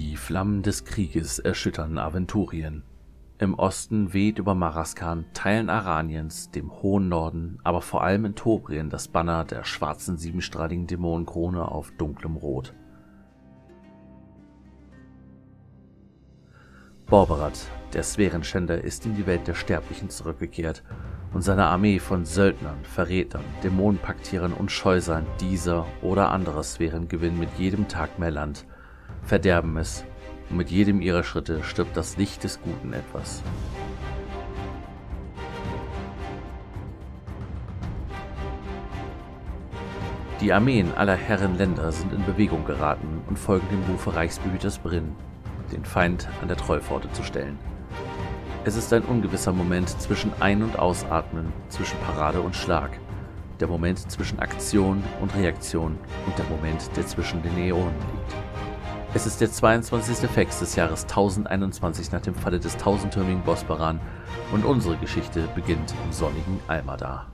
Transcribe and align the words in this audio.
Die 0.00 0.16
Flammen 0.16 0.62
des 0.62 0.86
Krieges 0.86 1.38
erschüttern 1.40 1.98
Aventurien. 1.98 2.84
Im 3.36 3.52
Osten 3.52 4.14
weht 4.14 4.38
über 4.38 4.54
Maraskan, 4.54 5.26
Teilen 5.34 5.68
Araniens, 5.68 6.50
dem 6.50 6.72
hohen 6.72 7.10
Norden, 7.10 7.58
aber 7.64 7.82
vor 7.82 8.02
allem 8.02 8.24
in 8.24 8.34
Tobrien 8.34 8.88
das 8.88 9.08
Banner 9.08 9.44
der 9.44 9.62
schwarzen 9.64 10.16
siebenstrahligen 10.16 10.86
Dämonenkrone 10.86 11.70
auf 11.70 11.92
dunklem 11.98 12.36
Rot. 12.36 12.72
Borberat, 17.04 17.60
der 17.92 18.02
Sphärenschänder, 18.02 18.82
ist 18.82 19.04
in 19.04 19.16
die 19.16 19.26
Welt 19.26 19.46
der 19.48 19.54
Sterblichen 19.54 20.08
zurückgekehrt 20.08 20.82
und 21.34 21.42
seine 21.42 21.66
Armee 21.66 21.98
von 21.98 22.24
Söldnern, 22.24 22.82
Verrätern, 22.84 23.44
Dämonenpaktieren 23.62 24.54
und 24.54 24.72
Scheusern 24.72 25.26
dieser 25.40 25.84
oder 26.00 26.30
anderer 26.30 26.62
Sphären 26.62 27.06
gewinnen 27.06 27.38
mit 27.38 27.50
jedem 27.58 27.86
Tag 27.86 28.18
mehr 28.18 28.30
Land, 28.30 28.64
verderben 29.24 29.76
es 29.76 30.04
und 30.50 30.56
mit 30.56 30.70
jedem 30.70 31.00
ihrer 31.00 31.22
Schritte 31.22 31.62
stirbt 31.62 31.96
das 31.96 32.16
Licht 32.16 32.44
des 32.44 32.60
Guten 32.60 32.92
etwas. 32.92 33.42
Die 40.40 40.54
Armeen 40.54 40.94
aller 40.94 41.16
Herren 41.16 41.58
Länder 41.58 41.92
sind 41.92 42.14
in 42.14 42.24
Bewegung 42.24 42.64
geraten 42.64 43.20
und 43.28 43.38
folgen 43.38 43.68
dem 43.68 43.82
Rufe 43.92 44.14
Reichsbehüters 44.14 44.78
Brinn, 44.78 45.14
den 45.70 45.84
Feind 45.84 46.28
an 46.40 46.48
der 46.48 46.56
Trollpforte 46.56 47.12
zu 47.12 47.22
stellen. 47.22 47.58
Es 48.64 48.76
ist 48.76 48.92
ein 48.92 49.02
ungewisser 49.02 49.52
Moment 49.52 49.88
zwischen 50.00 50.32
Ein- 50.40 50.62
und 50.62 50.78
Ausatmen, 50.78 51.52
zwischen 51.68 51.98
Parade 52.00 52.40
und 52.40 52.56
Schlag, 52.56 52.90
der 53.60 53.68
Moment 53.68 54.10
zwischen 54.10 54.38
Aktion 54.38 55.04
und 55.20 55.34
Reaktion 55.34 55.98
und 56.26 56.38
der 56.38 56.46
Moment, 56.46 56.90
der 56.96 57.06
zwischen 57.06 57.42
den 57.42 57.58
Äonen 57.58 57.94
liegt. 57.94 58.69
Es 59.12 59.26
ist 59.26 59.40
der 59.40 59.50
22. 59.50 60.30
Fex 60.30 60.60
des 60.60 60.76
Jahres 60.76 61.02
1021 61.02 62.12
nach 62.12 62.20
dem 62.20 62.36
Falle 62.36 62.60
des 62.60 62.76
tausendtürmigen 62.76 63.42
Bosbaran 63.42 63.98
und 64.52 64.64
unsere 64.64 64.96
Geschichte 64.98 65.48
beginnt 65.56 65.92
im 66.04 66.12
sonnigen 66.12 66.60
Almadar. 66.68 67.26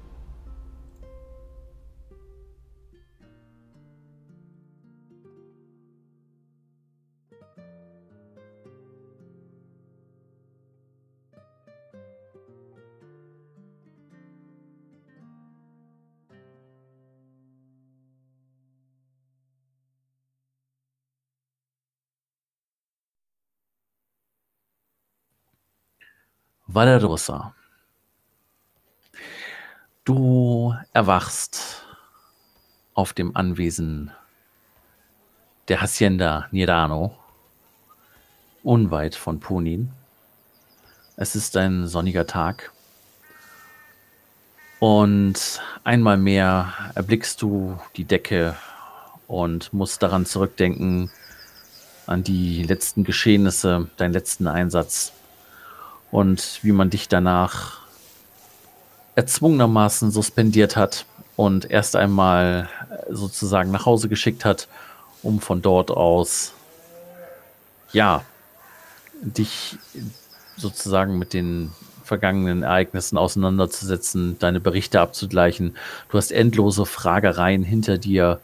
Valerosa. 26.77 27.55
Du 30.05 30.77
erwachst 30.93 31.87
auf 32.93 33.15
dem 33.15 33.35
Anwesen 33.35 34.11
der 35.69 35.81
Hacienda 35.81 36.49
Nirano, 36.51 37.17
unweit 38.63 39.15
von 39.15 39.41
Punin. 39.41 39.91
Es 41.17 41.35
ist 41.35 41.57
ein 41.57 41.87
sonniger 41.87 42.27
Tag 42.27 42.71
und 44.79 45.63
einmal 45.83 46.19
mehr 46.19 46.75
erblickst 46.95 47.41
du 47.41 47.81
die 47.97 48.05
Decke 48.05 48.55
und 49.29 49.73
musst 49.73 50.03
daran 50.03 50.27
zurückdenken, 50.27 51.11
an 52.07 52.23
die 52.23 52.65
letzten 52.65 53.03
Geschehnisse, 53.03 53.89
deinen 53.97 54.13
letzten 54.13 54.47
Einsatz 54.47 55.15
und 56.11 56.61
wie 56.63 56.73
man 56.73 56.91
dich 56.91 57.09
danach 57.09 57.81
erzwungenermaßen 59.15 60.11
suspendiert 60.11 60.77
hat 60.77 61.07
und 61.37 61.71
erst 61.71 61.97
einmal 61.97 62.69
sozusagen 63.11 63.71
nach 63.71 63.87
Hause 63.87 64.09
geschickt 64.09 64.45
hat, 64.45 64.69
um 65.23 65.41
von 65.41 65.63
dort 65.63 65.91
aus, 65.91 66.53
ja, 67.93 68.25
dich 69.23 69.79
sozusagen 70.57 71.19
mit 71.19 71.33
den 71.33 71.73
vergangenen 72.05 72.63
Ereignissen 72.63 73.19
auseinanderzusetzen, 73.19 74.39
deine 74.39 74.61
Berichte 74.61 75.01
abzugleichen. 75.01 75.77
Du 76.11 76.19
hast 76.19 76.31
endlose 76.31 76.87
Fragereien 76.87 77.65
hinter 77.65 77.99
dir 77.99 78.41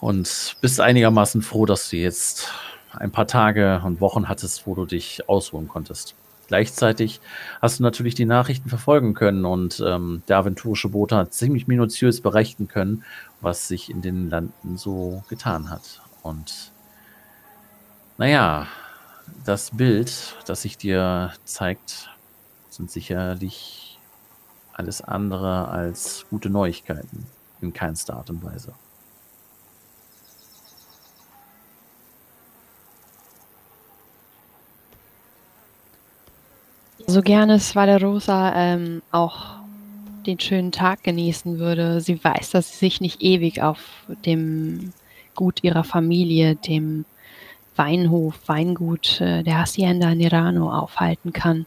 und 0.00 0.56
bist 0.60 0.80
einigermaßen 0.80 1.42
froh, 1.42 1.66
dass 1.66 1.90
du 1.90 1.96
jetzt 1.96 2.48
ein 2.92 3.10
paar 3.10 3.26
Tage 3.26 3.80
und 3.84 4.00
Wochen 4.00 4.28
hattest, 4.28 4.66
wo 4.66 4.74
du 4.74 4.86
dich 4.86 5.28
ausruhen 5.28 5.68
konntest. 5.68 6.14
Gleichzeitig 6.50 7.20
hast 7.62 7.78
du 7.78 7.84
natürlich 7.84 8.16
die 8.16 8.24
Nachrichten 8.24 8.68
verfolgen 8.68 9.14
können 9.14 9.44
und 9.44 9.80
ähm, 9.86 10.24
der 10.26 10.38
aventurische 10.38 10.88
Bote 10.88 11.14
hat 11.14 11.32
ziemlich 11.32 11.68
minutiös 11.68 12.20
berichten 12.20 12.66
können, 12.66 13.04
was 13.40 13.68
sich 13.68 13.88
in 13.88 14.02
den 14.02 14.28
Landen 14.28 14.76
so 14.76 15.22
getan 15.28 15.70
hat. 15.70 16.02
Und 16.24 16.72
naja, 18.18 18.66
das 19.44 19.70
Bild, 19.76 20.34
das 20.44 20.62
sich 20.62 20.76
dir 20.76 21.32
zeigt, 21.44 22.10
sind 22.68 22.90
sicherlich 22.90 24.00
alles 24.72 25.02
andere 25.02 25.68
als 25.68 26.26
gute 26.30 26.50
Neuigkeiten 26.50 27.28
in 27.60 27.72
keinster 27.72 28.16
Art 28.16 28.28
und 28.28 28.42
Weise. 28.42 28.72
So 37.10 37.22
gerne 37.22 37.54
es 37.54 37.74
Valerosa 37.74 38.54
ähm, 38.54 39.02
auch 39.10 39.56
den 40.26 40.38
schönen 40.38 40.70
Tag 40.70 41.02
genießen 41.02 41.58
würde. 41.58 42.00
Sie 42.00 42.22
weiß, 42.22 42.50
dass 42.50 42.70
sie 42.70 42.86
sich 42.86 43.00
nicht 43.00 43.20
ewig 43.20 43.60
auf 43.62 43.80
dem 44.24 44.92
Gut 45.34 45.64
ihrer 45.64 45.82
Familie, 45.82 46.54
dem 46.54 47.04
Weinhof, 47.74 48.38
Weingut 48.46 49.20
äh, 49.20 49.42
der 49.42 49.58
Hacienda 49.58 50.14
Nirano 50.14 50.72
aufhalten 50.72 51.32
kann. 51.32 51.66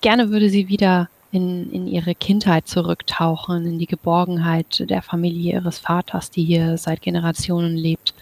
Gerne 0.00 0.30
würde 0.30 0.48
sie 0.48 0.68
wieder 0.68 1.08
in, 1.32 1.72
in 1.72 1.88
ihre 1.88 2.14
Kindheit 2.14 2.68
zurücktauchen, 2.68 3.66
in 3.66 3.80
die 3.80 3.88
Geborgenheit 3.88 4.88
der 4.88 5.02
Familie 5.02 5.54
ihres 5.54 5.80
Vaters, 5.80 6.30
die 6.30 6.44
hier 6.44 6.78
seit 6.78 7.02
Generationen 7.02 7.74
lebt. 7.74 8.14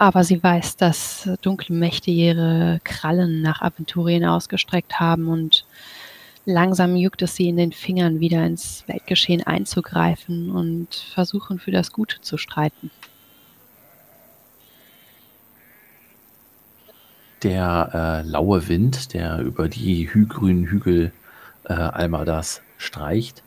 Aber 0.00 0.22
sie 0.22 0.40
weiß, 0.40 0.76
dass 0.76 1.28
dunkle 1.42 1.74
Mächte 1.74 2.12
ihre 2.12 2.78
Krallen 2.84 3.42
nach 3.42 3.62
Aventurien 3.62 4.24
ausgestreckt 4.24 5.00
haben 5.00 5.26
und 5.26 5.66
langsam 6.44 6.94
juckt 6.94 7.20
es 7.22 7.34
sie 7.34 7.48
in 7.48 7.56
den 7.56 7.72
Fingern, 7.72 8.20
wieder 8.20 8.46
ins 8.46 8.84
Weltgeschehen 8.86 9.44
einzugreifen 9.44 10.52
und 10.52 10.94
versuchen, 10.94 11.58
für 11.58 11.72
das 11.72 11.90
Gute 11.90 12.20
zu 12.20 12.38
streiten. 12.38 12.92
Der 17.42 18.22
äh, 18.24 18.28
laue 18.28 18.68
Wind, 18.68 19.14
der 19.14 19.40
über 19.40 19.68
die 19.68 20.04
grünen 20.06 20.66
Hügel 20.66 21.10
äh, 21.64 21.72
Almadas 21.72 22.62
streicht, 22.76 23.42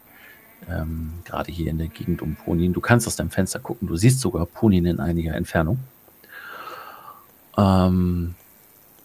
ähm, 0.70 1.14
gerade 1.24 1.50
hier 1.50 1.72
in 1.72 1.78
der 1.78 1.88
Gegend 1.88 2.22
um 2.22 2.36
Ponin. 2.36 2.74
Du 2.74 2.82
kannst 2.82 3.08
aus 3.08 3.16
deinem 3.16 3.30
Fenster 3.30 3.60
gucken, 3.60 3.88
du 3.88 3.96
siehst 3.96 4.20
sogar 4.20 4.46
Ponin 4.46 4.86
in 4.86 5.00
einiger 5.00 5.34
Entfernung 5.34 5.80
ähm, 7.58 8.36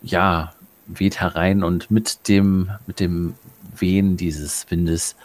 ja, 0.02 0.52
weht 0.86 1.20
herein 1.20 1.64
und 1.64 1.90
mit 1.90 2.28
dem, 2.28 2.70
mit 2.86 3.00
dem 3.00 3.34
Wehen 3.76 4.16
dieses 4.16 4.70
Windes 4.70 5.16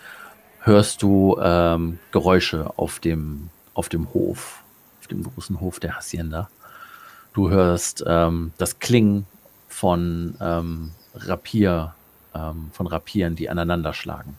hörst 0.59 1.01
du 1.01 1.37
ähm, 1.41 1.99
Geräusche 2.11 2.77
auf 2.77 2.99
dem, 2.99 3.49
auf 3.73 3.89
dem 3.89 4.13
Hof, 4.13 4.63
auf 4.99 5.07
dem 5.07 5.23
großen 5.23 5.59
Hof 5.59 5.79
der 5.79 5.97
Hacienda. 5.97 6.49
Du 7.33 7.49
hörst 7.49 8.03
ähm, 8.05 8.51
das 8.57 8.79
Klingen 8.79 9.25
von 9.69 10.35
ähm, 10.41 10.91
Rapier, 11.15 11.95
ähm, 12.35 12.69
von 12.73 12.87
Rapieren, 12.87 13.35
die 13.35 13.49
aneinander 13.49 13.93
schlagen. 13.93 14.37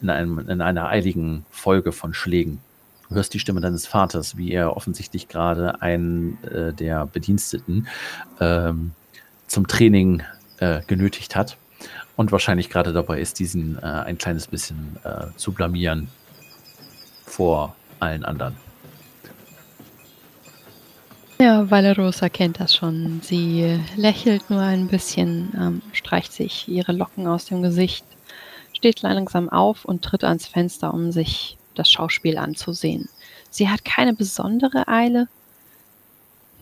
In, 0.00 0.10
einem, 0.10 0.38
in 0.48 0.60
einer 0.60 0.88
eiligen 0.88 1.46
Folge 1.50 1.92
von 1.92 2.12
Schlägen. 2.14 2.60
Du 3.12 3.16
hörst 3.16 3.34
die 3.34 3.40
Stimme 3.40 3.60
deines 3.60 3.86
Vaters, 3.86 4.38
wie 4.38 4.52
er 4.52 4.74
offensichtlich 4.74 5.28
gerade 5.28 5.82
einen 5.82 6.42
äh, 6.44 6.72
der 6.72 7.04
Bediensteten 7.04 7.86
ähm, 8.40 8.92
zum 9.46 9.66
Training 9.66 10.22
äh, 10.60 10.80
genötigt 10.86 11.36
hat 11.36 11.58
und 12.16 12.32
wahrscheinlich 12.32 12.70
gerade 12.70 12.94
dabei 12.94 13.20
ist, 13.20 13.38
diesen 13.38 13.76
äh, 13.76 13.82
ein 13.82 14.16
kleines 14.16 14.46
bisschen 14.46 14.96
äh, 15.04 15.26
zu 15.36 15.52
blamieren 15.52 16.08
vor 17.26 17.76
allen 18.00 18.24
anderen. 18.24 18.56
Ja, 21.38 21.70
Valerosa 21.70 22.30
kennt 22.30 22.60
das 22.60 22.74
schon. 22.74 23.20
Sie 23.22 23.78
lächelt 23.94 24.48
nur 24.48 24.62
ein 24.62 24.86
bisschen, 24.88 25.52
ähm, 25.54 25.82
streicht 25.92 26.32
sich 26.32 26.66
ihre 26.66 26.92
Locken 26.92 27.26
aus 27.26 27.44
dem 27.44 27.60
Gesicht, 27.60 28.06
steht 28.72 29.02
langsam 29.02 29.50
auf 29.50 29.84
und 29.84 30.02
tritt 30.02 30.24
ans 30.24 30.46
Fenster, 30.46 30.94
um 30.94 31.12
sich 31.12 31.58
das 31.74 31.90
Schauspiel 31.90 32.38
anzusehen. 32.38 33.08
Sie 33.50 33.68
hat 33.68 33.84
keine 33.84 34.14
besondere 34.14 34.88
Eile. 34.88 35.28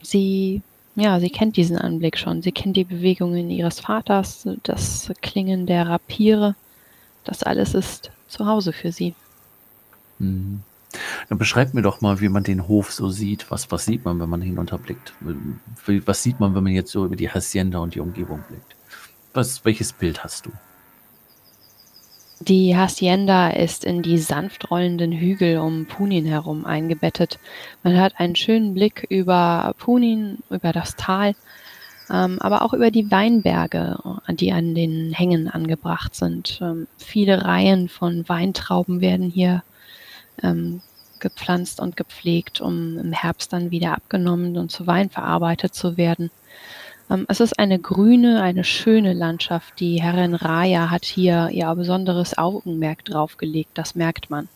Sie 0.03 0.63
ja, 0.97 1.21
sie 1.21 1.31
kennt 1.31 1.57
diesen 1.57 1.79
Anblick 1.79 2.19
schon. 2.19 2.43
Sie 2.43 2.53
kennt 2.53 2.77
die 2.77 2.85
Bewegungen 2.85 3.49
ihres 3.51 3.81
Vaters, 3.81 4.47
das 4.65 5.11
Klingen 5.23 5.67
der 5.67 5.89
Rapiere. 5.89 6.57
Das 7.25 7.43
alles 7.43 7.75
ist 7.75 8.11
zu 8.29 8.47
Hause 8.47 8.73
für 8.73 8.93
sie. 8.93 9.15
Mhm. 10.19 10.63
Dann 11.29 11.39
beschreib 11.39 11.73
mir 11.73 11.83
doch 11.83 12.01
mal, 12.01 12.21
wie 12.21 12.29
man 12.29 12.43
den 12.43 12.67
Hof 12.67 12.93
so 12.93 13.09
sieht. 13.09 13.51
Was, 13.51 13.71
was 13.71 13.85
sieht 13.85 14.05
man, 14.05 14.19
wenn 14.19 14.29
man 14.29 14.43
hinunterblickt? 14.43 15.15
Was 15.87 16.23
sieht 16.23 16.41
man, 16.41 16.55
wenn 16.55 16.65
man 16.65 16.73
jetzt 16.73 16.91
so 16.91 17.05
über 17.05 17.15
die 17.17 17.31
Hacienda 17.31 17.79
und 17.79 17.95
die 17.95 18.01
Umgebung 18.01 18.43
blickt? 18.49 18.75
Was, 19.33 19.65
welches 19.65 19.93
Bild 19.93 20.25
hast 20.25 20.47
du? 20.47 20.51
Die 22.43 22.75
Hacienda 22.75 23.51
ist 23.51 23.85
in 23.85 24.01
die 24.01 24.17
sanft 24.17 24.71
rollenden 24.71 25.13
Hügel 25.13 25.59
um 25.59 25.85
Punin 25.85 26.25
herum 26.25 26.65
eingebettet. 26.65 27.39
Man 27.83 28.01
hat 28.01 28.19
einen 28.19 28.35
schönen 28.35 28.73
Blick 28.73 29.07
über 29.11 29.75
Punin, 29.77 30.39
über 30.49 30.73
das 30.73 30.97
Tal, 30.97 31.35
ähm, 32.11 32.39
aber 32.41 32.63
auch 32.63 32.73
über 32.73 32.91
die 32.91 33.11
Weinberge, 33.11 33.99
die 34.31 34.53
an 34.53 34.75
den 34.75 35.13
Hängen 35.13 35.49
angebracht 35.49 36.15
sind. 36.15 36.59
Ähm, 36.63 36.87
viele 36.97 37.45
Reihen 37.45 37.91
von 37.91 38.27
Weintrauben 38.27 39.03
werden 39.03 39.29
hier 39.29 39.63
ähm, 40.43 40.81
gepflanzt 41.19 41.79
und 41.79 41.99
gepflegt, 41.99 42.63
um 42.63 42.97
im 42.97 43.13
Herbst 43.13 43.53
dann 43.53 43.71
wieder 43.71 43.93
abgenommen 43.93 44.57
und 44.57 44.73
zu 44.73 44.87
Wein 44.87 45.11
verarbeitet 45.11 45.75
zu 45.75 45.99
werden. 45.99 46.31
Ähm, 47.11 47.27
es 47.29 47.41
ist 47.41 47.59
eine 47.59 47.79
grüne, 47.79 48.43
eine 48.43 48.65
schöne 48.65 49.13
Landschaft. 49.13 49.81
Die 49.81 50.01
Herrin 50.01 50.35
Raya 50.35 50.91
hat 50.91 51.05
hier 51.05 51.49
ihr 51.53 51.75
besonderes 51.75 52.39
Augenmerk 52.39 53.05
drauf 53.05 53.37
gelegt, 53.37 53.71
das 53.75 53.95
merkt 53.95 54.31
man. 54.31 54.49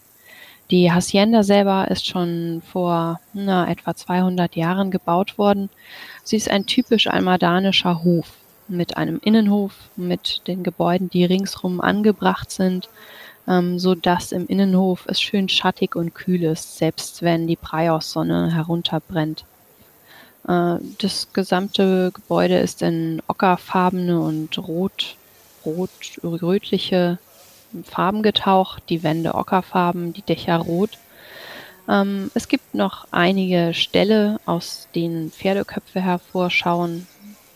Die 0.70 0.90
Hacienda 0.90 1.42
selber 1.42 1.90
ist 1.90 2.06
schon 2.06 2.62
vor 2.72 3.20
na, 3.34 3.68
etwa 3.70 3.94
200 3.94 4.56
Jahren 4.56 4.90
gebaut 4.90 5.36
worden. 5.36 5.68
Sie 6.22 6.36
ist 6.36 6.50
ein 6.50 6.64
typisch 6.64 7.06
almadanischer 7.06 8.02
Hof 8.02 8.32
mit 8.66 8.96
einem 8.96 9.20
Innenhof, 9.22 9.74
mit 9.96 10.40
den 10.46 10.62
Gebäuden, 10.62 11.10
die 11.10 11.26
ringsrum 11.26 11.82
angebracht 11.82 12.50
sind, 12.50 12.88
ähm, 13.46 13.78
so 13.78 13.94
dass 13.94 14.32
im 14.32 14.46
Innenhof 14.46 15.04
es 15.06 15.20
schön 15.20 15.50
schattig 15.50 15.96
und 15.96 16.14
kühl 16.14 16.44
ist, 16.44 16.78
selbst 16.78 17.22
wenn 17.22 17.46
die 17.46 17.56
Praios-Sonne 17.56 18.54
herunterbrennt. 18.54 19.44
Äh, 20.48 20.76
das 20.98 21.32
gesamte 21.32 22.10
Gebäude 22.12 22.58
ist 22.58 22.82
in 22.82 23.22
ockerfarbene 23.26 24.20
und 24.20 24.58
rot, 24.58 25.16
rot, 25.64 25.90
rötliche 26.22 27.18
Farben 27.82 28.22
getaucht, 28.22 28.84
die 28.88 29.02
Wände 29.02 29.34
ockerfarben, 29.34 30.12
die 30.12 30.22
Dächer 30.22 30.58
rot. 30.58 30.98
Ähm, 31.88 32.30
es 32.34 32.48
gibt 32.48 32.74
noch 32.74 33.06
einige 33.10 33.74
Ställe, 33.74 34.40
aus 34.46 34.88
denen 34.94 35.30
Pferdeköpfe 35.30 36.00
hervorschauen. 36.00 37.06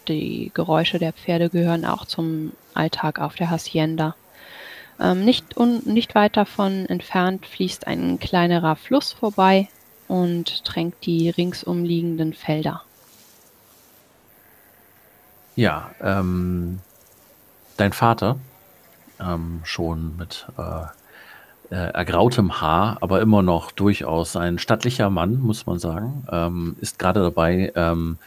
Die 0.08 0.50
Geräusche 0.54 0.98
der 0.98 1.12
Pferde 1.12 1.50
gehören 1.50 1.84
auch 1.84 2.06
zum 2.06 2.52
Alltag 2.74 3.20
auf 3.20 3.36
der 3.36 3.50
Hacienda. 3.50 4.14
Ähm, 5.00 5.24
nicht, 5.24 5.58
nicht 5.86 6.14
weit 6.14 6.36
davon 6.36 6.86
entfernt 6.86 7.46
fließt 7.46 7.86
ein 7.86 8.18
kleinerer 8.18 8.74
Fluss 8.74 9.12
vorbei, 9.12 9.68
und 10.08 10.64
tränkt 10.64 11.06
die 11.06 11.30
ringsumliegenden 11.30 12.32
Felder. 12.32 12.82
Ja, 15.54 15.90
ähm, 16.00 16.80
dein 17.76 17.92
Vater, 17.92 18.38
ähm, 19.20 19.60
schon 19.64 20.16
mit 20.16 20.46
äh, 20.56 20.86
äh, 21.70 21.92
ergrautem 21.92 22.60
Haar, 22.60 22.96
aber 23.00 23.20
immer 23.20 23.42
noch 23.42 23.72
durchaus 23.72 24.36
ein 24.36 24.58
stattlicher 24.58 25.10
Mann, 25.10 25.38
muss 25.40 25.66
man 25.66 25.78
sagen, 25.78 26.26
ähm, 26.30 26.76
ist 26.80 26.98
gerade 26.98 27.20
dabei, 27.20 27.72
ähm, 27.74 28.18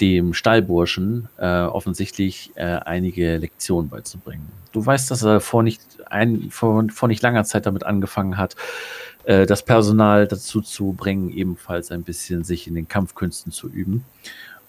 dem 0.00 0.32
Stallburschen 0.32 1.28
äh, 1.38 1.62
offensichtlich 1.62 2.52
äh, 2.54 2.64
einige 2.64 3.36
Lektionen 3.36 3.90
beizubringen. 3.90 4.48
Du 4.72 4.84
weißt, 4.84 5.10
dass 5.10 5.22
er 5.22 5.40
vor 5.40 5.62
nicht, 5.62 5.82
ein, 6.06 6.50
vor, 6.50 6.84
vor 6.90 7.08
nicht 7.08 7.22
langer 7.22 7.44
Zeit 7.44 7.66
damit 7.66 7.84
angefangen 7.84 8.38
hat, 8.38 8.56
äh, 9.26 9.44
das 9.44 9.64
Personal 9.64 10.26
dazu 10.26 10.60
zu 10.60 10.92
bringen, 10.92 11.30
ebenfalls 11.30 11.90
ein 11.90 12.04
bisschen 12.04 12.44
sich 12.44 12.66
in 12.66 12.74
den 12.74 12.88
Kampfkünsten 12.88 13.52
zu 13.52 13.68
üben. 13.68 14.04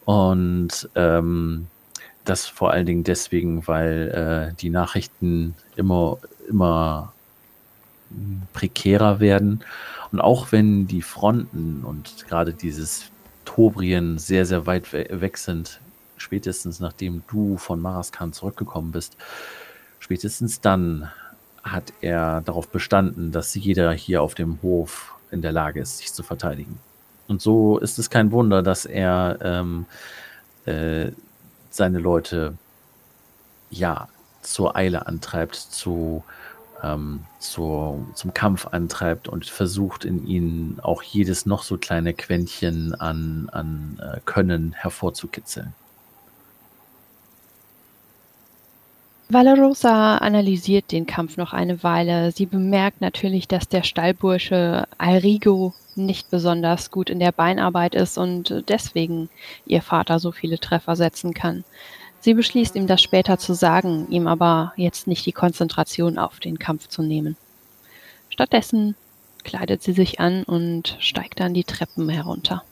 Und 0.04 0.90
ähm, 0.96 1.68
das 2.26 2.48
vor 2.48 2.72
allen 2.72 2.88
Dingen 2.88 3.04
deswegen, 3.04 3.68
weil 3.68 4.50
äh, 4.52 4.56
die 4.60 4.72
Nachrichten 4.72 5.56
immer, 5.76 6.18
immer 6.50 7.14
prekärer 8.54 9.20
werden. 9.20 9.64
Und 10.12 10.22
auch 10.22 10.52
wenn 10.52 10.88
die 10.88 11.04
Fronten 11.04 11.84
und 11.84 12.26
gerade 12.28 12.54
dieses 12.54 13.12
Tobrien 13.46 14.18
sehr, 14.18 14.46
sehr 14.46 14.66
weit 14.66 14.92
we 14.92 15.08
weg 15.22 15.38
sind, 15.38 15.80
spätestens 16.18 16.80
nachdem 16.80 17.22
du 17.30 17.58
von 17.58 17.80
Maraskan 17.80 18.34
zurückgekommen 18.34 18.92
bist, 18.92 19.18
spätestens 20.00 20.62
dann 20.62 21.12
hat 21.72 21.94
er 22.02 22.42
darauf 22.42 22.70
bestanden, 22.70 23.32
dass 23.32 23.54
jeder 23.56 23.92
hier 23.92 24.22
auf 24.22 24.36
dem 24.36 24.62
Hof 24.62 25.16
in 25.32 25.42
der 25.42 25.52
Lage 25.52 25.82
ist, 25.82 25.98
sich 25.98 26.14
zu 26.14 26.24
verteidigen. 26.24 26.80
Und 27.28 27.42
so 27.42 27.78
ist 27.78 28.00
es 28.00 28.10
kein 28.10 28.32
Wunder, 28.32 28.64
dass 28.64 28.86
er 28.86 29.40
ähm, 29.42 29.86
äh, 30.66 31.12
seine 31.70 32.00
Leute 32.00 32.54
ja 33.70 34.08
zur 34.42 34.76
Eile 34.76 35.08
antreibt, 35.08 35.56
zu, 35.56 36.24
ähm, 36.82 37.26
zur, 37.40 38.06
zum 38.14 38.34
Kampf 38.34 38.68
antreibt 38.68 39.28
und 39.28 39.46
versucht 39.46 40.06
in 40.06 40.26
ihnen 40.26 40.80
auch 40.82 41.04
jedes 41.04 41.46
noch 41.46 41.64
so 41.64 41.78
kleine 41.78 42.14
Quäntchen 42.14 42.96
an, 42.96 43.50
an 43.52 44.00
äh, 44.02 44.20
Können 44.26 44.74
hervorzukitzeln. 44.74 45.74
Valerosa 49.30 50.20
analysiert 50.20 50.94
den 50.94 51.06
Kampf 51.06 51.36
noch 51.36 51.52
eine 51.52 51.84
Weile. 51.84 52.32
Sie 52.32 52.46
bemerkt 52.46 53.02
natürlich, 53.02 53.48
dass 53.50 53.68
der 53.68 53.84
Stallbursche 53.84 54.88
Alrigo 54.98 55.74
nicht 55.96 56.32
besonders 56.32 56.92
gut 56.92 57.10
in 57.10 57.20
der 57.20 57.34
Beinarbeit 57.34 57.94
ist 57.94 58.18
und 58.18 58.64
deswegen 58.70 59.30
ihr 59.66 59.82
Vater 59.82 60.20
so 60.20 60.32
viele 60.32 60.60
Treffer 60.60 60.96
setzen 60.96 61.34
kann. 61.34 61.66
Sie 62.22 62.36
beschließt 62.36 62.76
ihm 62.78 62.88
das 62.88 63.02
später 63.02 63.38
zu 63.38 63.54
sagen, 63.54 64.08
ihm 64.10 64.28
aber 64.28 64.72
jetzt 64.78 65.08
nicht 65.08 65.26
die 65.26 65.34
Konzentration 65.34 66.18
auf 66.18 66.40
den 66.40 66.58
Kampf 66.58 66.88
zu 66.88 67.02
nehmen. 67.02 67.36
Stattdessen 68.30 68.96
kleidet 69.44 69.84
sie 69.84 69.94
sich 69.94 70.22
an 70.22 70.44
und 70.44 70.96
steigt 71.00 71.42
dann 71.42 71.54
die 71.54 71.66
Treppen 71.66 72.08
herunter. 72.08 72.64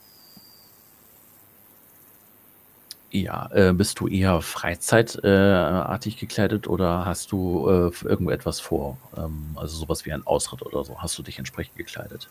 Ja, 3.21 3.49
äh, 3.53 3.71
bist 3.71 4.01
du 4.01 4.09
eher 4.09 4.41
freizeitartig 4.41 6.17
gekleidet 6.17 6.67
oder 6.67 7.05
hast 7.05 7.31
du 7.31 7.69
äh, 7.69 8.05
irgendetwas 8.05 8.59
vor? 8.59 8.97
Ähm, 9.15 9.55
also 9.55 9.77
sowas 9.77 10.05
wie 10.05 10.11
ein 10.11 10.27
Ausritt 10.27 10.61
oder 10.61 10.83
so. 10.83 11.01
Hast 11.01 11.17
du 11.17 11.23
dich 11.23 11.39
entsprechend 11.39 11.77
gekleidet? 11.77 12.27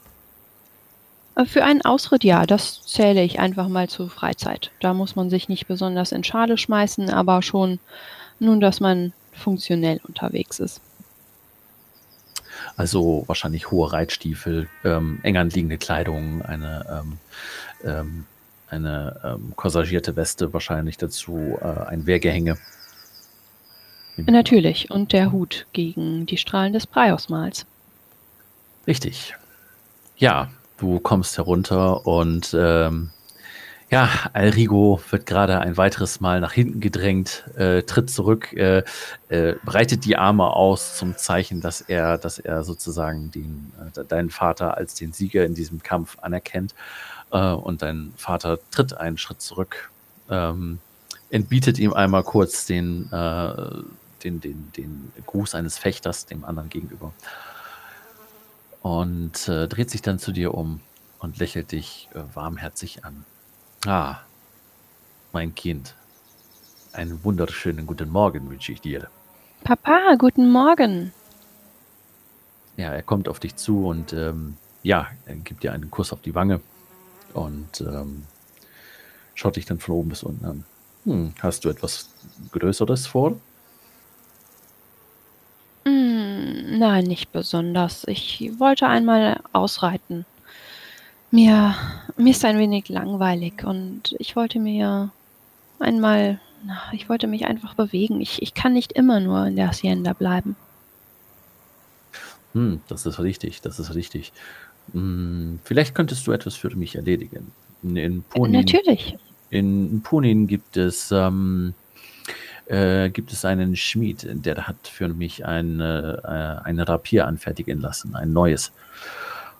Äh, 1.36 1.46
für 1.46 1.64
einen 1.64 1.80
Ausritt 1.82 2.22
ja, 2.22 2.44
das 2.44 2.84
zähle 2.84 3.22
ich 3.22 3.40
einfach 3.40 3.68
mal 3.68 3.88
zur 3.88 4.10
Freizeit. 4.10 4.72
Da 4.80 4.92
muss 4.92 5.16
man 5.16 5.30
sich 5.30 5.48
nicht 5.48 5.66
besonders 5.66 6.12
in 6.12 6.22
Schale 6.22 6.58
schmeißen, 6.58 7.08
aber 7.08 7.40
schon 7.40 7.78
nun, 8.38 8.60
dass 8.60 8.80
man 8.80 9.14
funktionell 9.32 10.02
unterwegs 10.06 10.60
ist. 10.60 10.82
Also 12.76 13.24
wahrscheinlich 13.26 13.70
hohe 13.70 13.90
Reitstiefel, 13.90 14.68
ähm, 14.84 15.20
eng 15.22 15.38
anliegende 15.38 15.78
Kleidung, 15.78 16.42
eine 16.42 17.02
ähm, 17.02 17.18
ähm, 17.84 18.26
eine 18.74 19.20
ähm, 19.24 19.52
korsagierte 19.56 20.16
Weste 20.16 20.52
wahrscheinlich 20.52 20.96
dazu, 20.96 21.58
äh, 21.60 21.64
ein 21.64 22.06
Wehrgehänge. 22.06 22.56
Natürlich, 24.16 24.90
und 24.90 25.12
der 25.12 25.32
Hut 25.32 25.66
gegen 25.72 26.26
die 26.26 26.36
Strahlen 26.36 26.72
des 26.72 26.86
Breiausmals. 26.86 27.66
Richtig. 28.86 29.34
Ja, 30.16 30.50
du 30.78 31.00
kommst 31.00 31.36
herunter 31.36 32.06
und 32.06 32.54
ähm, 32.56 33.10
ja, 33.90 34.08
Alrigo 34.32 35.00
wird 35.10 35.26
gerade 35.26 35.60
ein 35.60 35.76
weiteres 35.76 36.20
Mal 36.20 36.40
nach 36.40 36.52
hinten 36.52 36.80
gedrängt, 36.80 37.44
äh, 37.56 37.82
tritt 37.82 38.10
zurück, 38.10 38.52
äh, 38.52 38.82
äh, 39.28 39.54
breitet 39.64 40.04
die 40.04 40.16
Arme 40.16 40.52
aus 40.52 40.96
zum 40.96 41.16
Zeichen, 41.16 41.60
dass 41.60 41.80
er, 41.80 42.18
dass 42.18 42.38
er 42.38 42.64
sozusagen 42.64 43.30
den, 43.30 43.72
äh, 43.96 44.04
deinen 44.04 44.30
Vater 44.30 44.76
als 44.76 44.94
den 44.94 45.12
Sieger 45.12 45.44
in 45.44 45.54
diesem 45.54 45.82
Kampf 45.82 46.18
anerkennt 46.20 46.74
äh, 47.30 47.52
und 47.52 47.82
dein 47.82 48.12
Vater 48.16 48.58
tritt 48.70 48.96
einen 48.96 49.18
Schritt 49.18 49.40
zurück, 49.40 49.90
ähm, 50.30 50.78
entbietet 51.30 51.78
ihm 51.78 51.92
einmal 51.92 52.22
kurz 52.22 52.66
den, 52.66 53.10
äh, 53.12 53.82
den, 54.22 54.40
den, 54.40 54.72
den 54.76 55.12
Gruß 55.26 55.54
eines 55.54 55.78
Fechters 55.78 56.26
dem 56.26 56.44
anderen 56.44 56.68
gegenüber 56.68 57.12
und 58.82 59.48
äh, 59.48 59.66
dreht 59.66 59.90
sich 59.90 60.02
dann 60.02 60.18
zu 60.18 60.30
dir 60.30 60.54
um 60.54 60.80
und 61.18 61.38
lächelt 61.38 61.72
dich 61.72 62.08
äh, 62.14 62.20
warmherzig 62.34 63.04
an. 63.04 63.24
Ah, 63.86 64.18
mein 65.32 65.54
Kind, 65.54 65.94
einen 66.92 67.24
wunderschönen 67.24 67.86
guten 67.86 68.10
Morgen 68.10 68.48
wünsche 68.50 68.72
ich 68.72 68.80
dir. 68.80 69.08
Papa, 69.64 70.16
guten 70.18 70.50
Morgen. 70.50 71.12
Ja, 72.76 72.92
er 72.92 73.02
kommt 73.02 73.28
auf 73.28 73.40
dich 73.40 73.56
zu 73.56 73.86
und 73.86 74.12
ähm, 74.12 74.56
ja, 74.82 75.08
er 75.24 75.36
gibt 75.36 75.62
dir 75.62 75.72
einen 75.72 75.90
Kuss 75.90 76.12
auf 76.12 76.20
die 76.20 76.34
Wange 76.34 76.60
und 77.34 77.80
ähm, 77.82 78.24
Schaut 79.34 79.56
dich 79.56 79.66
dann 79.66 79.80
von 79.80 79.96
oben 79.96 80.08
bis 80.10 80.22
unten 80.22 80.44
an. 80.44 80.64
Hm, 81.04 81.34
hast 81.40 81.64
du 81.64 81.68
etwas 81.68 82.08
Größeres 82.52 83.06
vor? 83.06 83.36
Hm, 85.84 86.78
nein, 86.78 87.04
nicht 87.04 87.32
besonders. 87.32 88.04
Ich 88.06 88.52
wollte 88.58 88.86
einmal 88.86 89.40
ausreiten. 89.52 90.24
Mir, 91.30 91.74
mir 92.16 92.30
ist 92.30 92.44
ein 92.44 92.58
wenig 92.58 92.88
langweilig 92.88 93.64
und 93.64 94.14
ich 94.20 94.36
wollte 94.36 94.60
mir 94.60 95.10
einmal, 95.80 96.40
na, 96.64 96.80
ich 96.92 97.08
wollte 97.08 97.26
mich 97.26 97.44
einfach 97.44 97.74
bewegen. 97.74 98.20
Ich, 98.20 98.40
ich 98.40 98.54
kann 98.54 98.72
nicht 98.72 98.92
immer 98.92 99.18
nur 99.18 99.46
in 99.46 99.56
der 99.56 99.68
Hacienda 99.68 100.12
bleiben. 100.12 100.54
Hm, 102.52 102.82
das 102.86 103.04
ist 103.04 103.18
richtig, 103.18 103.62
das 103.62 103.80
ist 103.80 103.96
richtig. 103.96 104.32
Hm, 104.92 105.58
vielleicht 105.64 105.94
könntest 105.94 106.26
du 106.26 106.32
etwas 106.32 106.54
für 106.54 106.74
mich 106.76 106.96
erledigen. 106.96 107.52
In 107.82 108.22
Punin, 108.22 108.60
Natürlich. 108.60 109.16
in 109.50 110.00
Punin 110.02 110.46
gibt 110.46 110.76
es, 110.76 111.10
ähm, 111.12 111.74
äh, 112.66 113.10
gibt 113.10 113.32
es 113.32 113.44
einen 113.44 113.76
Schmied, 113.76 114.26
der 114.30 114.66
hat 114.66 114.88
für 114.88 115.08
mich 115.08 115.44
ein, 115.44 115.80
äh, 115.80 116.16
ein 116.64 116.80
Rapier 116.80 117.26
anfertigen 117.26 117.80
lassen, 117.80 118.14
ein 118.14 118.32
neues. 118.32 118.72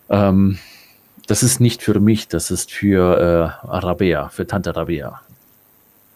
Ähm, 0.09 0.59
das 1.27 1.43
ist 1.43 1.61
nicht 1.61 1.83
für 1.83 2.01
mich, 2.01 2.29
das 2.29 2.51
ist 2.51 2.71
für 2.71 3.19
äh, 3.19 3.67
Rabea, 3.67 4.29
für 4.29 4.47
Tante 4.47 4.75
Rabea. 4.75 5.21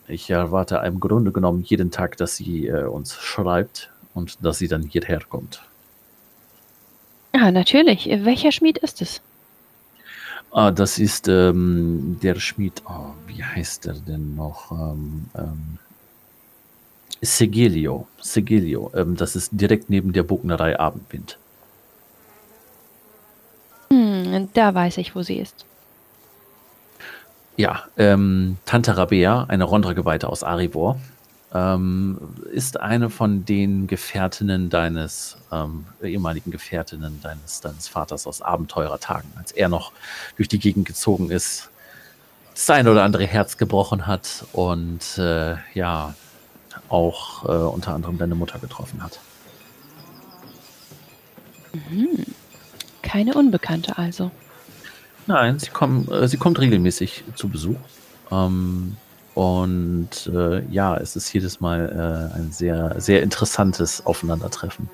Ich 0.06 0.30
erwarte 0.30 0.80
im 0.86 1.00
Grunde 1.00 1.32
genommen 1.32 1.62
jeden 1.62 1.90
Tag, 1.90 2.16
dass 2.16 2.36
sie 2.36 2.66
äh, 2.68 2.84
uns 2.84 3.14
schreibt 3.14 3.90
und 4.14 4.42
dass 4.44 4.58
sie 4.58 4.68
dann 4.68 4.82
hierher 4.82 5.20
kommt. 5.28 5.62
Ja, 7.34 7.50
natürlich. 7.50 8.06
Welcher 8.06 8.52
Schmied 8.52 8.78
ist 8.78 9.02
es? 9.02 9.20
Ah, 10.50 10.70
das 10.70 10.98
ist 10.98 11.28
ähm, 11.28 12.18
der 12.22 12.40
Schmied, 12.40 12.82
oh, 12.88 13.12
wie 13.26 13.44
heißt 13.44 13.84
der 13.84 13.94
denn 13.94 14.34
noch? 14.34 14.72
Ähm, 14.72 15.26
ähm, 15.36 15.78
Segilio. 17.20 18.06
Segilio. 18.20 18.90
Ähm, 18.94 19.16
das 19.16 19.36
ist 19.36 19.50
direkt 19.52 19.90
neben 19.90 20.12
der 20.12 20.22
Bugnerei 20.22 20.78
Abendwind. 20.78 21.38
Hm, 23.90 24.48
da 24.54 24.74
weiß 24.74 24.98
ich, 24.98 25.14
wo 25.14 25.22
sie 25.22 25.36
ist. 25.36 25.66
Ja, 27.56 27.82
ähm, 27.96 28.56
Tante 28.64 28.96
Rabea, 28.96 29.46
eine 29.48 29.64
Rondra-Geweihte 29.64 30.28
aus 30.28 30.44
Arivor, 30.44 30.98
ähm, 31.54 32.18
ist 32.52 32.80
eine 32.80 33.10
von 33.10 33.44
den 33.44 33.86
Gefährtinnen 33.86 34.70
deines, 34.70 35.36
ähm, 35.50 35.86
ehemaligen 36.02 36.50
Gefährtinnen 36.50 37.20
deines, 37.22 37.60
deines 37.60 37.88
Vaters 37.88 38.26
aus 38.26 38.42
Abenteurertagen, 38.42 39.30
als 39.36 39.52
er 39.52 39.68
noch 39.68 39.92
durch 40.36 40.48
die 40.48 40.58
Gegend 40.58 40.86
gezogen 40.86 41.30
ist, 41.30 41.70
das 42.52 42.68
ein 42.70 42.88
oder 42.88 43.04
andere 43.04 43.24
Herz 43.24 43.56
gebrochen 43.56 44.06
hat 44.06 44.44
und 44.52 45.16
äh, 45.16 45.56
ja, 45.74 46.14
auch 46.88 47.44
äh, 47.44 47.48
unter 47.48 47.94
anderem 47.94 48.18
deine 48.18 48.34
Mutter 48.34 48.58
getroffen 48.58 49.02
hat. 49.02 49.20
Mhm. 51.72 52.24
Keine 53.02 53.34
Unbekannte 53.34 53.96
also. 53.96 54.30
Nein, 55.26 55.58
sie, 55.58 55.70
kommen, 55.70 56.10
äh, 56.10 56.26
sie 56.28 56.36
kommt 56.36 56.58
regelmäßig 56.58 57.24
zu 57.34 57.48
Besuch. 57.48 57.78
Ähm, 58.30 58.96
und 59.38 60.28
äh, 60.34 60.64
ja, 60.68 60.96
es 60.96 61.14
ist 61.14 61.32
jedes 61.32 61.60
Mal 61.60 62.32
äh, 62.34 62.36
ein 62.36 62.50
sehr, 62.50 63.00
sehr 63.00 63.22
interessantes 63.22 64.04
Aufeinandertreffen. 64.04 64.90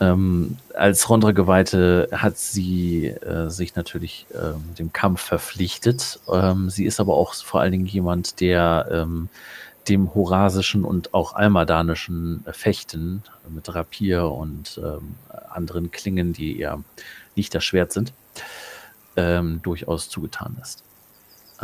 Ähm, 0.00 0.56
als 0.74 1.08
Rondra-Geweihte 1.08 2.08
hat 2.10 2.38
sie 2.38 3.06
äh, 3.06 3.50
sich 3.50 3.76
natürlich 3.76 4.26
ähm, 4.34 4.74
dem 4.76 4.92
Kampf 4.92 5.20
verpflichtet. 5.20 6.18
Ähm, 6.28 6.70
sie 6.70 6.86
ist 6.86 6.98
aber 6.98 7.14
auch 7.14 7.34
vor 7.34 7.60
allen 7.60 7.70
Dingen 7.70 7.86
jemand, 7.86 8.40
der 8.40 8.88
ähm, 8.90 9.28
dem 9.86 10.12
horasischen 10.12 10.82
und 10.82 11.14
auch 11.14 11.36
almadanischen 11.36 12.44
Fechten 12.50 13.22
mit 13.48 13.72
Rapier 13.72 14.24
und 14.24 14.80
ähm, 14.82 15.14
anderen 15.50 15.92
Klingen, 15.92 16.32
die 16.32 16.58
eher 16.58 16.82
nicht 17.36 17.54
das 17.54 17.62
Schwert 17.62 17.92
sind, 17.92 18.12
ähm, 19.14 19.60
durchaus 19.62 20.08
zugetan 20.08 20.56
ist. 20.60 20.82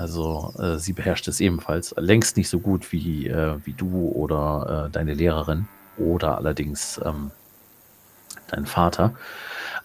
Also 0.00 0.54
äh, 0.58 0.78
sie 0.78 0.94
beherrscht 0.94 1.28
es 1.28 1.40
ebenfalls. 1.40 1.94
Längst 1.98 2.38
nicht 2.38 2.48
so 2.48 2.58
gut 2.58 2.90
wie, 2.90 3.26
äh, 3.26 3.58
wie 3.64 3.74
du 3.74 4.08
oder 4.08 4.86
äh, 4.86 4.90
deine 4.90 5.12
Lehrerin 5.12 5.68
oder 5.98 6.38
allerdings 6.38 6.98
ähm, 7.04 7.32
dein 8.48 8.64
Vater. 8.64 9.12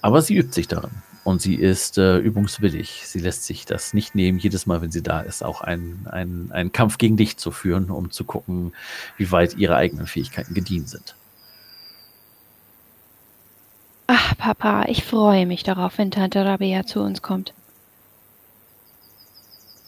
Aber 0.02 0.22
sie 0.22 0.38
übt 0.38 0.54
sich 0.54 0.70
darin 0.70 0.92
und 1.26 1.42
sie 1.42 1.56
ist 1.56 1.98
äh, 1.98 2.18
übungswillig. 2.18 3.02
Sie 3.06 3.20
lässt 3.20 3.44
sich 3.44 3.66
das 3.66 3.94
nicht 3.94 4.16
nehmen, 4.16 4.40
jedes 4.40 4.66
Mal, 4.66 4.82
wenn 4.82 4.92
sie 4.92 5.04
da 5.04 5.20
ist, 5.20 5.44
auch 5.44 5.60
einen, 5.60 6.08
einen, 6.10 6.50
einen 6.54 6.72
Kampf 6.72 6.98
gegen 6.98 7.18
dich 7.18 7.36
zu 7.36 7.52
führen, 7.52 7.92
um 7.92 8.10
zu 8.10 8.24
gucken, 8.24 8.72
wie 9.18 9.34
weit 9.34 9.58
ihre 9.58 9.76
eigenen 9.76 10.08
Fähigkeiten 10.08 10.54
gediehen 10.54 10.88
sind. 10.88 11.18
Ach, 14.08 14.38
Papa, 14.38 14.86
ich 14.88 15.04
freue 15.04 15.46
mich 15.46 15.64
darauf, 15.64 15.98
wenn 15.98 16.10
Tante 16.10 16.46
Rabea 16.46 16.86
zu 16.86 17.02
uns 17.02 17.22
kommt. 17.22 17.54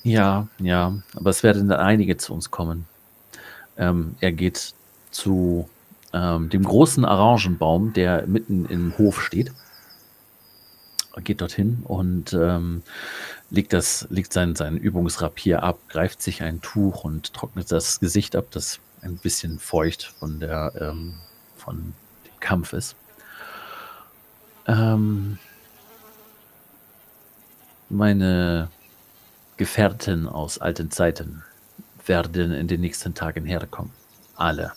Ja, 0.08 0.48
ja, 0.60 0.94
aber 1.16 1.32
es 1.32 1.44
werden 1.44 1.68
dann 1.68 1.82
einige 1.82 2.16
zu 2.16 2.34
uns 2.34 2.50
kommen. 2.50 2.86
Ähm, 3.78 4.16
er 4.22 4.32
geht 4.32 4.74
zu 5.12 5.68
ähm, 6.14 6.50
dem 6.50 6.64
großen 6.64 7.04
Orangenbaum, 7.04 7.92
der 7.92 8.26
mitten 8.26 8.66
im 8.68 8.98
Hof 8.98 9.22
steht. 9.22 9.52
Er 11.14 11.22
geht 11.22 11.42
dorthin 11.42 11.80
und 11.84 12.32
ähm, 12.32 12.84
legt, 13.50 13.74
das, 13.74 14.08
legt 14.10 14.32
sein, 14.32 14.56
sein 14.56 14.78
Übungsrapier 14.78 15.62
ab, 15.62 15.78
greift 15.90 16.22
sich 16.22 16.42
ein 16.42 16.62
Tuch 16.62 17.04
und 17.04 17.34
trocknet 17.34 17.70
das 17.70 18.00
Gesicht 18.00 18.38
ab, 18.38 18.46
das 18.52 18.80
ein 19.02 19.18
bisschen 19.18 19.60
feucht 19.60 20.04
von, 20.04 20.40
der, 20.40 20.72
ähm, 20.80 21.16
von 21.58 21.94
dem 22.26 22.40
Kampf 22.40 22.72
ist. 22.72 22.96
Ähm, 24.68 25.38
meine 27.90 28.70
Gefährten 29.58 30.28
aus 30.28 30.60
alten 30.60 30.92
Zeiten 30.92 31.44
werden 32.06 32.52
in 32.52 32.68
den 32.68 32.82
nächsten 32.82 33.14
Tagen 33.16 33.46
herkommen. 33.46 33.92
Alle. 34.36 34.74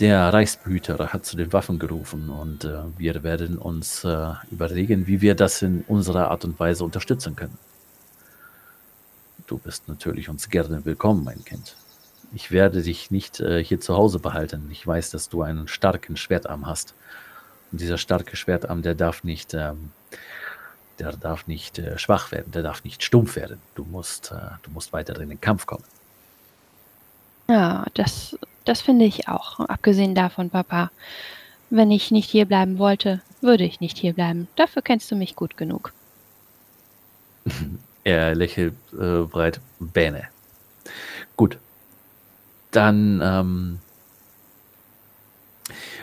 Der 0.00 0.32
Reichsbehüter 0.32 1.12
hat 1.12 1.24
zu 1.24 1.36
den 1.36 1.52
Waffen 1.52 1.78
gerufen 1.78 2.28
und 2.28 2.64
äh, 2.64 2.78
wir 2.96 3.22
werden 3.22 3.58
uns 3.58 4.02
äh, 4.02 4.32
überlegen, 4.50 5.06
wie 5.06 5.20
wir 5.20 5.36
das 5.36 5.62
in 5.62 5.82
unserer 5.86 6.30
Art 6.30 6.44
und 6.44 6.58
Weise 6.58 6.82
unterstützen 6.82 7.36
können. 7.36 7.56
Du 9.46 9.58
bist 9.58 9.86
natürlich 9.86 10.28
uns 10.28 10.48
gerne 10.48 10.84
willkommen, 10.84 11.22
mein 11.22 11.44
Kind. 11.44 11.76
Ich 12.32 12.50
werde 12.50 12.82
dich 12.82 13.12
nicht 13.12 13.38
äh, 13.38 13.62
hier 13.62 13.78
zu 13.78 13.94
Hause 13.94 14.18
behalten. 14.18 14.68
Ich 14.72 14.84
weiß, 14.84 15.10
dass 15.10 15.28
du 15.28 15.42
einen 15.42 15.68
starken 15.68 16.16
Schwertarm 16.16 16.66
hast. 16.66 16.94
Und 17.70 17.80
dieser 17.80 17.98
starke 17.98 18.36
Schwertarm, 18.36 18.82
der 18.82 18.96
darf 18.96 19.22
nicht 19.22 19.54
ähm, 19.54 19.90
der 20.98 21.12
darf 21.12 21.46
nicht 21.46 21.78
äh, 21.78 21.98
schwach 21.98 22.32
werden, 22.32 22.52
der 22.52 22.62
darf 22.62 22.84
nicht 22.84 23.02
stumpf 23.02 23.36
werden. 23.36 23.58
Du 23.74 23.84
musst, 23.84 24.32
äh, 24.32 24.36
du 24.62 24.70
musst 24.70 24.92
weiter 24.92 25.18
in 25.20 25.28
den 25.28 25.40
Kampf 25.40 25.66
kommen. 25.66 25.84
Ja, 27.48 27.86
das, 27.94 28.38
das 28.64 28.80
finde 28.80 29.04
ich 29.04 29.28
auch. 29.28 29.60
Abgesehen 29.60 30.14
davon, 30.14 30.50
Papa, 30.50 30.90
wenn 31.70 31.90
ich 31.90 32.10
nicht 32.10 32.30
hier 32.30 32.46
bleiben 32.46 32.78
wollte, 32.78 33.20
würde 33.40 33.64
ich 33.64 33.80
nicht 33.80 33.98
hier 33.98 34.14
bleiben. 34.14 34.48
Dafür 34.56 34.82
kennst 34.82 35.10
du 35.10 35.16
mich 35.16 35.36
gut 35.36 35.56
genug. 35.56 35.92
er 38.04 38.34
lächelt 38.34 38.74
äh, 38.92 39.22
breit. 39.22 39.60
Bähne. 39.80 40.28
Gut. 41.36 41.58
Dann, 42.70 43.20
ähm, 43.22 43.78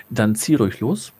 dann 0.09 0.35
zieh 0.35 0.55
ruhig 0.55 0.79
los 0.79 1.11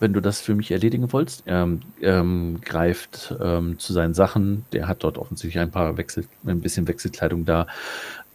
wenn 0.00 0.12
du 0.12 0.20
das 0.20 0.40
für 0.40 0.54
mich 0.54 0.70
erledigen 0.70 1.12
wolltest. 1.12 1.42
Er 1.46 1.68
ähm, 2.02 2.60
greift 2.62 3.34
ähm, 3.40 3.78
zu 3.78 3.92
seinen 3.92 4.14
Sachen. 4.14 4.64
Der 4.72 4.86
hat 4.86 5.02
dort 5.02 5.18
offensichtlich 5.18 5.60
ein 5.60 5.70
paar 5.70 5.96
Wechsel, 5.96 6.24
ein 6.46 6.60
bisschen 6.60 6.86
Wechselkleidung 6.86 7.44
da. 7.44 7.66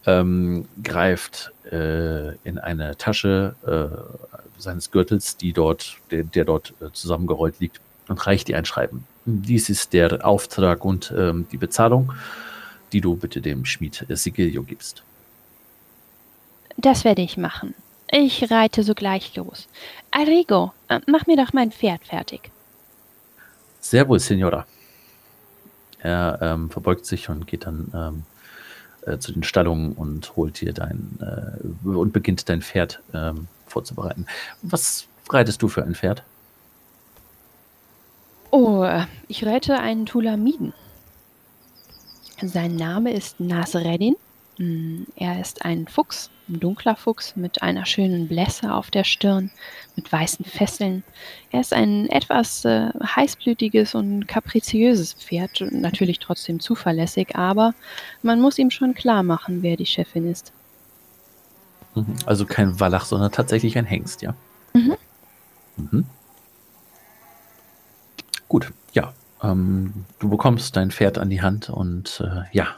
Ähm, 0.06 0.66
greift 0.84 1.54
äh, 1.72 2.36
in 2.44 2.60
eine 2.60 2.98
Tasche 2.98 3.56
äh, 3.66 4.62
seines 4.62 4.92
Gürtels, 4.92 5.38
die 5.38 5.54
dort, 5.54 5.98
der, 6.12 6.24
der 6.24 6.44
dort 6.44 6.74
äh, 6.82 6.92
zusammengerollt 6.92 7.60
liegt, 7.60 7.80
und 8.10 8.28
reicht 8.28 8.50
dir 8.50 8.58
ein 8.58 8.66
Schreiben. 8.66 9.08
Dies 9.26 9.70
ist 9.70 9.94
der 9.94 10.26
Auftrag 10.26 10.84
und 10.84 11.14
ähm, 11.18 11.48
die 11.54 11.58
Bezahlung, 11.58 12.12
die 12.92 13.00
du 13.00 13.16
bitte 13.16 13.40
dem 13.40 13.64
Schmied 13.64 14.06
Sigilio 14.10 14.64
gibst. 14.64 15.04
Das 16.76 17.06
werde 17.06 17.22
ich 17.22 17.38
machen. 17.38 17.74
Ich 18.16 18.52
reite 18.52 18.84
sogleich 18.84 19.36
los. 19.36 19.68
Arrigo, 20.12 20.72
äh, 20.88 21.00
mach 21.08 21.26
mir 21.26 21.36
doch 21.36 21.52
mein 21.52 21.72
Pferd 21.72 22.06
fertig. 22.06 22.52
Sehr 23.80 24.08
wohl, 24.08 24.20
Signora. 24.20 24.68
Er 25.98 26.38
ähm, 26.40 26.70
verbeugt 26.70 27.08
sich 27.08 27.30
und 27.30 27.48
geht 27.48 27.66
dann 27.66 27.92
ähm, 27.96 28.24
äh, 29.12 29.18
zu 29.18 29.32
den 29.32 29.42
Stallungen 29.42 29.94
und 29.94 30.36
holt 30.36 30.62
dir 30.62 30.74
dein 30.74 31.18
äh, 31.22 31.88
und 31.88 32.14
beginnt 32.14 32.48
dein 32.50 32.62
Pferd 32.62 33.02
ähm, 33.16 33.48
vorzubereiten. 33.66 34.28
Was 34.62 35.08
reitest 35.32 35.64
du 35.64 35.68
für 35.68 35.84
ein 35.84 35.96
Pferd? 35.96 36.22
Oh, 38.52 38.88
ich 39.28 39.44
reite 39.44 39.80
einen 39.80 40.06
Tulamiden. 40.06 40.74
Sein 42.44 42.76
Name 42.76 43.12
ist 43.12 43.40
Nasreddin. 43.40 44.16
Hm, 44.58 45.08
er 45.16 45.42
ist 45.42 45.66
ein 45.66 45.88
Fuchs, 45.88 46.30
ein 46.48 46.60
dunkler 46.60 46.96
Fuchs 46.96 47.36
mit 47.36 47.64
einer 47.64 47.86
schönen 47.86 48.28
Blässe 48.28 48.74
auf 48.74 48.92
der 48.92 49.04
Stirn, 49.04 49.50
mit 49.96 50.12
weißen 50.12 50.46
Fesseln. 50.46 51.04
Er 51.52 51.62
ist 51.62 51.74
ein 51.74 52.08
etwas 52.10 52.64
äh, 52.66 52.90
heißblütiges 53.04 53.96
und 53.96 54.28
kapriziöses 54.28 55.14
Pferd, 55.14 55.62
natürlich 55.72 56.20
trotzdem 56.20 56.60
zuverlässig, 56.60 57.36
aber 57.36 57.74
man 58.22 58.40
muss 58.40 58.60
ihm 58.60 58.70
schon 58.70 58.94
klar 58.94 59.24
machen, 59.24 59.64
wer 59.64 59.76
die 59.76 59.86
Chefin 59.88 60.30
ist. 60.30 60.54
Mhm. 61.96 62.16
Also 62.26 62.46
kein 62.46 62.80
Wallach, 62.80 63.06
sondern 63.06 63.32
tatsächlich 63.32 63.78
ein 63.78 63.86
Hengst, 63.86 64.22
ja. 64.22 64.36
Mhm. 64.74 64.98
Mhm. 65.78 66.06
Gut, 68.48 68.72
ja. 68.92 69.14
Ähm, 69.42 70.06
du 70.20 70.30
bekommst 70.30 70.76
dein 70.76 70.92
Pferd 70.92 71.18
an 71.18 71.30
die 71.30 71.42
Hand 71.42 71.70
und 71.70 72.24
äh, 72.24 72.44
ja, 72.56 72.76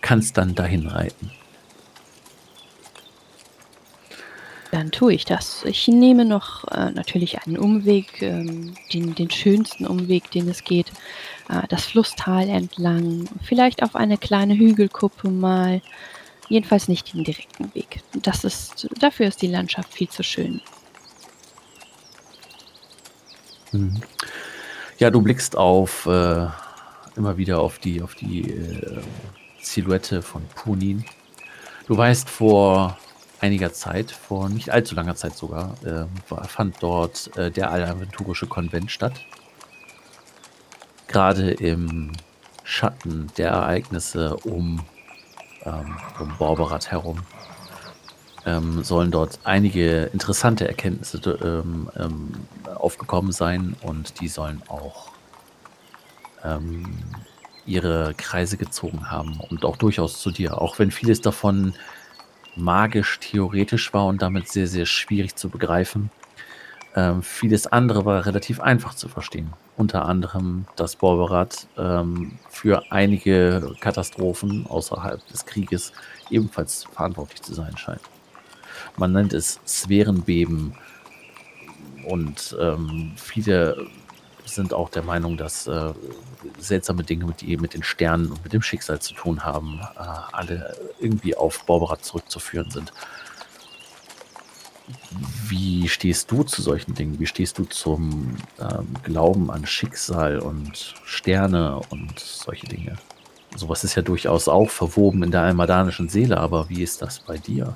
kannst 0.00 0.36
dann 0.36 0.54
dahin 0.54 0.86
reiten. 0.86 1.30
Dann 4.70 4.92
tue 4.92 5.14
ich 5.14 5.24
das. 5.24 5.64
Ich 5.64 5.88
nehme 5.88 6.24
noch 6.24 6.66
äh, 6.68 6.92
natürlich 6.92 7.42
einen 7.44 7.58
Umweg, 7.58 8.22
ähm, 8.22 8.74
den, 8.92 9.14
den 9.16 9.30
schönsten 9.30 9.84
Umweg, 9.84 10.30
den 10.30 10.48
es 10.48 10.62
geht, 10.62 10.92
äh, 11.48 11.66
das 11.68 11.86
Flusstal 11.86 12.48
entlang, 12.48 13.28
vielleicht 13.42 13.82
auf 13.82 13.96
eine 13.96 14.16
kleine 14.16 14.54
Hügelkuppe 14.56 15.28
mal, 15.28 15.82
jedenfalls 16.48 16.86
nicht 16.86 17.12
den 17.12 17.24
direkten 17.24 17.74
Weg. 17.74 18.00
Das 18.22 18.44
ist, 18.44 18.88
dafür 19.00 19.26
ist 19.26 19.42
die 19.42 19.48
Landschaft 19.48 19.92
viel 19.92 20.08
zu 20.08 20.22
schön. 20.22 20.60
Mhm. 23.72 24.00
Ja, 24.98 25.10
du 25.10 25.20
blickst 25.20 25.56
auf 25.56 26.06
äh, 26.06 26.46
immer 27.16 27.36
wieder 27.36 27.60
auf 27.60 27.78
die 27.78 28.02
auf 28.02 28.14
die 28.14 28.50
äh, 28.50 29.00
Silhouette 29.62 30.22
von 30.22 30.42
Punin. 30.54 31.04
Du 31.86 31.96
weißt, 31.96 32.28
vor 32.28 32.98
einiger 33.40 33.72
Zeit, 33.72 34.10
vor 34.10 34.48
nicht 34.48 34.70
allzu 34.70 34.94
langer 34.94 35.16
Zeit 35.16 35.36
sogar, 35.36 35.74
äh, 35.84 36.06
fand 36.46 36.76
dort 36.80 37.36
äh, 37.36 37.50
der 37.50 37.70
Alaventurische 37.70 38.46
Konvent 38.46 38.90
statt. 38.90 39.14
Gerade 41.08 41.50
im 41.52 42.12
Schatten 42.62 43.28
der 43.36 43.50
Ereignisse 43.50 44.36
um, 44.36 44.80
ähm, 45.64 45.96
um 46.20 46.36
Borberat 46.38 46.90
herum 46.90 47.20
ähm, 48.46 48.82
sollen 48.82 49.10
dort 49.10 49.40
einige 49.44 50.04
interessante 50.12 50.66
Erkenntnisse 50.68 51.18
ähm, 51.42 51.90
ähm, 51.96 52.32
aufgekommen 52.74 53.32
sein 53.32 53.76
und 53.82 54.20
die 54.20 54.28
sollen 54.28 54.62
auch 54.68 55.10
ähm, 56.44 56.86
ihre 57.70 58.14
Kreise 58.16 58.56
gezogen 58.56 59.10
haben 59.10 59.38
und 59.48 59.64
auch 59.64 59.76
durchaus 59.76 60.20
zu 60.20 60.30
dir, 60.30 60.60
auch 60.60 60.78
wenn 60.78 60.90
vieles 60.90 61.20
davon 61.20 61.74
magisch 62.56 63.18
theoretisch 63.20 63.94
war 63.94 64.06
und 64.06 64.20
damit 64.22 64.48
sehr, 64.48 64.66
sehr 64.66 64.86
schwierig 64.86 65.36
zu 65.36 65.48
begreifen. 65.48 66.10
Ähm, 66.96 67.22
vieles 67.22 67.68
andere 67.68 68.04
war 68.04 68.26
relativ 68.26 68.58
einfach 68.60 68.94
zu 68.94 69.08
verstehen. 69.08 69.52
Unter 69.76 70.06
anderem, 70.06 70.66
dass 70.74 70.96
Borberat 70.96 71.68
ähm, 71.78 72.38
für 72.48 72.90
einige 72.90 73.76
Katastrophen 73.80 74.66
außerhalb 74.66 75.24
des 75.28 75.46
Krieges 75.46 75.92
ebenfalls 76.30 76.84
verantwortlich 76.92 77.42
zu 77.42 77.54
sein 77.54 77.76
scheint. 77.76 78.02
Man 78.96 79.12
nennt 79.12 79.32
es 79.32 79.60
Sphärenbeben 79.66 80.74
und 82.08 82.56
ähm, 82.60 83.12
viele 83.14 83.86
sind 84.44 84.74
auch 84.74 84.88
der 84.88 85.02
Meinung, 85.02 85.36
dass 85.36 85.66
äh, 85.66 85.92
seltsame 86.58 87.04
Dinge, 87.04 87.32
die 87.40 87.56
mit 87.56 87.74
den 87.74 87.82
Sternen 87.82 88.30
und 88.30 88.42
mit 88.42 88.52
dem 88.52 88.62
Schicksal 88.62 89.00
zu 89.00 89.14
tun 89.14 89.44
haben, 89.44 89.80
äh, 89.96 90.00
alle 90.32 90.76
irgendwie 90.98 91.36
auf 91.36 91.64
Borberat 91.64 92.04
zurückzuführen 92.04 92.70
sind. 92.70 92.92
Wie 95.48 95.88
stehst 95.88 96.30
du 96.30 96.42
zu 96.42 96.62
solchen 96.62 96.94
Dingen? 96.94 97.20
Wie 97.20 97.26
stehst 97.26 97.58
du 97.58 97.64
zum 97.64 98.36
ähm, 98.58 98.88
Glauben 99.02 99.50
an 99.50 99.66
Schicksal 99.66 100.38
und 100.38 100.94
Sterne 101.04 101.80
und 101.90 102.18
solche 102.18 102.66
Dinge? 102.66 102.96
Sowas 103.56 103.84
ist 103.84 103.96
ja 103.96 104.02
durchaus 104.02 104.48
auch 104.48 104.70
verwoben 104.70 105.22
in 105.22 105.30
der 105.30 105.42
almadanischen 105.42 106.08
Seele, 106.08 106.38
aber 106.38 106.68
wie 106.68 106.82
ist 106.82 107.02
das 107.02 107.20
bei 107.20 107.36
dir? 107.36 107.74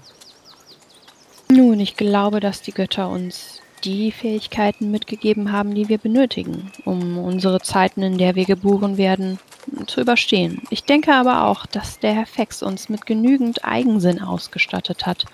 Nun, 1.48 1.78
ich 1.80 1.96
glaube, 1.96 2.40
dass 2.40 2.62
die 2.62 2.72
Götter 2.72 3.08
uns 3.08 3.60
die 3.82 4.12
Fähigkeiten 4.12 4.90
mitgegeben 4.90 5.52
haben, 5.52 5.74
die 5.74 5.88
wir 5.88 5.98
benötigen, 5.98 6.70
um 6.84 7.18
unsere 7.18 7.60
Zeiten, 7.60 8.02
in 8.02 8.18
der 8.18 8.34
wir 8.34 8.44
geboren 8.44 8.96
werden, 8.96 9.38
zu 9.86 10.00
überstehen. 10.00 10.62
Ich 10.70 10.84
denke 10.84 11.14
aber 11.14 11.44
auch, 11.44 11.66
dass 11.66 11.98
der 11.98 12.14
Herr 12.14 12.26
Fex 12.26 12.62
uns 12.62 12.88
mit 12.88 13.06
genügend 13.06 13.64
Eigensinn 13.64 14.22
ausgestattet 14.22 15.06
hat, 15.06 15.24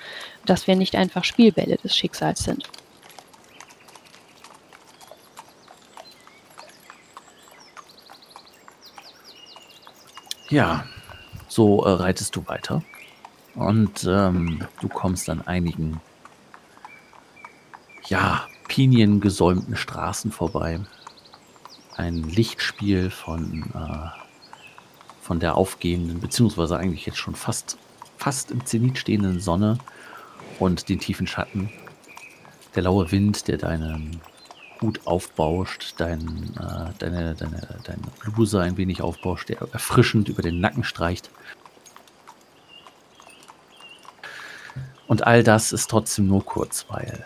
dass 0.46 0.66
wir 0.66 0.76
nicht 0.76 0.96
einfach 0.96 1.24
Spielbälle 1.24 1.76
des 1.76 1.96
Schicksals 1.96 2.44
sind. 2.44 2.68
Ja, 10.48 10.84
so 11.46 11.84
äh, 11.84 11.90
reitest 11.90 12.34
du 12.34 12.44
weiter 12.48 12.82
und 13.54 14.04
ähm, 14.04 14.66
du 14.80 14.88
kommst 14.88 15.30
an 15.30 15.42
einigen 15.46 16.00
ja, 18.10 18.46
piniengesäumten 18.68 19.76
Straßen 19.76 20.32
vorbei. 20.32 20.80
Ein 21.96 22.24
Lichtspiel 22.24 23.10
von, 23.10 23.62
äh, 23.74 24.08
von 25.22 25.40
der 25.40 25.56
aufgehenden, 25.56 26.20
beziehungsweise 26.20 26.76
eigentlich 26.76 27.06
jetzt 27.06 27.18
schon 27.18 27.36
fast, 27.36 27.78
fast 28.18 28.50
im 28.50 28.66
Zenit 28.66 28.98
stehenden 28.98 29.40
Sonne 29.40 29.78
und 30.58 30.88
den 30.88 30.98
tiefen 30.98 31.26
Schatten. 31.26 31.70
Der 32.74 32.82
laue 32.82 33.10
Wind, 33.12 33.48
der 33.48 33.58
deinen 33.58 34.20
Hut 34.80 35.06
aufbauscht, 35.06 35.94
dein, 35.98 36.52
äh, 36.56 36.92
deine, 36.98 37.34
deine, 37.34 37.80
deine 37.84 38.02
Bluse 38.24 38.60
ein 38.60 38.76
wenig 38.76 39.02
aufbauscht, 39.02 39.48
der 39.48 39.58
erfrischend 39.72 40.28
über 40.28 40.42
den 40.42 40.60
Nacken 40.60 40.84
streicht. 40.84 41.30
Und 45.06 45.26
all 45.26 45.42
das 45.44 45.72
ist 45.72 45.90
trotzdem 45.90 46.26
nur 46.26 46.44
Kurzweil. 46.44 47.24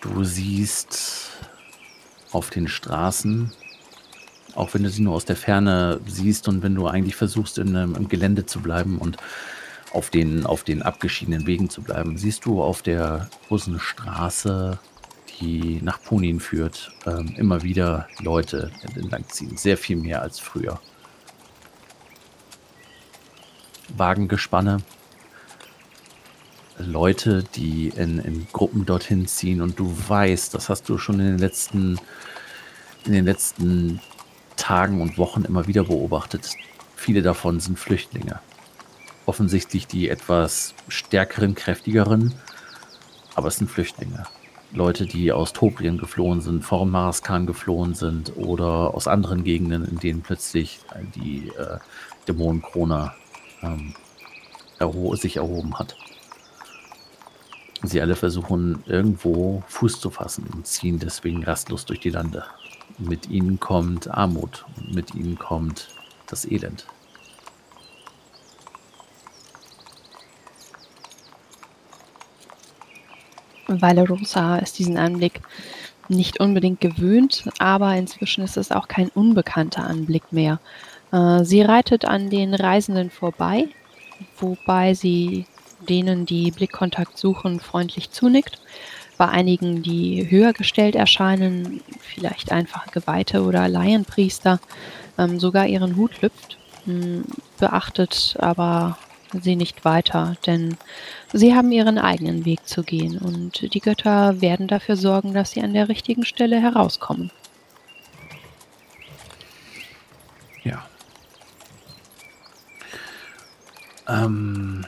Du 0.00 0.24
siehst 0.24 1.30
auf 2.32 2.50
den 2.50 2.68
Straßen, 2.68 3.52
auch 4.54 4.72
wenn 4.72 4.82
du 4.82 4.90
sie 4.90 5.02
nur 5.02 5.14
aus 5.14 5.26
der 5.26 5.36
Ferne 5.36 6.00
siehst 6.06 6.48
und 6.48 6.62
wenn 6.62 6.74
du 6.74 6.86
eigentlich 6.86 7.16
versuchst, 7.16 7.58
in, 7.58 7.74
im 7.74 8.08
Gelände 8.08 8.46
zu 8.46 8.60
bleiben 8.60 8.98
und 8.98 9.18
auf 9.92 10.10
den, 10.10 10.46
auf 10.46 10.64
den 10.64 10.82
abgeschiedenen 10.82 11.46
Wegen 11.46 11.68
zu 11.68 11.82
bleiben, 11.82 12.16
siehst 12.16 12.44
du 12.44 12.62
auf 12.62 12.82
der 12.82 13.28
großen 13.48 13.78
Straße, 13.78 14.78
die 15.40 15.80
nach 15.82 16.00
Punin 16.02 16.40
führt, 16.40 16.92
ähm, 17.06 17.34
immer 17.36 17.62
wieder 17.62 18.08
Leute 18.20 18.70
entlangziehen. 18.94 19.56
Sehr 19.56 19.76
viel 19.76 19.96
mehr 19.96 20.22
als 20.22 20.38
früher. 20.38 20.80
Wagengespanne, 23.96 24.78
Leute, 26.84 27.44
die 27.54 27.88
in, 27.88 28.18
in 28.18 28.46
Gruppen 28.52 28.86
dorthin 28.86 29.26
ziehen 29.26 29.62
und 29.62 29.78
du 29.78 29.94
weißt, 30.08 30.54
das 30.54 30.68
hast 30.68 30.88
du 30.88 30.98
schon 30.98 31.20
in 31.20 31.26
den 31.26 31.38
letzten, 31.38 31.98
in 33.04 33.12
den 33.12 33.24
letzten 33.24 34.00
Tagen 34.56 35.00
und 35.00 35.18
Wochen 35.18 35.44
immer 35.44 35.66
wieder 35.66 35.84
beobachtet. 35.84 36.50
Viele 36.96 37.22
davon 37.22 37.60
sind 37.60 37.78
Flüchtlinge. 37.78 38.40
Offensichtlich 39.26 39.86
die 39.86 40.08
etwas 40.08 40.74
stärkeren, 40.88 41.54
kräftigeren, 41.54 42.34
aber 43.34 43.48
es 43.48 43.56
sind 43.56 43.70
Flüchtlinge. 43.70 44.26
Leute, 44.72 45.06
die 45.06 45.32
aus 45.32 45.52
Tobrien 45.52 45.98
geflohen 45.98 46.40
sind, 46.40 46.64
vom 46.64 46.90
Marskan 46.90 47.46
geflohen 47.46 47.94
sind 47.94 48.36
oder 48.36 48.94
aus 48.94 49.08
anderen 49.08 49.42
Gegenden, 49.42 49.84
in 49.84 49.98
denen 49.98 50.22
plötzlich 50.22 50.80
die 51.14 51.48
äh, 51.58 51.78
Dämonenkrone 52.28 53.12
ähm, 53.62 53.94
erho 54.78 55.16
sich 55.16 55.36
erhoben 55.36 55.78
hat. 55.78 55.96
Sie 57.82 58.00
alle 58.00 58.14
versuchen 58.14 58.82
irgendwo 58.86 59.62
Fuß 59.68 60.00
zu 60.00 60.10
fassen 60.10 60.46
und 60.54 60.66
ziehen 60.66 60.98
deswegen 60.98 61.44
rastlos 61.44 61.86
durch 61.86 62.00
die 62.00 62.10
Lande. 62.10 62.44
Mit 62.98 63.30
ihnen 63.30 63.58
kommt 63.58 64.10
Armut 64.10 64.66
und 64.76 64.94
mit 64.94 65.14
ihnen 65.14 65.38
kommt 65.38 65.88
das 66.26 66.44
Elend. 66.44 66.86
Valerosa 73.66 74.58
ist 74.58 74.78
diesen 74.78 74.98
Anblick 74.98 75.40
nicht 76.08 76.40
unbedingt 76.40 76.80
gewöhnt, 76.80 77.44
aber 77.58 77.94
inzwischen 77.94 78.42
ist 78.42 78.56
es 78.56 78.72
auch 78.72 78.88
kein 78.88 79.08
unbekannter 79.10 79.84
Anblick 79.84 80.32
mehr. 80.32 80.58
Äh, 81.12 81.44
sie 81.44 81.62
reitet 81.62 82.04
an 82.04 82.30
den 82.30 82.52
Reisenden 82.52 83.10
vorbei, 83.10 83.68
wobei 84.38 84.94
sie 84.94 85.46
denen, 85.88 86.26
die 86.26 86.50
Blickkontakt 86.50 87.18
suchen, 87.18 87.60
freundlich 87.60 88.10
zunickt. 88.10 88.58
bei 89.18 89.28
einigen, 89.28 89.82
die 89.82 90.30
höher 90.30 90.54
gestellt 90.54 90.96
erscheinen, 90.96 91.82
vielleicht 92.00 92.52
einfach 92.52 92.86
Geweihte 92.90 93.42
oder 93.42 93.68
Laienpriester, 93.68 94.60
ähm, 95.18 95.38
sogar 95.38 95.66
ihren 95.66 95.96
Hut 95.96 96.22
lüpft, 96.22 96.56
hm, 96.86 97.24
beachtet 97.58 98.34
aber 98.38 98.96
sie 99.32 99.56
nicht 99.56 99.84
weiter, 99.84 100.36
denn 100.46 100.76
sie 101.32 101.54
haben 101.54 101.70
ihren 101.70 101.98
eigenen 101.98 102.44
Weg 102.44 102.66
zu 102.66 102.82
gehen 102.82 103.18
und 103.18 103.74
die 103.74 103.80
Götter 103.80 104.40
werden 104.40 104.66
dafür 104.66 104.96
sorgen, 104.96 105.34
dass 105.34 105.52
sie 105.52 105.62
an 105.62 105.74
der 105.74 105.88
richtigen 105.88 106.24
Stelle 106.24 106.60
herauskommen. 106.60 107.30
Ja. 110.64 110.84
Ähm, 114.08 114.84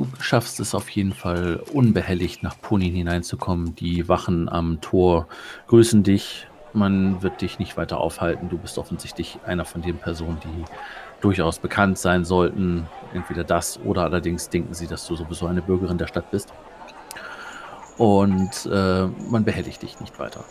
du 0.00 0.22
schaffst 0.22 0.60
es 0.60 0.74
auf 0.74 0.88
jeden 0.90 1.12
Fall 1.12 1.62
unbehelligt 1.72 2.42
nach 2.42 2.58
Punin 2.60 2.94
hineinzukommen. 2.94 3.74
Die 3.76 4.08
Wachen 4.08 4.48
am 4.48 4.80
Tor 4.80 5.28
grüßen 5.66 6.02
dich. 6.02 6.46
Man 6.72 7.22
wird 7.22 7.42
dich 7.42 7.58
nicht 7.58 7.76
weiter 7.76 7.98
aufhalten. 7.98 8.48
Du 8.48 8.56
bist 8.56 8.78
offensichtlich 8.78 9.38
einer 9.44 9.64
von 9.64 9.82
den 9.82 9.98
Personen, 9.98 10.38
die 10.44 10.64
durchaus 11.20 11.58
bekannt 11.58 11.98
sein 11.98 12.24
sollten. 12.24 12.86
Entweder 13.12 13.44
das 13.44 13.78
oder 13.80 14.04
allerdings 14.04 14.48
denken 14.48 14.72
sie, 14.72 14.86
dass 14.86 15.06
du 15.06 15.16
sowieso 15.16 15.46
eine 15.46 15.62
Bürgerin 15.62 15.98
der 15.98 16.06
Stadt 16.06 16.30
bist. 16.30 16.52
Und 17.98 18.66
äh, 18.72 19.06
man 19.30 19.44
behelligt 19.44 19.82
dich 19.82 20.00
nicht 20.00 20.18
weiter. 20.18 20.44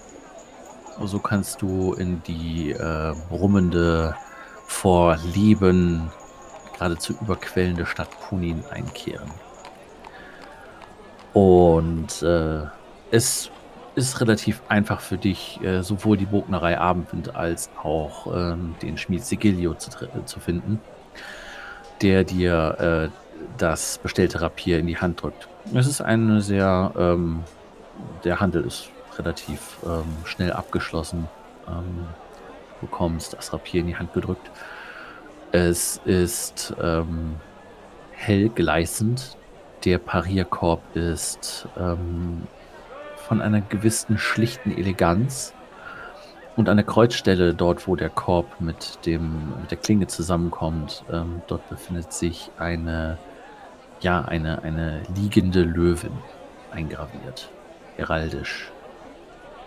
So 1.01 1.19
kannst 1.19 1.62
du 1.62 1.93
in 1.93 2.21
die 2.23 2.71
äh, 2.71 3.15
brummende, 3.29 4.15
vor 4.67 5.17
Leben 5.33 6.12
geradezu 6.79 7.13
überquellende 7.21 7.85
Stadt 7.85 8.09
Punin 8.21 8.63
einkehren. 8.71 9.29
Und 11.33 12.23
äh, 12.23 12.61
es 13.11 13.51
ist 13.95 14.21
relativ 14.21 14.61
einfach 14.69 15.01
für 15.01 15.17
dich, 15.17 15.59
äh, 15.61 15.83
sowohl 15.83 16.17
die 16.17 16.25
Bognerei 16.25 16.77
Abendwind 16.77 17.35
als 17.35 17.69
auch 17.83 18.33
ähm, 18.33 18.75
den 18.81 18.97
Schmied 18.97 19.25
Sigilio 19.25 19.73
zu, 19.73 19.91
zu, 20.25 20.39
finden, 20.39 20.79
der 22.01 22.23
dir 22.23 23.09
äh, 23.11 23.29
das 23.57 23.97
bestellte 23.97 24.41
Rapier 24.41 24.79
in 24.79 24.87
die 24.87 24.97
Hand 24.97 25.21
drückt. 25.21 25.47
Es 25.73 25.85
ist 25.85 26.01
eine 26.01 26.41
sehr, 26.41 26.93
ähm, 26.97 27.43
der 28.23 28.39
Handel 28.39 28.63
ist 28.63 28.89
relativ 29.17 29.79
ähm, 29.85 30.03
schnell 30.23 30.53
abgeschlossen. 30.53 31.27
Ähm, 31.67 32.07
du 32.79 32.87
bekommst 32.87 33.33
das 33.33 33.51
Rapier 33.51 33.81
in 33.81 33.87
die 33.87 33.97
Hand 33.97 34.13
gedrückt. 34.13 34.49
Es 35.51 35.99
ist 36.05 36.75
ähm, 36.79 37.38
hell 38.12 38.49
gleißend. 38.49 39.35
Der 39.83 39.97
Parierkorb 39.97 40.95
ist 40.95 41.67
ähm, 41.75 42.43
von 43.15 43.41
einer 43.41 43.62
gewissen 43.62 44.19
schlichten 44.19 44.77
Eleganz. 44.77 45.55
Und 46.55 46.69
an 46.69 46.77
der 46.77 46.85
Kreuzstelle, 46.85 47.55
dort 47.55 47.88
wo 47.88 47.95
der 47.95 48.09
Korb 48.09 48.62
mit, 48.62 49.05
dem, 49.07 49.59
mit 49.62 49.71
der 49.71 49.77
Klinge 49.79 50.05
zusammenkommt, 50.05 51.03
ähm, 51.12 51.41
dort 51.47 51.67
befindet 51.67 52.13
sich 52.13 52.51
eine, 52.59 53.17
ja, 54.01 54.21
eine, 54.21 54.62
eine 54.62 55.01
liegende 55.15 55.63
Löwin 55.63 56.12
eingraviert. 56.69 57.49
Heraldisch. 57.95 58.71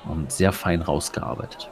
Und 0.04 0.30
sehr 0.30 0.52
fein 0.52 0.80
rausgearbeitet. 0.82 1.71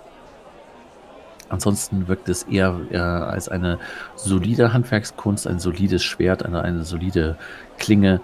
Ansonsten 1.51 2.09
wirkt 2.09 2.29
es 2.29 2.45
eher, 2.45 2.81
eher 2.91 3.29
als 3.29 3.49
eine 3.49 3.79
solide 4.17 4.73
Handwerkskunst, 4.73 5.47
ein 5.47 5.59
solides 5.59 6.03
Schwert, 6.03 6.45
eine, 6.45 6.63
eine 6.63 6.85
solide 6.85 7.37
Klinge, 7.79 8.21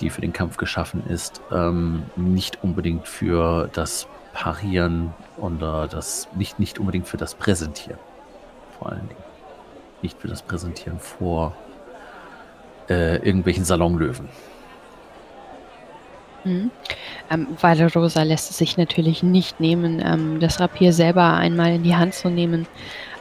die 0.00 0.10
für 0.10 0.22
den 0.22 0.32
Kampf 0.32 0.56
geschaffen 0.56 1.04
ist. 1.08 1.40
Ähm, 1.52 2.02
nicht 2.16 2.64
unbedingt 2.64 3.06
für 3.06 3.68
das 3.72 4.08
Parieren 4.32 5.12
oder 5.36 5.86
das, 5.88 6.28
nicht, 6.34 6.58
nicht 6.58 6.78
unbedingt 6.78 7.06
für 7.06 7.18
das 7.18 7.34
Präsentieren. 7.34 7.98
Vor 8.78 8.90
allen 8.90 9.08
Dingen. 9.08 9.22
Nicht 10.02 10.18
für 10.18 10.28
das 10.28 10.42
Präsentieren 10.42 10.98
vor 10.98 11.54
äh, 12.88 13.16
irgendwelchen 13.16 13.64
Salonlöwen. 13.64 14.28
Mhm. 16.44 16.70
Ähm, 17.30 17.56
Rosa 17.94 18.22
lässt 18.22 18.50
es 18.50 18.58
sich 18.58 18.76
natürlich 18.76 19.22
nicht 19.22 19.60
nehmen, 19.60 20.02
ähm, 20.04 20.40
das 20.40 20.60
Rapier 20.60 20.92
selber 20.92 21.34
einmal 21.34 21.74
in 21.74 21.82
die 21.82 21.96
Hand 21.96 22.14
zu 22.14 22.28
nehmen, 22.28 22.66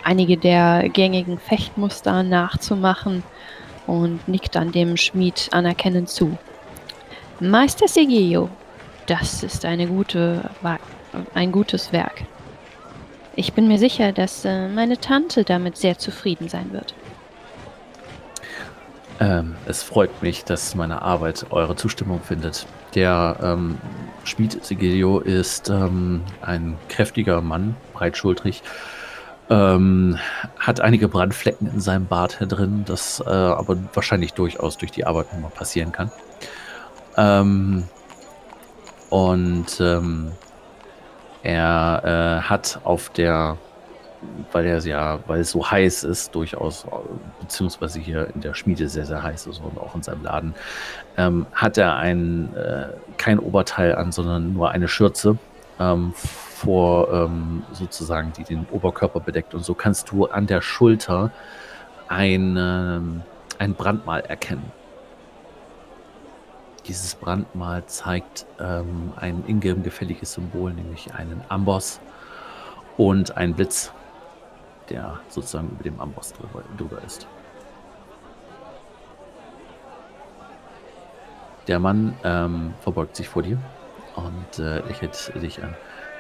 einige 0.04 0.38
der 0.38 0.90
gängigen 0.90 1.38
Fechtmuster 1.38 2.24
nachzumachen 2.24 3.24
und 3.88 4.28
nickt 4.28 4.56
dann 4.56 4.72
dem 4.72 4.98
Schmied 4.98 5.50
anerkennend 5.52 6.10
zu. 6.10 6.38
Meister 7.40 7.88
Sigillo, 7.88 8.50
das 9.06 9.44
ist 9.44 9.66
eine 9.66 9.88
gute, 9.88 10.50
ein 11.34 11.52
gutes 11.52 11.92
Werk. 11.92 12.24
Ich 13.36 13.54
bin 13.54 13.68
mir 13.68 13.78
sicher, 13.80 14.12
dass 14.12 14.44
äh, 14.44 14.68
meine 14.68 15.00
Tante 15.00 15.44
damit 15.44 15.78
sehr 15.78 15.98
zufrieden 15.98 16.50
sein 16.50 16.74
wird. 16.74 16.94
Ähm, 19.20 19.56
es 19.66 19.84
freut 19.84 20.22
mich, 20.22 20.44
dass 20.44 20.76
meine 20.76 21.02
Arbeit 21.02 21.46
eure 21.50 21.76
Zustimmung 21.76 22.22
findet. 22.22 22.66
Der 22.96 23.38
ähm, 23.42 23.78
Schmied 24.24 24.64
Sigilio 24.66 25.20
ist 25.20 25.70
ähm, 25.70 26.24
ein 26.42 26.78
kräftiger 26.88 27.42
Mann, 27.42 27.76
breitschultrig, 27.94 28.64
ähm, 29.50 30.18
hat 30.58 30.82
einige 30.82 31.08
Brandflecken 31.08 31.68
in 31.72 31.80
seinem 31.82 32.06
Bart 32.06 32.38
drin, 32.40 32.84
das 32.86 33.24
äh, 33.26 33.30
aber 33.30 33.78
wahrscheinlich 33.94 34.34
durchaus 34.34 34.78
durch 34.78 34.92
die 34.92 35.06
Arbeit 35.06 35.34
nochmal 35.34 35.52
passieren 35.52 35.92
kann. 35.92 36.12
Ähm, 37.18 37.84
und 39.10 39.80
ähm, 39.80 40.32
er 41.42 42.42
äh, 42.44 42.50
hat 42.50 42.82
auf 42.84 43.10
der 43.10 43.58
weil 44.52 44.66
er 44.66 44.80
ja, 44.80 45.20
weil 45.28 45.42
es 45.42 45.52
so 45.52 45.70
heiß 45.70 46.04
ist, 46.04 46.36
durchaus, 46.36 46.86
beziehungsweise 47.40 48.00
hier 48.00 48.30
in 48.34 48.42
der 48.42 48.54
Schmiede 48.54 48.90
sehr, 48.90 49.06
sehr 49.06 49.24
heiß 49.24 49.48
ist 49.48 49.60
und 49.60 49.78
auch 49.78 49.96
in 49.96 50.04
seinem 50.04 50.24
Laden, 50.24 50.56
ähm, 51.18 51.46
hat 51.54 51.78
er 51.78 51.98
ein, 51.98 52.56
äh, 52.56 52.90
kein 53.18 53.40
Oberteil 53.40 53.96
an, 53.96 54.12
sondern 54.12 54.54
nur 54.54 54.72
eine 54.72 54.88
Schürze 54.88 55.38
ähm, 55.80 56.14
vor 56.16 57.12
ähm, 57.14 57.64
sozusagen, 57.72 58.34
die 58.34 58.44
den 58.44 58.68
Oberkörper 58.72 59.20
bedeckt. 59.20 59.54
Und 59.54 59.64
so 59.64 59.74
kannst 59.74 60.12
du 60.12 60.26
an 60.26 60.48
der 60.48 60.62
Schulter 60.62 61.32
ein, 62.08 62.58
ähm, 62.58 63.22
ein 63.58 63.74
Brandmal 63.76 64.22
erkennen. 64.22 64.72
Dieses 66.88 67.16
Brandmal 67.16 67.86
zeigt 67.86 68.46
ähm, 68.60 69.14
ein 69.16 69.44
ingame 69.48 69.82
gefälliges 69.82 70.34
Symbol, 70.34 70.74
nämlich 70.74 71.14
einen 71.14 71.42
Amboss 71.48 72.00
und 72.98 73.38
ein 73.38 73.54
Blitz 73.54 73.94
der 74.90 75.20
sozusagen 75.28 75.70
über 75.70 75.84
dem 75.84 76.00
Amboss 76.00 76.34
drüber, 76.34 76.64
drüber 76.78 77.02
ist. 77.06 77.28
Der 81.68 81.80
Mann 81.80 82.16
ähm, 82.24 82.74
verbeugt 82.82 83.16
sich 83.16 83.30
vor 83.30 83.44
dir 83.44 83.60
und 84.16 84.60
äh, 84.60 84.80
lächelt 84.88 85.32
dich 85.42 85.62
an. 85.64 85.76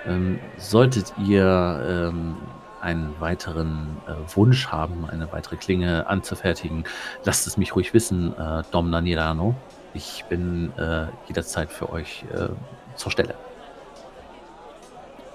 Ähm, 0.06 0.40
solltet 0.58 1.14
ihr 1.18 2.12
ähm, 2.14 2.38
einen 2.82 3.20
weiteren 3.20 3.98
äh, 4.08 4.36
Wunsch 4.36 4.68
haben, 4.68 5.10
eine 5.10 5.32
weitere 5.32 5.58
Klinge 5.58 6.08
anzufertigen, 6.08 6.84
lasst 7.24 7.48
es 7.48 7.58
mich 7.58 7.76
ruhig 7.76 7.94
wissen, 7.94 8.34
äh, 8.38 8.64
Domna 8.72 9.02
Nirano. 9.02 9.56
Ich 9.94 10.24
bin 10.30 10.72
äh, 10.78 11.08
jederzeit 11.28 11.72
für 11.72 11.92
euch 11.92 12.24
äh, 12.34 12.50
zur 12.96 13.12
Stelle. 13.12 13.36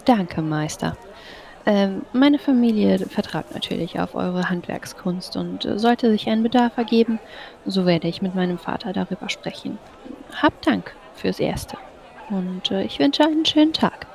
Danke, 0.05 0.43
Meister. 0.43 0.97
Ähm, 1.67 2.03
meine 2.13 2.39
Familie 2.39 2.99
vertraut 2.99 3.55
natürlich 3.55 3.99
auf 3.99 4.15
eure 4.15 4.51
Handwerkskunst 4.51 5.37
und 5.37 5.65
äh, 5.65 5.79
sollte 5.79 6.11
sich 6.11 6.29
ein 6.29 6.43
Bedarf 6.43 6.77
ergeben, 6.77 7.19
so 7.65 7.87
werde 7.87 8.07
ich 8.07 8.21
mit 8.21 8.35
meinem 8.35 8.59
Vater 8.59 8.93
darüber 8.93 9.31
sprechen. 9.31 9.79
Habt 10.43 10.67
Dank 10.67 10.95
fürs 11.15 11.41
Erste 11.41 11.79
und 12.29 12.71
äh, 12.71 12.85
ich 12.85 12.99
wünsche 12.99 13.25
einen 13.25 13.47
schönen 13.47 13.73
Tag. 13.73 14.07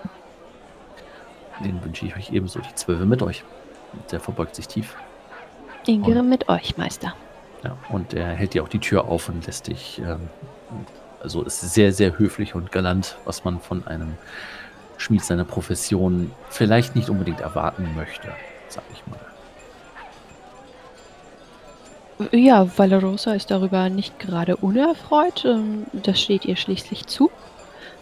Den 1.63 1.83
wünsche 1.83 2.05
ich 2.05 2.15
euch 2.15 2.31
ebenso, 2.31 2.59
die 2.59 2.75
Zwölfe 2.75 3.05
mit 3.05 3.21
euch. 3.21 3.43
Der 4.11 4.19
verbeugt 4.19 4.55
sich 4.55 4.67
tief. 4.67 4.95
Ingere 5.87 6.21
mit 6.21 6.47
euch, 6.49 6.77
Meister. 6.77 7.15
Ja, 7.63 7.75
und 7.89 8.13
er 8.13 8.27
hält 8.27 8.53
dir 8.53 8.63
auch 8.63 8.69
die 8.69 8.79
Tür 8.79 9.05
auf 9.05 9.27
und 9.27 9.45
lässt 9.45 9.67
dich, 9.67 9.99
ähm, 9.99 10.29
also 11.21 11.41
ist 11.41 11.61
sehr, 11.61 11.91
sehr 11.91 12.17
höflich 12.19 12.53
und 12.53 12.71
galant, 12.71 13.17
was 13.25 13.43
man 13.43 13.59
von 13.59 13.85
einem 13.87 14.13
Schmied 14.99 15.23
seiner 15.23 15.45
Profession 15.45 16.31
vielleicht 16.49 16.95
nicht 16.95 17.09
unbedingt 17.09 17.39
erwarten 17.39 17.89
möchte, 17.95 18.27
sag 18.67 18.83
ich 18.93 19.01
mal. 19.07 19.19
Ja, 22.31 22.67
Valerosa 22.77 23.33
ist 23.33 23.49
darüber 23.49 23.89
nicht 23.89 24.19
gerade 24.19 24.57
unerfreut. 24.57 25.45
Ähm, 25.45 25.85
das 25.93 26.21
steht 26.21 26.43
ihr 26.43 26.57
schließlich 26.57 27.07
zu. 27.07 27.31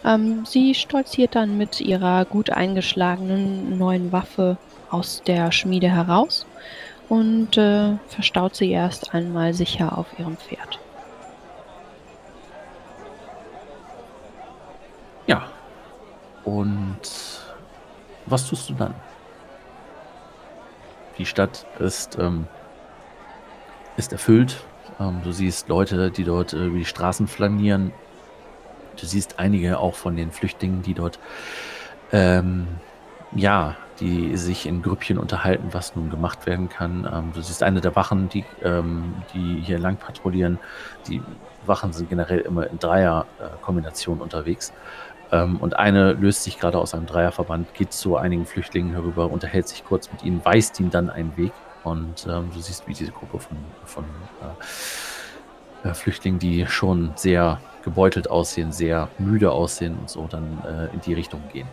Ähm, 0.04 0.44
sie 0.44 0.74
stolziert 0.74 1.36
dann 1.36 1.56
mit 1.56 1.80
ihrer 1.80 2.24
gut 2.24 2.50
eingeschlagenen 2.50 3.78
neuen 3.78 4.10
Waffe 4.10 4.56
aus 4.90 5.22
der 5.24 5.52
Schmiede 5.52 5.88
heraus 5.88 6.46
und 7.08 7.56
äh, 7.56 7.96
verstaut 8.08 8.56
sie 8.56 8.70
erst 8.70 9.14
einmal 9.14 9.54
sicher 9.54 9.96
auf 9.96 10.06
ihrem 10.18 10.36
Pferd. 10.36 10.80
Und 16.48 17.00
was 18.24 18.48
tust 18.48 18.70
du 18.70 18.74
dann? 18.74 18.94
Die 21.18 21.26
Stadt 21.26 21.66
ist, 21.78 22.18
ähm, 22.18 22.46
ist 23.98 24.12
erfüllt. 24.12 24.64
Ähm, 24.98 25.20
du 25.22 25.32
siehst 25.32 25.68
Leute, 25.68 26.10
die 26.10 26.24
dort 26.24 26.54
äh, 26.54 26.64
über 26.64 26.78
die 26.78 26.86
Straßen 26.86 27.26
flanieren. 27.26 27.92
Du 28.98 29.04
siehst 29.04 29.38
einige 29.38 29.78
auch 29.78 29.94
von 29.94 30.16
den 30.16 30.30
Flüchtlingen, 30.32 30.80
die 30.80 30.94
dort, 30.94 31.18
ähm, 32.12 32.66
ja, 33.32 33.76
die 34.00 34.36
sich 34.38 34.64
in 34.64 34.80
Grüppchen 34.80 35.18
unterhalten, 35.18 35.68
was 35.72 35.96
nun 35.96 36.08
gemacht 36.08 36.46
werden 36.46 36.70
kann. 36.70 37.06
Ähm, 37.12 37.32
du 37.34 37.42
siehst 37.42 37.62
eine 37.62 37.82
der 37.82 37.94
Wachen, 37.94 38.30
die, 38.30 38.44
ähm, 38.62 39.16
die 39.34 39.60
hier 39.60 39.78
lang 39.78 39.96
patrouillieren. 39.96 40.58
Die 41.08 41.20
Wachen 41.66 41.92
sind 41.92 42.08
generell 42.08 42.40
immer 42.40 42.68
in 42.68 42.78
Dreierkombination 42.78 44.20
unterwegs. 44.20 44.72
Ähm, 45.30 45.58
und 45.58 45.76
eine 45.76 46.12
löst 46.12 46.44
sich 46.44 46.58
gerade 46.58 46.78
aus 46.78 46.94
einem 46.94 47.06
Dreierverband, 47.06 47.74
geht 47.74 47.92
zu 47.92 48.16
einigen 48.16 48.46
Flüchtlingen 48.46 48.92
herüber, 48.92 49.30
unterhält 49.30 49.68
sich 49.68 49.84
kurz 49.84 50.10
mit 50.10 50.22
ihnen, 50.22 50.44
weist 50.44 50.80
ihnen 50.80 50.90
dann 50.90 51.10
einen 51.10 51.36
Weg. 51.36 51.52
Und 51.84 52.26
ähm, 52.28 52.50
du 52.52 52.60
siehst, 52.60 52.86
wie 52.88 52.94
diese 52.94 53.12
Gruppe 53.12 53.38
von, 53.38 53.56
von 53.84 54.04
äh, 55.84 55.88
äh, 55.88 55.94
Flüchtlingen, 55.94 56.38
die 56.38 56.66
schon 56.66 57.12
sehr 57.16 57.60
gebeutelt 57.82 58.30
aussehen, 58.30 58.72
sehr 58.72 59.08
müde 59.18 59.52
aussehen 59.52 59.96
und 59.98 60.10
so, 60.10 60.26
dann 60.28 60.62
äh, 60.64 60.92
in 60.94 61.00
die 61.00 61.14
Richtung 61.14 61.42
gehen. 61.52 61.68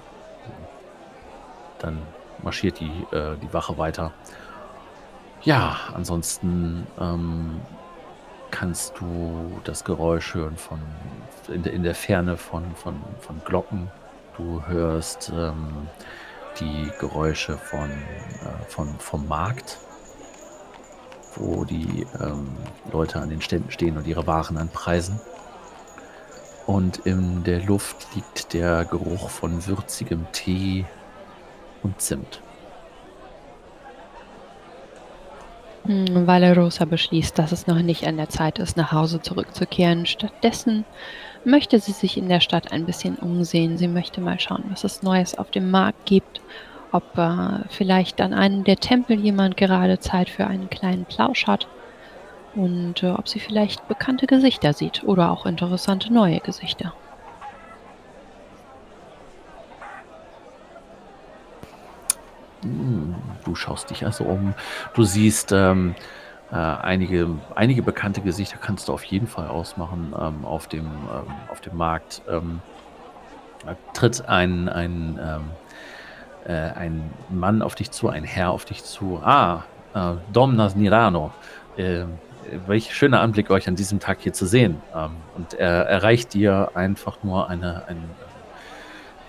Dann 1.80 2.02
marschiert 2.44 2.80
die, 2.80 3.16
äh, 3.16 3.36
die 3.42 3.54
Wache 3.54 3.78
weiter. 3.78 4.12
Ja, 5.42 5.78
ansonsten 5.94 6.88
ähm, 7.00 7.62
kannst 8.52 9.00
du 9.00 9.60
das 9.64 9.84
Geräusch 9.84 10.34
hören 10.34 10.58
von 10.58 10.80
in 11.50 11.64
der, 11.64 11.74
in 11.74 11.84
der 11.84 11.96
Ferne 11.96 12.38
von, 12.38 12.64
von, 12.76 13.02
von 13.20 13.42
Glocken. 13.46 13.90
Du 14.38 14.62
hörst 14.68 15.32
ähm, 15.34 15.88
die 16.60 16.92
Geräusche 17.00 17.58
von, 17.58 17.90
äh, 17.90 18.66
von, 18.68 18.88
vom 19.00 19.28
Markt, 19.28 19.78
wo 21.36 21.66
die 21.66 22.06
ähm, 22.22 22.48
Leute 22.92 23.20
an 23.20 23.30
den 23.30 23.42
Ständen 23.42 23.72
stehen 23.72 23.98
und 23.98 24.08
ihre 24.08 24.28
Waren 24.28 24.58
anpreisen. 24.58 25.20
Und 26.66 26.98
in 27.00 27.44
der 27.44 27.62
Luft 27.62 28.08
liegt 28.16 28.54
der 28.54 28.86
Geruch 28.86 29.30
von 29.30 29.68
würzigem 29.68 30.26
Tee 30.32 30.86
und 31.84 32.02
Zimt. 32.02 32.42
Hm, 35.86 36.26
Valerosa 36.26 36.86
beschließt, 36.86 37.38
dass 37.38 37.52
es 37.52 37.68
noch 37.68 37.80
nicht 37.82 38.08
an 38.08 38.18
der 38.18 38.30
Zeit 38.30 38.58
ist, 38.58 38.76
nach 38.76 38.92
Hause 38.92 39.22
zurückzukehren. 39.22 40.08
Stattdessen 40.08 40.84
möchte 41.46 41.80
sie 41.80 41.92
sich 41.92 42.18
in 42.18 42.30
der 42.30 42.40
Stadt 42.40 42.72
ein 42.72 42.86
bisschen 42.86 43.16
umsehen. 43.16 43.78
Sie 43.78 43.88
möchte 43.88 44.22
mal 44.22 44.40
schauen, 44.40 44.64
was 44.70 44.84
es 44.84 45.04
Neues 45.04 45.38
auf 45.38 45.52
dem 45.52 45.72
Markt 45.72 46.06
gibt, 46.06 46.42
ob 46.92 47.18
äh, 47.18 47.60
vielleicht 47.70 48.22
an 48.22 48.34
einem 48.34 48.64
der 48.64 48.78
Tempel 48.78 49.20
jemand 49.20 49.58
gerade 49.58 50.00
Zeit 50.00 50.30
für 50.30 50.48
einen 50.48 50.70
kleinen 50.70 51.06
Plausch 51.06 51.48
hat 51.48 51.68
und 52.56 53.04
äh, 53.04 53.10
ob 53.10 53.28
sie 53.28 53.40
vielleicht 53.40 53.88
bekannte 53.88 54.28
Gesichter 54.28 54.74
sieht 54.74 55.04
oder 55.04 55.32
auch 55.32 55.46
interessante 55.46 56.12
neue 56.12 56.40
Gesichter. 56.40 56.94
Hm, 62.62 63.16
du 63.44 63.56
schaust 63.56 63.90
dich 63.90 64.06
also 64.06 64.24
um. 64.24 64.54
Du 64.94 65.04
siehst 65.04 65.52
ähm, 65.52 65.96
äh, 66.56 66.58
einige, 66.58 67.28
einige 67.54 67.82
bekannte 67.82 68.22
Gesichter 68.22 68.58
kannst 68.58 68.88
du 68.88 68.94
auf 68.94 69.04
jeden 69.04 69.28
Fall 69.28 69.48
ausmachen 69.48 70.14
ähm, 70.18 70.46
auf, 70.46 70.68
dem, 70.68 70.86
ähm, 70.86 71.34
auf 71.52 71.60
dem 71.60 71.76
Markt. 71.76 72.22
Ähm, 72.30 72.62
tritt 73.94 74.28
ein, 74.30 74.70
ein, 74.70 75.20
ähm, 75.22 75.42
äh, 76.46 76.72
ein 76.72 77.12
Mann 77.30 77.62
auf 77.62 77.76
dich 77.76 77.92
zu, 77.92 78.08
ein 78.08 78.24
Herr 78.24 78.52
auf 78.52 78.64
dich 78.64 78.84
zu. 78.84 79.20
Ah, 79.24 79.64
äh, 79.94 80.14
Domnas 80.32 80.76
Nirano. 80.76 81.32
Äh, 81.76 82.06
welch 82.68 82.96
schöner 82.96 83.22
Anblick, 83.22 83.50
euch 83.50 83.68
an 83.68 83.76
diesem 83.76 84.00
Tag 84.00 84.20
hier 84.22 84.34
zu 84.34 84.46
sehen. 84.46 84.82
Ähm, 84.96 85.12
und 85.36 85.56
er 85.56 85.88
erreicht 85.88 86.34
dir 86.34 86.72
einfach 86.74 87.18
nur 87.24 87.50
eine, 87.50 87.84
ein 87.88 87.98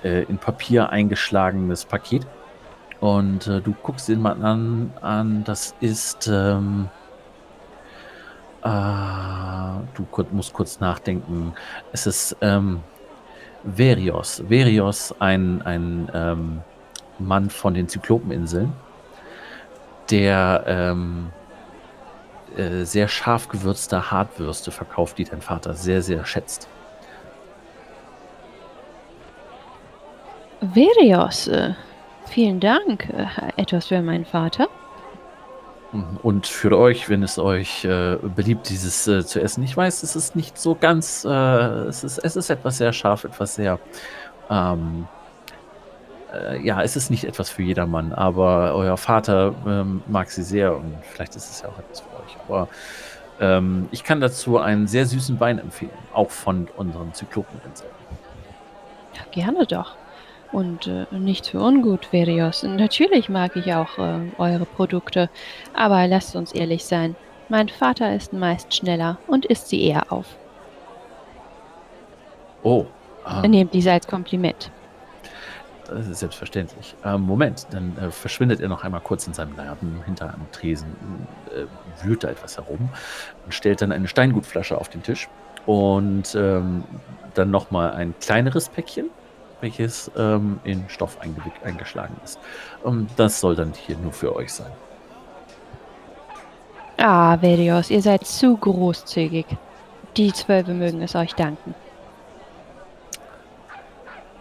äh, 0.05 0.23
in 0.25 0.39
Papier 0.39 0.91
eingeschlagenes 0.91 1.87
Paket 1.87 2.27
und 3.01 3.47
äh, 3.47 3.61
du 3.61 3.75
guckst 3.83 4.09
ihn 4.09 4.23
mal 4.23 4.43
an, 4.43 4.93
an 5.01 5.45
das 5.45 5.75
ist, 5.81 6.29
ähm, 6.33 6.89
äh, 6.89 7.06
du 8.67 10.05
kur 10.11 10.27
musst 10.31 10.53
kurz 10.53 10.81
nachdenken. 10.81 11.55
Es 11.93 12.07
ist 12.07 12.37
ähm, 12.41 12.81
Verios. 13.65 14.43
Verios, 14.49 15.15
ein, 15.19 15.63
ein 15.63 16.11
ähm, 16.15 16.61
Mann 17.19 17.51
von 17.51 17.75
den 17.75 17.89
Zyklopeninseln, 17.89 18.73
der 20.11 20.65
ähm, 20.67 21.31
äh, 22.57 22.85
sehr 22.85 23.09
scharf 23.09 23.49
gewürzte 23.49 24.11
Hartwürste 24.11 24.71
verkauft, 24.71 25.19
die 25.19 25.25
dein 25.25 25.41
Vater 25.41 25.75
sehr, 25.75 26.03
sehr 26.03 26.25
schätzt. 26.25 26.69
Verios, 30.61 31.49
äh, 31.49 31.75
Vielen 32.27 32.61
Dank. 32.61 33.09
Äh, 33.11 33.27
etwas 33.57 33.87
für 33.87 34.03
meinen 34.03 34.25
Vater? 34.25 34.69
Und 36.23 36.47
für 36.47 36.77
euch, 36.77 37.09
wenn 37.09 37.23
es 37.23 37.39
euch 37.39 37.85
äh, 37.85 38.17
beliebt, 38.17 38.69
dieses 38.69 39.07
äh, 39.07 39.25
zu 39.25 39.41
essen. 39.41 39.63
Ich 39.63 39.77
weiß, 39.77 40.03
es 40.03 40.17
ist 40.17 40.35
nicht 40.35 40.59
so 40.59 40.75
ganz, 40.75 41.25
äh, 41.25 41.29
es, 41.31 42.03
ist, 42.05 42.19
es 42.19 42.37
ist 42.37 42.51
etwas 42.51 42.79
sehr 42.79 42.93
scharf, 42.93 43.25
etwas 43.25 43.55
sehr, 43.55 43.79
ähm, 44.51 45.07
äh, 46.33 46.61
ja, 46.61 46.83
es 46.83 46.97
ist 46.97 47.11
nicht 47.11 47.25
etwas 47.25 47.51
für 47.51 47.63
jedermann, 47.63 48.13
aber 48.13 48.75
euer 48.75 48.97
Vater 48.97 49.55
ähm, 49.67 50.03
mag 50.09 50.31
sie 50.31 50.43
sehr 50.43 50.77
und 50.77 50.93
vielleicht 51.03 51.37
ist 51.37 51.51
es 51.51 51.63
ja 51.63 51.69
auch 51.69 51.79
etwas 51.79 52.01
für 52.01 52.09
euch. 52.17 52.37
Aber 52.49 52.69
ähm, 53.41 53.89
ich 53.93 54.03
kann 54.03 54.21
dazu 54.21 54.59
einen 54.59 54.89
sehr 54.89 55.07
süßen 55.07 55.39
Wein 55.39 55.59
empfehlen, 55.59 55.93
auch 56.13 56.31
von 56.31 56.69
unseren 56.77 57.15
Zyklopeninseln. 57.15 57.91
Ja, 59.15 59.23
gerne 59.31 59.67
doch. 59.67 59.95
Und 60.53 60.87
äh, 60.87 61.07
nicht 61.11 61.49
für 61.49 61.61
ungut, 61.61 62.07
Verios. 62.07 62.63
Natürlich 62.63 63.29
mag 63.29 63.57
ich 63.57 63.75
auch 63.75 63.99
äh, 63.99 64.21
eure 64.39 64.65
Produkte, 64.65 65.29
aber 65.75 66.07
lasst 66.07 66.37
uns 66.37 66.53
ehrlich 66.53 66.85
sein. 66.85 67.17
Mein 67.49 67.69
Vater 67.69 68.15
ist 68.15 68.33
meist 68.33 68.75
schneller 68.75 69.19
und 69.27 69.47
isst 69.47 69.69
sie 69.69 69.83
eher 69.83 70.13
auf. 70.13 70.27
Oh. 72.63 72.87
Ah. 73.25 73.47
Nehmt 73.47 73.75
dies 73.75 73.87
als 73.87 74.07
Kompliment. 74.07 74.71
Das 75.89 76.09
ist 76.09 76.19
selbstverständlich. 76.19 76.95
Ähm, 77.05 77.23
Moment, 77.23 77.67
dann 77.71 77.97
äh, 77.99 78.11
verschwindet 78.11 78.61
er 78.61 78.69
noch 78.69 78.83
einmal 78.83 79.01
kurz 79.01 79.27
in 79.27 79.35
seinem 79.35 79.57
Laden 79.57 80.03
hinter 80.05 80.33
einem 80.35 80.51
Tresen, 80.51 80.89
äh, 81.55 82.05
wühlt 82.05 82.25
da 82.25 82.29
etwas 82.29 82.57
herum 82.57 82.89
und 83.45 83.55
stellt 83.55 83.83
dann 83.83 83.93
eine 83.93 84.09
Steingutflasche 84.09 84.77
auf 84.79 84.89
den 84.89 85.03
Tisch 85.03 85.29
und 85.65 86.35
ähm, 86.35 86.85
dann 87.35 87.51
nochmal 87.51 87.93
ein 87.93 88.15
kleineres 88.21 88.69
Päckchen 88.69 89.11
welches 89.61 90.11
ähm, 90.17 90.61
in 90.65 90.89
Stoff 90.89 91.19
eingeschlagen 91.63 92.17
ist. 92.25 92.39
Und 92.83 93.09
das 93.17 93.41
soll 93.41 93.57
dann 93.57 93.73
hier 93.75 93.97
nur 93.99 94.13
für 94.13 94.35
euch 94.35 94.53
sein. 94.53 94.71
Ah, 96.99 97.37
Verios, 97.39 97.91
ihr 97.91 98.01
seid 98.01 98.27
zu 98.27 98.57
großzügig. 98.57 99.47
Die 100.17 100.33
Zwölfe 100.33 100.73
mögen 100.73 101.03
es 101.03 101.15
euch 101.15 101.35
danken. 101.35 101.75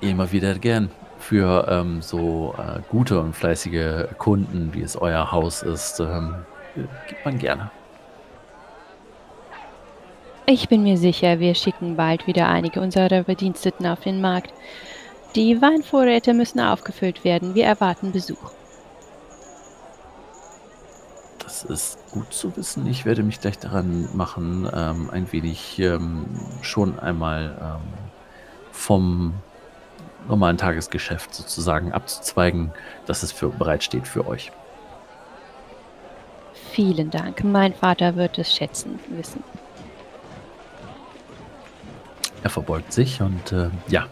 Immer 0.01 0.31
wieder 0.31 0.55
gern. 0.55 0.89
Für 1.17 1.67
ähm, 1.69 2.01
so 2.01 2.53
äh, 2.57 2.81
gute 2.89 3.19
und 3.19 3.35
fleißige 3.35 4.15
Kunden, 4.17 4.69
wie 4.73 4.83
es 4.83 4.95
euer 4.95 5.31
Haus 5.31 5.63
ist, 5.63 5.99
ähm, 5.99 6.35
gibt 7.07 7.25
man 7.25 7.39
gerne. 7.39 7.71
Ich 10.45 10.69
bin 10.69 10.83
mir 10.83 10.97
sicher, 10.97 11.39
wir 11.39 11.55
schicken 11.55 11.95
bald 11.95 12.27
wieder 12.27 12.47
einige 12.47 12.79
unserer 12.79 13.23
Bediensteten 13.23 13.87
auf 13.87 14.01
den 14.01 14.21
Markt. 14.21 14.53
Die 15.35 15.61
Weinvorräte 15.61 16.33
müssen 16.33 16.61
aufgefüllt 16.61 17.25
werden. 17.25 17.55
Wir 17.55 17.65
erwarten 17.65 18.13
Besuch. 18.13 18.51
Das 21.39 21.63
ist 21.63 21.97
gut 22.11 22.33
zu 22.33 22.55
wissen. 22.55 22.87
Ich 22.87 23.05
werde 23.05 23.21
mich 23.21 23.41
gleich 23.41 23.59
daran 23.59 24.07
machen, 24.15 24.69
ähm, 24.73 25.09
ein 25.09 25.29
wenig 25.33 25.77
ähm, 25.79 26.25
schon 26.61 26.99
einmal 26.99 27.57
ähm, 27.61 27.93
vom 28.71 29.33
normalen 30.29 30.57
Tagesgeschäft 30.57 31.35
sozusagen 31.35 31.91
abzuzweigen, 31.91 32.71
dass 33.05 33.21
es 33.21 33.33
für, 33.33 33.49
bereitsteht 33.49 34.07
für 34.07 34.25
euch. 34.27 34.53
Vielen 36.71 37.09
Dank. 37.09 37.43
Mein 37.43 37.73
Vater 37.73 38.15
wird 38.15 38.37
es 38.37 38.53
schätzen 38.53 38.99
wissen. 39.09 39.43
Er 42.41 42.49
verbeugt 42.49 42.93
sich 42.93 43.21
und 43.21 43.51
äh, 43.51 43.69
ja, 43.87 44.07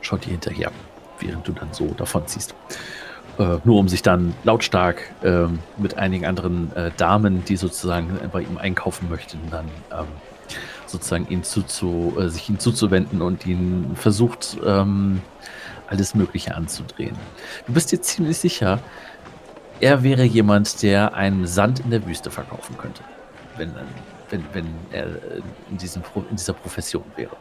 schaut 0.00 0.24
dir 0.24 0.30
hinterher, 0.30 0.70
während 1.20 1.46
du 1.46 1.52
dann 1.52 1.72
so 1.72 1.86
davonziehst. 1.94 2.54
Äh, 3.38 3.58
nur 3.64 3.78
um 3.78 3.88
sich 3.88 4.02
dann 4.02 4.34
lautstark 4.44 5.02
äh, 5.22 5.46
mit 5.76 5.98
einigen 5.98 6.24
anderen 6.24 6.74
äh, 6.74 6.90
Damen, 6.96 7.44
die 7.44 7.56
sozusagen 7.56 8.18
bei 8.32 8.42
ihm 8.42 8.56
einkaufen 8.56 9.10
möchten, 9.10 9.38
dann 9.50 9.66
ähm, 9.92 10.06
sozusagen 10.86 11.28
ihn 11.28 11.42
zuzu, 11.42 12.14
äh, 12.18 12.28
sich 12.28 12.48
ihm 12.48 12.58
zuzuwenden 12.58 13.20
und 13.20 13.46
ihn 13.46 13.92
versucht, 13.94 14.56
ähm, 14.64 15.20
alles 15.88 16.14
Mögliche 16.14 16.54
anzudrehen. 16.54 17.16
Du 17.66 17.72
bist 17.74 17.92
dir 17.92 18.00
ziemlich 18.00 18.38
sicher, 18.38 18.80
er 19.80 20.02
wäre 20.02 20.24
jemand, 20.24 20.82
der 20.82 21.14
einen 21.14 21.46
Sand 21.46 21.80
in 21.80 21.90
der 21.90 22.06
Wüste 22.06 22.30
verkaufen 22.30 22.78
könnte, 22.78 23.02
wenn, 23.56 23.72
wenn, 24.30 24.44
wenn 24.52 24.66
er 24.90 25.06
in, 25.70 25.76
diesem, 25.76 26.02
in 26.30 26.36
dieser 26.36 26.54
Profession 26.54 27.04
wäre. 27.16 27.36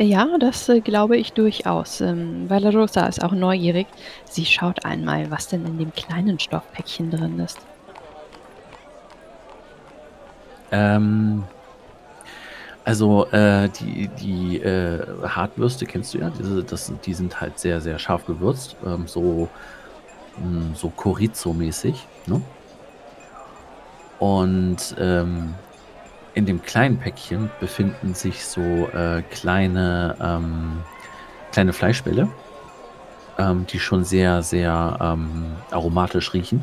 Ja, 0.00 0.38
das 0.38 0.66
äh, 0.70 0.80
glaube 0.80 1.18
ich 1.18 1.34
durchaus. 1.34 2.00
Ähm, 2.00 2.48
Valerosa 2.48 3.06
ist 3.06 3.22
auch 3.22 3.32
neugierig. 3.32 3.86
Sie 4.24 4.46
schaut 4.46 4.86
einmal, 4.86 5.30
was 5.30 5.48
denn 5.48 5.66
in 5.66 5.76
dem 5.76 5.92
kleinen 5.92 6.38
Stoffpäckchen 6.38 7.10
drin 7.10 7.38
ist. 7.38 7.58
Ähm, 10.72 11.44
also 12.82 13.26
äh, 13.26 13.68
die, 13.68 14.08
die 14.08 14.62
äh, 14.62 15.04
Hartwürste 15.22 15.84
kennst 15.84 16.14
du 16.14 16.18
ja, 16.18 16.30
diese, 16.30 16.64
das, 16.64 16.90
die 17.04 17.12
sind 17.12 17.38
halt 17.38 17.58
sehr, 17.58 17.82
sehr 17.82 17.98
scharf 17.98 18.24
gewürzt, 18.24 18.76
ähm, 18.86 19.06
so, 19.06 19.50
mh, 20.38 20.42
hm, 20.42 20.74
so 20.76 20.90
Chorizo-mäßig. 20.96 21.96
Ne? 22.26 22.40
Und 24.18 24.96
ähm, 24.98 25.54
in 26.34 26.46
dem 26.46 26.62
kleinen 26.62 26.98
Päckchen 26.98 27.50
befinden 27.60 28.14
sich 28.14 28.44
so 28.44 28.60
äh, 28.60 29.22
kleine, 29.30 30.16
ähm, 30.20 30.82
kleine 31.52 31.72
Fleischbälle, 31.72 32.28
ähm, 33.38 33.66
die 33.66 33.80
schon 33.80 34.04
sehr, 34.04 34.42
sehr 34.42 34.98
ähm, 35.00 35.56
aromatisch 35.70 36.32
riechen. 36.32 36.62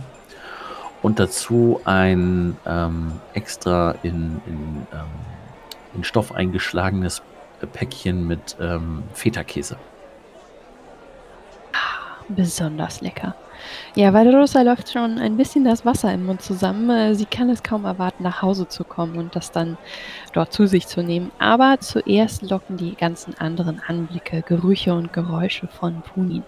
Und 1.02 1.20
dazu 1.20 1.82
ein 1.86 2.58
ähm, 2.66 3.12
extra 3.34 3.96
in, 4.04 4.42
in, 4.46 4.88
ähm, 4.94 5.06
in 5.96 6.04
Stoff 6.04 6.32
eingeschlagenes 6.32 7.22
Päckchen 7.74 8.28
mit 8.28 8.56
ähm, 8.60 9.04
Feta-Käse. 9.14 9.78
Ah, 11.74 12.24
besonders 12.30 13.02
lecker. 13.02 13.36
Ja, 13.98 14.14
weil 14.14 14.30
Rosa 14.30 14.62
läuft 14.62 14.92
schon 14.92 15.18
ein 15.18 15.38
bisschen 15.38 15.66
das 15.66 15.84
Wasser 15.84 16.14
im 16.14 16.28
Mund 16.28 16.44
zusammen. 16.44 16.88
Äh, 16.92 17.16
sie 17.16 17.26
kann 17.26 17.50
es 17.50 17.64
kaum 17.64 17.84
erwarten, 17.84 18.22
nach 18.22 18.44
Hause 18.44 18.68
zu 18.68 18.84
kommen 18.84 19.18
und 19.18 19.36
das 19.36 19.52
dann 19.52 19.76
dort 20.34 20.54
zu 20.54 20.68
sich 20.68 20.86
zu 20.86 21.02
nehmen. 21.02 21.32
Aber 21.40 21.80
zuerst 21.80 22.44
locken 22.48 22.78
die 22.78 22.94
ganzen 22.94 23.36
anderen 23.40 23.82
Anblicke, 23.88 24.44
Gerüche 24.44 24.94
und 24.94 25.14
Geräusche 25.14 25.68
von 25.68 26.04
Punin. 26.04 26.44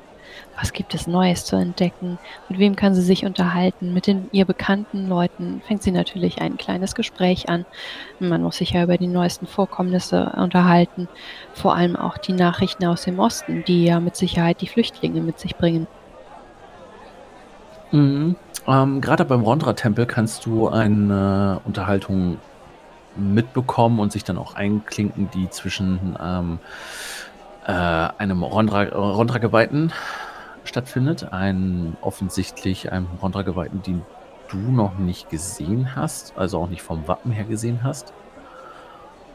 Was 0.60 0.74
gibt 0.74 0.94
es 0.94 1.08
Neues 1.08 1.44
zu 1.46 1.56
entdecken? 1.56 2.20
Mit 2.50 2.60
wem 2.60 2.76
kann 2.76 2.94
sie 2.94 3.02
sich 3.02 3.26
unterhalten? 3.26 3.96
Mit 3.96 4.06
den 4.06 4.30
ihr 4.32 4.46
bekannten 4.46 5.10
Leuten 5.10 5.64
fängt 5.66 5.82
sie 5.82 5.90
natürlich 5.90 6.44
ein 6.44 6.58
kleines 6.58 6.94
Gespräch 6.94 7.50
an. 7.50 7.66
Man 8.20 8.44
muss 8.44 8.58
sich 8.58 8.74
ja 8.74 8.84
über 8.84 9.00
die 9.00 9.08
neuesten 9.08 9.48
Vorkommnisse 9.48 10.34
unterhalten, 10.38 11.08
vor 11.54 11.76
allem 11.76 11.96
auch 11.96 12.20
die 12.20 12.34
Nachrichten 12.34 12.86
aus 12.86 13.06
dem 13.06 13.18
Osten, 13.18 13.64
die 13.66 13.86
ja 13.86 14.00
mit 14.00 14.16
Sicherheit 14.16 14.62
die 14.62 14.68
Flüchtlinge 14.68 15.22
mit 15.22 15.40
sich 15.40 15.56
bringen. 15.56 15.88
Mhm. 17.92 18.36
Ähm, 18.68 19.02
grade 19.02 19.26
beim 19.26 19.42
Rondra-Tempel 19.42 20.06
kannst 20.06 20.46
du 20.46 20.68
eine 20.68 21.62
Unterhaltung 21.66 22.38
mitbekommen 23.16 24.00
und 24.00 24.12
sich 24.12 24.24
dann 24.24 24.38
auch 24.38 24.56
einklinken, 24.56 25.30
die 25.34 25.50
zwischen 25.50 26.16
ähm, 26.22 26.60
äh, 27.66 27.72
einem 27.72 28.44
Rondra-Geweihten 28.44 29.92
stattfindet. 30.64 31.32
Ein 31.32 31.98
offensichtlich 32.02 32.92
einem 32.92 33.08
Rondra-Geweihten, 33.22 33.82
den 33.82 34.02
du 34.50 34.58
noch 34.58 34.98
nicht 34.98 35.30
gesehen 35.30 35.96
hast, 35.96 36.34
also 36.38 36.60
auch 36.60 36.70
nicht 36.70 36.82
vom 36.82 37.08
Wappen 37.08 37.32
her 37.32 37.46
gesehen 37.46 37.82
hast. 37.84 38.14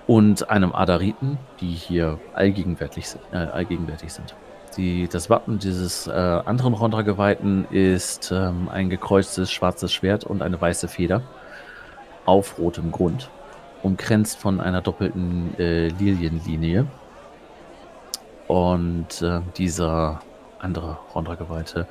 Und 0.06 0.50
einem 0.50 0.74
Adariten, 0.74 1.38
die 1.60 1.72
hier 1.72 2.20
allgegenwärtig, 2.34 3.16
äh, 3.32 3.36
allgegenwärtig 3.36 4.12
sind. 4.12 4.34
Die, 4.76 5.08
das 5.08 5.30
Wappen 5.30 5.58
dieses 5.58 6.06
äh, 6.06 6.10
anderen 6.10 6.74
Rondra-Geweihten 6.74 7.66
ist 7.70 8.32
ähm, 8.32 8.68
ein 8.68 8.90
gekreuztes 8.90 9.52
schwarzes 9.52 9.92
Schwert 9.92 10.24
und 10.24 10.42
eine 10.42 10.60
weiße 10.60 10.88
Feder 10.88 11.22
auf 12.26 12.58
rotem 12.58 12.90
Grund, 12.90 13.30
umkränzt 13.82 14.38
von 14.38 14.60
einer 14.60 14.80
doppelten 14.80 15.58
äh, 15.58 15.88
Lilienlinie. 15.88 16.86
Und 18.48 19.22
äh, 19.22 19.40
dieser 19.56 20.20
andere 20.58 20.98
Rondra-Geweihte 21.14 21.86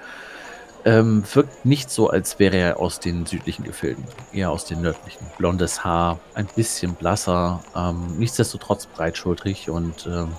ähm, 0.86 1.24
wirkt 1.34 1.66
nicht 1.66 1.90
so, 1.90 2.10
als 2.10 2.40
wäre 2.40 2.58
er 2.58 2.80
aus 2.80 3.00
den 3.00 3.26
südlichen 3.26 3.64
Gefilden, 3.64 4.04
eher 4.34 4.52
aus 4.52 4.66
den 4.66 4.82
nördlichen. 4.82 5.26
Blondes 5.38 5.84
Haar, 5.84 6.20
ein 6.34 6.48
bisschen 6.56 6.96
blasser, 6.96 7.64
ähm, 7.76 8.18
nichtsdestotrotz 8.18 8.88
breitschultrig 8.88 9.70
und 9.70 10.06
ähm, 10.08 10.34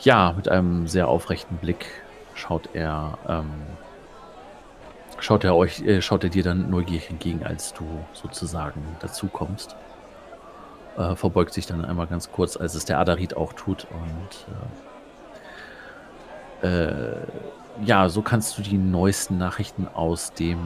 ja, 0.00 0.32
mit 0.36 0.48
einem 0.48 0.86
sehr 0.86 1.08
aufrechten 1.08 1.56
Blick 1.56 1.86
schaut 2.34 2.68
er, 2.74 3.18
ähm, 3.28 3.50
schaut 5.18 5.44
er 5.44 5.56
euch, 5.56 5.80
äh, 5.82 6.02
schaut 6.02 6.24
er 6.24 6.30
dir 6.30 6.42
dann 6.42 6.70
neugierig 6.70 7.10
entgegen, 7.10 7.44
als 7.44 7.72
du 7.72 7.84
sozusagen 8.12 8.82
dazu 9.00 9.28
kommst. 9.28 9.76
Äh, 10.96 11.14
verbeugt 11.14 11.52
sich 11.52 11.66
dann 11.66 11.84
einmal 11.84 12.06
ganz 12.06 12.30
kurz, 12.30 12.56
als 12.56 12.74
es 12.74 12.84
der 12.84 12.98
Adarit 12.98 13.36
auch 13.36 13.52
tut 13.52 13.86
und 13.90 14.46
äh, 16.62 16.66
äh, 16.66 17.16
ja, 17.84 18.08
so 18.08 18.22
kannst 18.22 18.56
du 18.56 18.62
die 18.62 18.78
neuesten 18.78 19.36
Nachrichten 19.36 19.86
aus 19.88 20.32
dem 20.32 20.58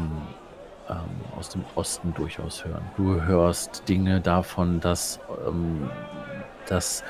ähm, 0.89 1.39
aus 1.39 1.49
dem 1.49 1.64
Osten 1.74 2.14
durchaus 2.14 2.64
hören. 2.64 2.83
Du 2.97 3.22
hörst 3.22 3.89
Dinge 3.89 4.20
davon, 4.20 4.81
dass 4.81 5.20
ähm, 5.47 5.91
dass 6.71 7.05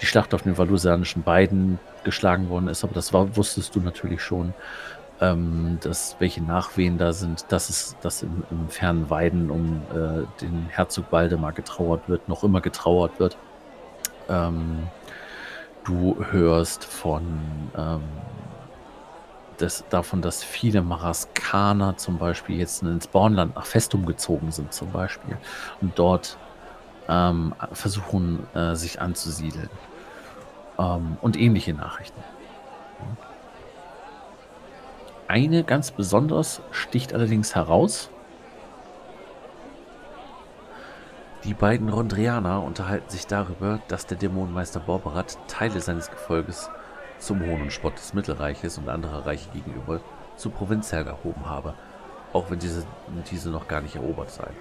die 0.00 0.06
Schlacht 0.06 0.34
auf 0.34 0.42
den 0.42 0.56
valusanischen 0.56 1.22
Beiden 1.22 1.78
geschlagen 2.04 2.48
worden 2.48 2.68
ist, 2.68 2.84
aber 2.84 2.94
das 2.94 3.12
war, 3.12 3.36
wusstest 3.36 3.74
du 3.74 3.80
natürlich 3.80 4.22
schon, 4.22 4.54
ähm, 5.20 5.78
dass 5.82 6.16
welche 6.18 6.42
Nachwehen 6.42 6.98
da 6.98 7.12
sind, 7.12 7.46
dass 7.48 7.70
es 7.70 7.96
dass 8.02 8.22
im, 8.22 8.44
im 8.50 8.68
fernen 8.68 9.08
Weiden 9.08 9.50
um 9.50 9.82
äh, 9.90 10.26
den 10.40 10.66
Herzog 10.68 11.06
Waldemar 11.10 11.52
getrauert 11.52 12.08
wird, 12.08 12.28
noch 12.28 12.44
immer 12.44 12.60
getrauert 12.60 13.18
wird. 13.18 13.36
Ähm, 14.28 14.88
du 15.84 16.16
hörst 16.30 16.84
von 16.84 17.22
ähm, 17.76 18.02
des, 19.60 19.84
davon, 19.88 20.20
dass 20.20 20.44
viele 20.44 20.82
Maraskaner 20.82 21.96
zum 21.96 22.18
Beispiel 22.18 22.58
jetzt 22.58 22.82
ins 22.82 23.06
Bornland 23.06 23.54
nach 23.56 23.66
Festum 23.66 24.04
gezogen 24.04 24.52
sind, 24.52 24.72
zum 24.72 24.90
Beispiel, 24.90 25.36
und 25.80 25.98
dort 25.98 26.36
ähm, 27.08 27.54
versuchen, 27.72 28.46
äh, 28.54 28.74
sich 28.74 29.00
anzusiedeln. 29.00 29.70
Ähm, 30.78 31.16
und 31.20 31.36
ähnliche 31.38 31.74
Nachrichten. 31.74 32.22
Eine 35.28 35.64
ganz 35.64 35.90
besonders 35.90 36.60
sticht 36.70 37.12
allerdings 37.12 37.54
heraus. 37.54 38.10
Die 41.42 41.54
beiden 41.54 41.88
Rondrianer 41.88 42.62
unterhalten 42.62 43.10
sich 43.10 43.26
darüber, 43.26 43.80
dass 43.88 44.06
der 44.06 44.18
Dämonenmeister 44.18 44.80
Borberat 44.80 45.38
Teile 45.48 45.80
seines 45.80 46.10
Gefolges 46.10 46.70
zum 47.18 47.40
Hohn 47.40 47.62
und 47.62 47.72
Spott 47.72 47.96
des 47.98 48.14
Mittelreiches 48.14 48.78
und 48.78 48.88
anderer 48.88 49.26
Reiche 49.26 49.48
gegenüber 49.50 50.00
zu 50.36 50.50
Provinzherren 50.50 51.08
erhoben 51.08 51.48
habe, 51.48 51.74
auch 52.32 52.50
wenn 52.50 52.58
diese, 52.58 52.84
diese 53.30 53.50
noch 53.50 53.68
gar 53.68 53.80
nicht 53.80 53.96
erobert 53.96 54.30
seien. 54.30 54.56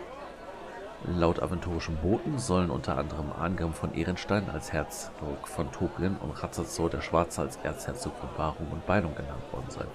Laut 1.07 1.39
aventurischen 1.39 1.97
Boten 1.97 2.39
sollen 2.39 2.71
unter 2.71 2.97
anderem 2.97 3.31
Angrim 3.39 3.73
von 3.73 3.93
Ehrenstein 3.93 4.49
als 4.49 4.73
Herzog 4.73 5.47
von 5.47 5.71
Tobrien 5.71 6.17
und 6.17 6.31
Ratzazor 6.31 6.89
der 6.89 7.01
Schwarze 7.01 7.41
als 7.41 7.57
Erzherzog 7.57 8.17
von 8.17 8.29
Barung 8.35 8.67
und 8.71 8.87
Beilung 8.87 9.13
genannt 9.13 9.43
worden 9.51 9.69
sein. 9.69 9.87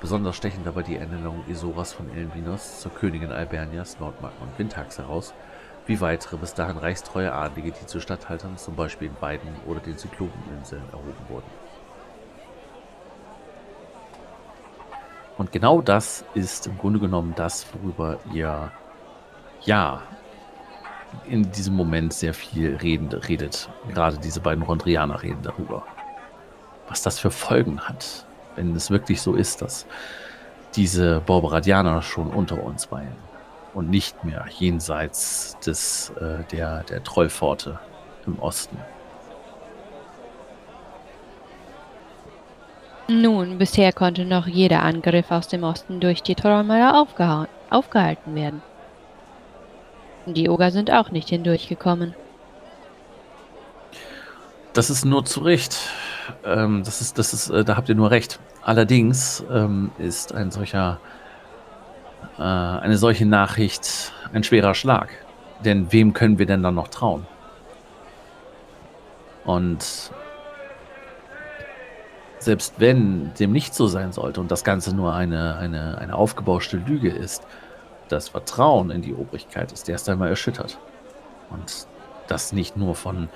Besonders 0.00 0.34
stechen 0.34 0.64
dabei 0.64 0.82
die 0.82 0.96
Ernennung 0.96 1.44
Isoras 1.46 1.92
von 1.92 2.12
Elvinos 2.12 2.80
zur 2.80 2.92
Königin 2.92 3.30
Albernias, 3.30 4.00
Nordmark 4.00 4.32
und 4.40 4.58
Windhags 4.58 4.98
heraus, 4.98 5.32
wie 5.86 6.00
weitere 6.00 6.36
bis 6.36 6.54
dahin 6.54 6.76
reichstreue 6.76 7.32
Adlige, 7.32 7.70
die 7.70 7.86
zu 7.86 8.00
Statthaltern 8.00 8.58
zum 8.58 8.74
Beispiel 8.74 9.08
in 9.08 9.14
beiden 9.14 9.48
oder 9.68 9.78
den 9.78 9.96
Zyklopeninseln 9.96 10.82
erhoben 10.90 11.28
wurden. 11.28 11.50
Und 15.38 15.52
genau 15.52 15.80
das 15.80 16.24
ist 16.34 16.66
im 16.66 16.78
Grunde 16.78 16.98
genommen 16.98 17.34
das, 17.36 17.64
worüber 17.72 18.18
ihr 18.32 18.72
ja 19.64 20.02
in 21.26 21.50
diesem 21.52 21.74
Moment 21.74 22.12
sehr 22.12 22.34
viel 22.34 22.76
reden, 22.76 23.08
redet. 23.12 23.68
Gerade 23.88 24.18
diese 24.18 24.40
beiden 24.40 24.62
Rondrianer 24.62 25.22
reden 25.22 25.42
darüber. 25.42 25.84
Was 26.88 27.02
das 27.02 27.18
für 27.18 27.30
Folgen 27.30 27.80
hat, 27.80 28.26
wenn 28.56 28.74
es 28.74 28.90
wirklich 28.90 29.22
so 29.22 29.34
ist, 29.34 29.62
dass 29.62 29.86
diese 30.74 31.20
Borberadianer 31.20 32.02
schon 32.02 32.28
unter 32.28 32.62
uns 32.62 32.90
weilen 32.90 33.16
und 33.74 33.90
nicht 33.90 34.24
mehr 34.24 34.46
jenseits 34.58 35.56
des, 35.64 36.10
äh, 36.20 36.44
der, 36.50 36.82
der 36.84 37.02
Trollpforte 37.02 37.78
im 38.26 38.38
Osten. 38.38 38.78
Nun, 43.08 43.58
bisher 43.58 43.92
konnte 43.92 44.24
noch 44.24 44.46
jeder 44.46 44.82
Angriff 44.82 45.30
aus 45.30 45.48
dem 45.48 45.64
Osten 45.64 46.00
durch 46.00 46.22
die 46.22 46.34
Trollmeier 46.34 46.94
aufgehalten 47.70 48.34
werden. 48.34 48.62
Die 50.26 50.48
Oger 50.48 50.70
sind 50.70 50.90
auch 50.90 51.10
nicht 51.10 51.28
hindurchgekommen. 51.28 52.14
Das 54.72 54.88
ist 54.88 55.04
nur 55.04 55.24
zu 55.24 55.40
Recht. 55.40 55.76
Ähm, 56.44 56.82
das 56.84 57.00
ist 57.00 57.18
das 57.18 57.34
ist 57.34 57.50
äh, 57.50 57.64
da 57.64 57.76
habt 57.76 57.88
ihr 57.88 57.94
nur 57.94 58.10
recht. 58.10 58.38
Allerdings, 58.62 59.44
ähm, 59.52 59.90
ist 59.98 60.32
ein 60.34 60.50
solcher 60.50 61.00
äh, 62.38 62.42
eine 62.42 62.96
solche 62.96 63.26
Nachricht 63.26 64.12
ein 64.32 64.44
schwerer 64.44 64.74
Schlag. 64.74 65.10
Denn 65.64 65.92
wem 65.92 66.12
können 66.12 66.38
wir 66.38 66.46
denn 66.46 66.62
dann 66.62 66.74
noch 66.74 66.88
trauen? 66.88 67.26
Und 69.44 70.12
selbst 72.38 72.74
wenn 72.78 73.32
dem 73.34 73.52
nicht 73.52 73.74
so 73.74 73.86
sein 73.86 74.12
sollte 74.12 74.40
und 74.40 74.50
das 74.50 74.64
Ganze 74.64 74.94
nur 74.94 75.14
eine 75.14 75.56
eine 75.56 75.98
eine 75.98 76.14
aufgebauschte 76.14 76.76
Lüge 76.76 77.10
ist, 77.10 77.44
das 78.12 78.28
Vertrauen 78.28 78.90
in 78.90 79.02
die 79.02 79.14
Obrigkeit 79.14 79.72
ist 79.72 79.88
erst 79.88 80.08
einmal 80.08 80.28
erschüttert. 80.28 80.78
Und 81.50 81.86
das 82.28 82.52
nicht 82.52 82.76
nur 82.76 82.94
von 82.94 83.28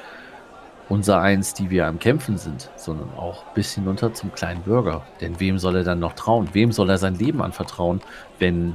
unsereins, 0.89 1.55
die 1.55 1.71
wir 1.71 1.87
am 1.87 1.99
Kämpfen 1.99 2.39
sind, 2.39 2.71
sondern 2.77 3.13
auch 3.17 3.45
bis 3.55 3.75
hinunter 3.75 4.15
zum 4.15 4.33
kleinen 4.33 4.63
Bürger. 4.63 5.03
Denn 5.21 5.41
wem 5.41 5.59
soll 5.59 5.77
er 5.77 5.85
dann 5.85 5.99
noch 5.99 6.13
trauen? 6.13 6.49
Wem 6.53 6.71
soll 6.73 6.91
er 6.91 6.99
sein 6.99 7.17
Leben 7.17 7.43
anvertrauen, 7.43 8.01
wenn 8.39 8.75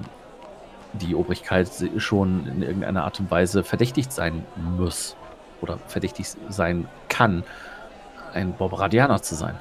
die 0.94 1.16
Obrigkeit 1.16 1.70
schon 1.98 2.48
in 2.48 2.64
irgendeiner 2.64 3.06
Art 3.06 3.20
und 3.20 3.32
Weise 3.32 3.64
verdächtigt 3.64 4.12
sein 4.12 4.46
muss 4.78 5.16
oder 5.62 5.78
verdächtig 5.88 6.28
sein 6.50 6.88
kann, 7.08 7.44
ein 8.34 8.56
Barbaradianer 8.58 9.22
zu 9.22 9.36
sein? 9.36 9.56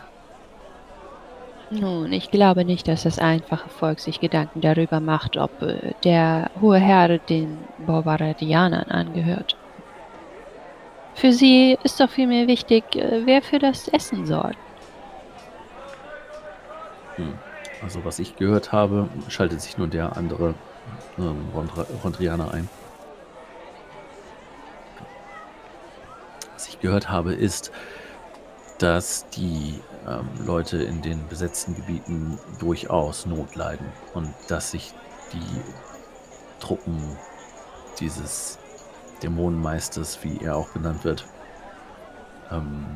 Nun, 1.73 2.13
ich 2.13 2.33
glaube 2.33 2.65
nicht, 2.65 2.89
dass 2.89 3.05
das 3.05 3.21
einfache 3.21 3.69
Volk 3.69 4.01
sich 4.01 4.19
Gedanken 4.19 4.61
darüber 4.61 4.99
macht, 4.99 5.37
ob 5.37 5.63
äh, 5.63 5.93
der 6.03 6.51
hohe 6.61 6.79
Herr 6.79 7.19
den 7.19 7.59
Barbaradianern 7.87 8.91
angehört. 8.91 9.57
Für 11.15 11.33
sie 11.33 11.79
ist 11.85 12.01
doch 12.01 12.11
vielmehr 12.11 12.49
wichtig, 12.49 12.97
äh, 12.97 13.23
wer 13.25 13.41
für 13.41 13.61
das 13.61 13.87
Essen 13.87 14.27
sorgt. 14.27 14.59
Hm. 17.17 17.35
Also 17.83 18.05
was 18.05 18.19
ich 18.19 18.35
gehört 18.35 18.73
habe, 18.73 19.09
schaltet 19.29 19.61
sich 19.61 19.79
nur 19.79 19.87
der 19.87 20.17
andere 20.17 20.55
ähm, 21.19 21.47
Rondrianer 22.03 22.53
ein. 22.53 22.69
Was 26.55 26.69
ich 26.69 26.81
gehört 26.81 27.09
habe, 27.09 27.33
ist, 27.33 27.71
dass 28.79 29.29
die 29.31 29.81
Leute 30.45 30.83
in 30.83 31.03
den 31.03 31.27
besetzten 31.29 31.75
Gebieten 31.77 32.39
durchaus 32.59 33.27
Not 33.27 33.55
leiden 33.55 33.87
und 34.15 34.33
dass 34.49 34.71
sich 34.71 34.95
die 35.33 35.61
Truppen 36.59 37.17
dieses 37.99 38.59
Dämonenmeisters, 39.23 40.23
wie 40.23 40.43
er 40.43 40.57
auch 40.57 40.71
benannt 40.71 41.05
wird. 41.05 41.27
Ähm, 42.51 42.87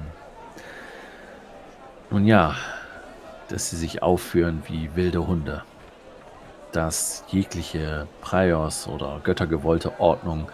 nun 2.11 2.27
ja, 2.27 2.55
dass 3.49 3.71
sie 3.71 3.77
sich 3.77 4.03
aufführen 4.03 4.63
wie 4.67 4.95
wilde 4.95 5.27
Hunde. 5.27 5.63
Dass 6.73 7.25
jegliche 7.29 8.09
Priors 8.21 8.89
oder 8.89 9.21
göttergewollte 9.23 10.01
Ordnung, 10.01 10.51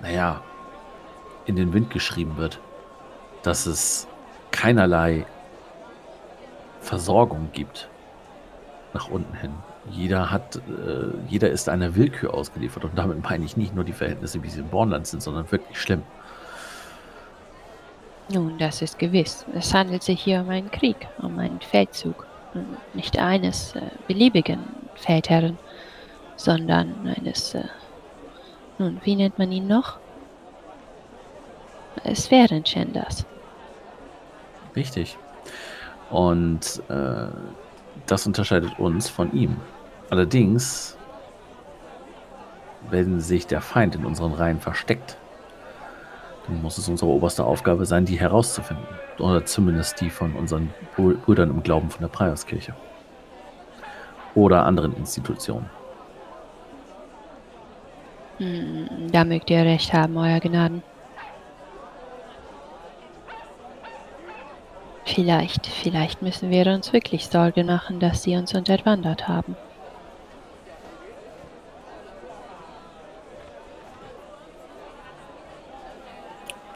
naja, 0.00 0.42
in 1.46 1.56
den 1.56 1.72
Wind 1.72 1.90
geschrieben 1.90 2.36
wird. 2.36 2.60
Dass 3.42 3.66
es 3.66 4.06
keinerlei 4.54 5.26
Versorgung 6.80 7.48
gibt 7.52 7.88
nach 8.92 9.10
unten 9.10 9.34
hin. 9.36 9.50
Jeder 9.90 10.30
hat, 10.30 10.56
äh, 10.56 10.60
jeder 11.28 11.50
ist 11.50 11.68
einer 11.68 11.96
Willkür 11.96 12.32
ausgeliefert 12.32 12.84
und 12.84 12.96
damit 12.96 13.22
meine 13.22 13.44
ich 13.44 13.56
nicht 13.56 13.74
nur 13.74 13.84
die 13.84 13.92
Verhältnisse, 13.92 14.42
wie 14.42 14.48
sie 14.48 14.60
im 14.60 14.68
Bornland 14.68 15.08
sind, 15.08 15.22
sondern 15.22 15.50
wirklich 15.50 15.78
schlimm. 15.78 16.02
Nun, 18.28 18.56
das 18.56 18.80
ist 18.80 18.98
gewiss. 18.98 19.44
Es 19.54 19.74
handelt 19.74 20.02
sich 20.04 20.22
hier 20.22 20.40
um 20.40 20.48
einen 20.48 20.70
Krieg, 20.70 21.08
um 21.18 21.38
einen 21.38 21.60
Feldzug. 21.60 22.26
Nicht 22.94 23.18
eines 23.18 23.74
äh, 23.74 23.82
beliebigen 24.06 24.60
Feldherren, 24.94 25.58
sondern 26.36 26.94
eines, 27.16 27.54
äh, 27.54 27.64
nun, 28.78 29.00
wie 29.02 29.16
nennt 29.16 29.36
man 29.38 29.50
ihn 29.50 29.66
noch? 29.66 29.98
Es 32.04 32.30
wären 32.30 32.64
Shenders. 32.64 33.26
Richtig. 34.76 35.16
Und 36.10 36.82
äh, 36.88 37.26
das 38.06 38.26
unterscheidet 38.26 38.78
uns 38.78 39.08
von 39.08 39.32
ihm. 39.32 39.56
Allerdings, 40.10 40.96
wenn 42.90 43.20
sich 43.20 43.46
der 43.46 43.60
Feind 43.60 43.94
in 43.94 44.04
unseren 44.04 44.32
Reihen 44.32 44.60
versteckt, 44.60 45.16
dann 46.46 46.60
muss 46.60 46.76
es 46.76 46.88
unsere 46.88 47.10
oberste 47.10 47.44
Aufgabe 47.44 47.86
sein, 47.86 48.04
die 48.04 48.18
herauszufinden. 48.18 48.86
Oder 49.18 49.46
zumindest 49.46 50.00
die 50.00 50.10
von 50.10 50.34
unseren 50.34 50.70
Brüdern 50.96 51.50
im 51.50 51.62
Glauben 51.62 51.88
von 51.90 52.02
der 52.02 52.08
Preierskirche. 52.08 52.74
Oder 54.34 54.66
anderen 54.66 54.94
Institutionen. 54.96 55.70
Hm, 58.38 59.10
da 59.12 59.24
mögt 59.24 59.48
ihr 59.48 59.64
recht 59.64 59.92
haben, 59.92 60.16
Euer 60.16 60.40
Gnaden. 60.40 60.82
Vielleicht, 65.04 65.66
vielleicht 65.66 66.22
müssen 66.22 66.50
wir 66.50 66.66
uns 66.66 66.92
wirklich 66.92 67.26
Sorge 67.28 67.62
machen, 67.62 68.00
dass 68.00 68.22
sie 68.22 68.36
uns 68.36 68.54
unterwandert 68.54 69.28
haben. 69.28 69.54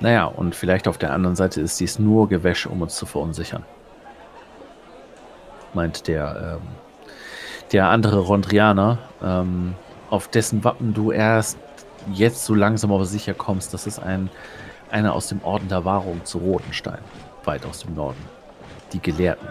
Naja, 0.00 0.26
und 0.26 0.54
vielleicht 0.54 0.86
auf 0.86 0.98
der 0.98 1.12
anderen 1.12 1.34
Seite 1.36 1.60
ist 1.60 1.80
dies 1.80 1.98
nur 1.98 2.28
Gewäsch, 2.28 2.66
um 2.66 2.82
uns 2.82 2.94
zu 2.96 3.06
verunsichern. 3.06 3.64
Meint 5.74 6.06
der, 6.06 6.60
ähm, 6.60 6.68
der 7.72 7.88
andere 7.88 8.20
Rondrianer, 8.20 8.98
ähm, 9.22 9.74
auf 10.10 10.28
dessen 10.28 10.62
Wappen 10.64 10.94
du 10.94 11.10
erst 11.10 11.58
jetzt 12.12 12.44
so 12.44 12.54
langsam 12.54 12.92
aber 12.92 13.06
sicher 13.06 13.34
kommst, 13.34 13.74
das 13.74 13.86
ist 13.86 13.98
ein, 13.98 14.30
einer 14.90 15.14
aus 15.14 15.28
dem 15.28 15.42
Orden 15.42 15.68
der 15.68 15.84
Wahrung 15.84 16.24
zu 16.24 16.38
Rotenstein 16.38 17.00
weit 17.48 17.64
aus 17.64 17.80
dem 17.80 17.94
Norden. 17.94 18.22
Die 18.92 19.00
Gelehrten 19.00 19.48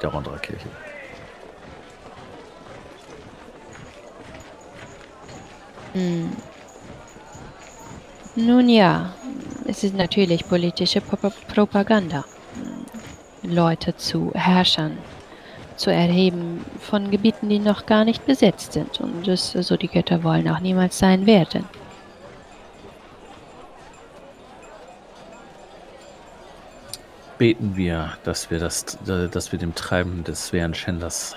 der 0.00 0.10
Rondra 0.10 0.38
Kirche. 0.38 0.68
Hm. 5.92 6.30
Nun 8.36 8.68
ja, 8.68 9.12
es 9.66 9.84
ist 9.84 9.94
natürlich 9.94 10.48
politische 10.48 11.00
Pro 11.00 11.30
Propaganda. 11.52 12.24
Leute 13.42 13.96
zu 13.96 14.30
Herrschern 14.34 14.96
zu 15.76 15.90
erheben 15.90 16.64
von 16.78 17.10
Gebieten, 17.10 17.48
die 17.48 17.58
noch 17.58 17.86
gar 17.86 18.04
nicht 18.04 18.24
besetzt 18.24 18.74
sind 18.74 19.00
und 19.00 19.26
es 19.26 19.50
so 19.50 19.76
die 19.76 19.88
Götter 19.88 20.22
wollen 20.22 20.48
auch 20.48 20.60
niemals 20.60 20.96
sein 20.96 21.26
werden. 21.26 21.64
Beten 27.42 27.74
wir, 27.74 28.12
dass 28.22 28.52
wir, 28.52 28.60
das, 28.60 28.98
dass 29.04 29.50
wir 29.50 29.58
dem 29.58 29.74
Treiben 29.74 30.22
des 30.22 30.50
schweren 30.50 30.74
Schänders 30.74 31.34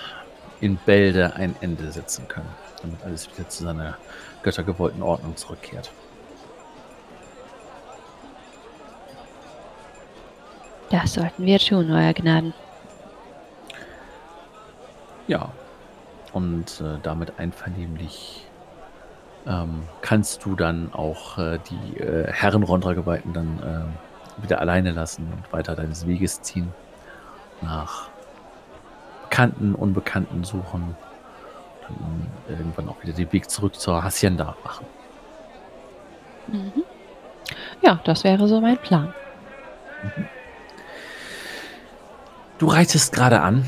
in 0.62 0.76
Bälde 0.76 1.36
ein 1.36 1.56
Ende 1.62 1.91
setzen 1.91 2.28
können, 2.28 2.47
damit 2.84 3.03
alles 3.03 3.28
wieder 3.32 3.49
zu 3.49 3.64
seiner 3.64 3.97
göttergewollten 4.43 5.01
Ordnung 5.01 5.36
zurückkehrt. 5.36 5.89
Das 10.91 11.16
sollten 11.16 11.43
wir 11.43 11.58
tun, 11.58 11.89
Euer 11.91 12.14
Gnaden. 12.14 12.53
Ja, 15.26 15.49
und 16.34 16.82
äh, 16.82 16.99
damit 17.01 17.39
einvernehmlich 17.39 18.45
ähm, 19.47 19.82
kannst 20.01 20.45
du 20.45 20.56
dann 20.56 20.93
auch 20.93 21.39
äh, 21.39 21.58
die 21.68 21.99
äh, 21.99 22.32
Herren 22.32 22.62
Rondra-Geweihten 22.62 23.34
dann 23.34 23.60
ähm, 23.66 23.93
wieder 24.38 24.59
alleine 24.59 24.91
lassen 24.91 25.31
und 25.31 25.53
weiter 25.53 25.75
deines 25.75 26.07
Weges 26.07 26.41
ziehen. 26.41 26.73
Nach 27.61 28.09
Bekannten, 29.23 29.75
Unbekannten 29.75 30.43
suchen. 30.43 30.95
Dann 31.81 32.27
irgendwann 32.47 32.89
auch 32.89 33.01
wieder 33.03 33.13
den 33.13 33.31
Weg 33.31 33.49
zurück 33.49 33.75
zur 33.75 34.03
Hacienda 34.03 34.55
machen. 34.63 34.86
Mhm. 36.47 36.83
Ja, 37.81 37.99
das 38.03 38.23
wäre 38.23 38.47
so 38.47 38.61
mein 38.61 38.77
Plan. 38.77 39.13
Mhm. 40.03 40.27
Du 42.57 42.67
reitest 42.67 43.13
gerade 43.13 43.41
an, 43.41 43.65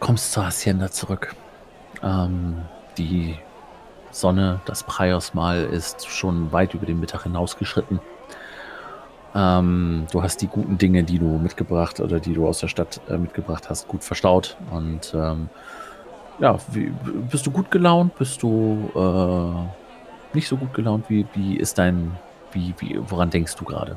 kommst 0.00 0.32
zur 0.32 0.46
Hacienda 0.46 0.90
zurück. 0.90 1.34
Ähm, 2.02 2.62
die 2.96 3.36
Sonne, 4.10 4.60
das 4.64 4.84
Praiosmal 4.84 5.64
ist 5.64 6.08
schon 6.08 6.50
weit 6.52 6.72
über 6.72 6.86
den 6.86 7.00
Mittag 7.00 7.24
hinausgeschritten. 7.24 8.00
Ähm, 9.34 10.06
du 10.12 10.22
hast 10.22 10.42
die 10.42 10.46
guten 10.46 10.78
Dinge, 10.78 11.02
die 11.02 11.18
du 11.18 11.38
mitgebracht 11.38 11.98
oder 11.98 12.20
die 12.20 12.34
du 12.34 12.46
aus 12.46 12.60
der 12.60 12.68
Stadt 12.68 13.00
äh, 13.08 13.16
mitgebracht 13.16 13.68
hast, 13.68 13.88
gut 13.88 14.04
verstaut. 14.04 14.56
Und 14.70 15.12
ähm, 15.14 15.48
ja, 16.38 16.56
wie, 16.72 16.92
bist 17.30 17.46
du 17.46 17.50
gut 17.50 17.70
gelaunt? 17.70 18.16
Bist 18.16 18.42
du 18.42 18.90
äh, 18.94 20.36
nicht 20.36 20.46
so 20.46 20.56
gut 20.56 20.72
gelaunt? 20.72 21.06
Wie, 21.08 21.26
wie 21.34 21.56
ist 21.56 21.78
dein, 21.78 22.12
wie, 22.52 22.74
wie, 22.78 23.00
woran 23.08 23.30
denkst 23.30 23.56
du 23.56 23.64
gerade? 23.64 23.96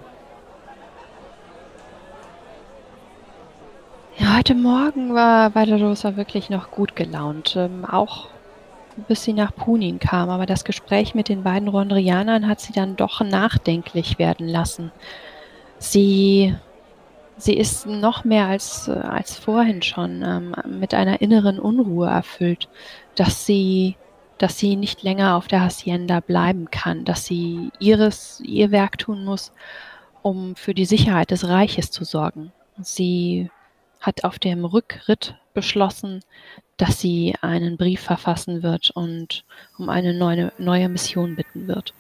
Ja, 4.17 4.38
heute 4.38 4.55
Morgen 4.55 5.13
war 5.13 5.53
Valderosa 5.53 6.15
wirklich 6.15 6.49
noch 6.49 6.71
gut 6.71 6.95
gelaunt. 6.95 7.55
Ähm, 7.55 7.85
auch 7.85 8.29
bis 9.07 9.23
sie 9.23 9.33
nach 9.33 9.55
Punin 9.55 9.99
kam, 9.99 10.29
aber 10.29 10.45
das 10.45 10.63
Gespräch 10.63 11.15
mit 11.15 11.29
den 11.29 11.43
beiden 11.43 11.67
Rondrianern 11.67 12.47
hat 12.47 12.59
sie 12.59 12.73
dann 12.73 12.95
doch 12.95 13.21
nachdenklich 13.21 14.19
werden 14.19 14.47
lassen. 14.47 14.91
Sie 15.79 16.55
sie 17.37 17.55
ist 17.55 17.85
noch 17.85 18.23
mehr 18.23 18.47
als, 18.47 18.89
als 18.89 19.37
vorhin 19.37 19.81
schon 19.81 20.23
ähm, 20.23 20.55
mit 20.79 20.93
einer 20.93 21.21
inneren 21.21 21.59
Unruhe 21.59 22.07
erfüllt, 22.07 22.67
dass 23.15 23.45
sie, 23.45 23.95
dass 24.37 24.57
sie 24.57 24.75
nicht 24.75 25.03
länger 25.03 25.35
auf 25.35 25.47
der 25.47 25.61
Hacienda 25.61 26.19
bleiben 26.19 26.69
kann, 26.71 27.05
dass 27.05 27.25
sie 27.25 27.69
ihres, 27.79 28.41
ihr 28.43 28.71
Werk 28.71 28.97
tun 28.97 29.23
muss, 29.23 29.51
um 30.21 30.55
für 30.55 30.73
die 30.73 30.85
Sicherheit 30.85 31.31
des 31.31 31.47
Reiches 31.47 31.91
zu 31.91 32.03
sorgen. 32.03 32.51
Sie 32.81 33.49
hat 34.07 34.23
auf 34.23 34.39
dem 34.39 34.65
Rückritt 34.65 35.35
beschlossen, 35.53 36.21
dass 36.77 36.99
sie 36.99 37.35
einen 37.41 37.77
Brief 37.77 38.01
verfassen 38.01 38.63
wird 38.63 38.89
und 38.91 39.43
um 39.77 39.89
eine 39.89 40.13
neue, 40.13 40.51
neue 40.57 40.87
Mission 40.89 41.35
bitten 41.35 41.67
wird. 41.67 41.93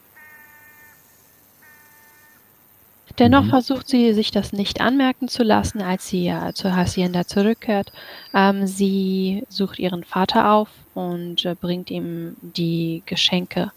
Dennoch 3.19 3.43
mhm. 3.45 3.49
versucht 3.49 3.87
sie, 3.89 4.13
sich 4.13 4.31
das 4.31 4.53
nicht 4.53 4.79
anmerken 4.79 5.27
zu 5.27 5.43
lassen, 5.43 5.81
als 5.81 6.07
sie 6.07 6.25
ja 6.25 6.53
zur 6.53 6.75
Hacienda 6.75 7.25
zurückkehrt. 7.25 7.91
Ähm, 8.33 8.67
sie 8.67 9.43
sucht 9.49 9.79
ihren 9.79 10.03
Vater 10.03 10.51
auf 10.51 10.69
und 10.93 11.43
äh, 11.43 11.55
bringt 11.55 11.89
ihm 11.89 12.37
die 12.41 13.01
Geschenke 13.05 13.71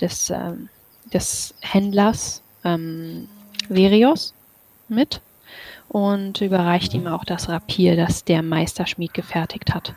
des, 0.00 0.30
ähm, 0.30 0.68
des 1.12 1.54
Händlers 1.60 2.42
ähm, 2.64 3.28
Verios 3.68 4.32
mit 4.88 5.20
und 5.88 6.40
überreicht 6.40 6.94
mhm. 6.94 7.00
ihm 7.00 7.06
auch 7.08 7.24
das 7.24 7.48
Rapier, 7.48 7.96
das 7.96 8.24
der 8.24 8.42
Meisterschmied 8.42 9.14
gefertigt 9.14 9.74
hat. 9.74 9.94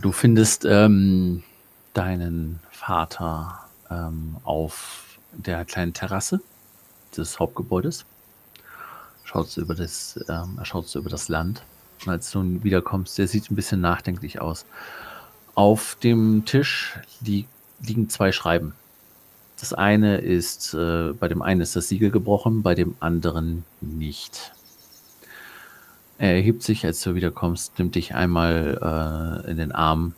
Du 0.00 0.12
findest 0.12 0.64
ähm, 0.64 1.42
deinen 1.92 2.60
Vater 2.70 3.58
ähm, 3.90 4.36
auf 4.44 5.18
der 5.32 5.64
kleinen 5.64 5.92
Terrasse 5.92 6.40
des 7.16 7.38
Hauptgebäudes. 7.38 8.06
Schaut 9.24 9.56
über 9.56 9.74
das, 9.74 10.18
ähm, 10.28 10.56
er 10.58 10.64
schaut 10.64 10.88
so 10.88 10.98
über 10.98 11.10
das 11.10 11.28
Land. 11.28 11.62
Und 12.04 12.12
als 12.12 12.30
du 12.30 12.38
nun 12.38 12.64
wiederkommst, 12.64 13.16
der 13.18 13.28
sieht 13.28 13.50
ein 13.50 13.56
bisschen 13.56 13.80
nachdenklich 13.80 14.40
aus. 14.40 14.66
Auf 15.54 15.96
dem 16.02 16.44
Tisch 16.44 16.98
li 17.20 17.46
liegen 17.80 18.08
zwei 18.08 18.32
Schreiben. 18.32 18.74
Das 19.62 19.72
eine 19.72 20.16
ist, 20.16 20.74
äh, 20.74 21.12
bei 21.12 21.28
dem 21.28 21.40
einen 21.40 21.60
ist 21.60 21.76
das 21.76 21.86
Siegel 21.88 22.10
gebrochen, 22.10 22.64
bei 22.64 22.74
dem 22.74 22.96
anderen 22.98 23.64
nicht. 23.80 24.52
Er 26.18 26.34
erhebt 26.34 26.64
sich, 26.64 26.84
als 26.84 27.00
du 27.00 27.14
wiederkommst, 27.14 27.78
nimmt 27.78 27.94
dich 27.94 28.12
einmal 28.12 29.44
äh, 29.46 29.48
in 29.48 29.58
den 29.58 29.70
Arm 29.70 30.16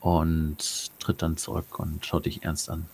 und 0.00 0.90
tritt 0.98 1.22
dann 1.22 1.36
zurück 1.36 1.78
und 1.78 2.04
schaut 2.04 2.26
dich 2.26 2.42
ernst 2.42 2.68
an. 2.68 2.86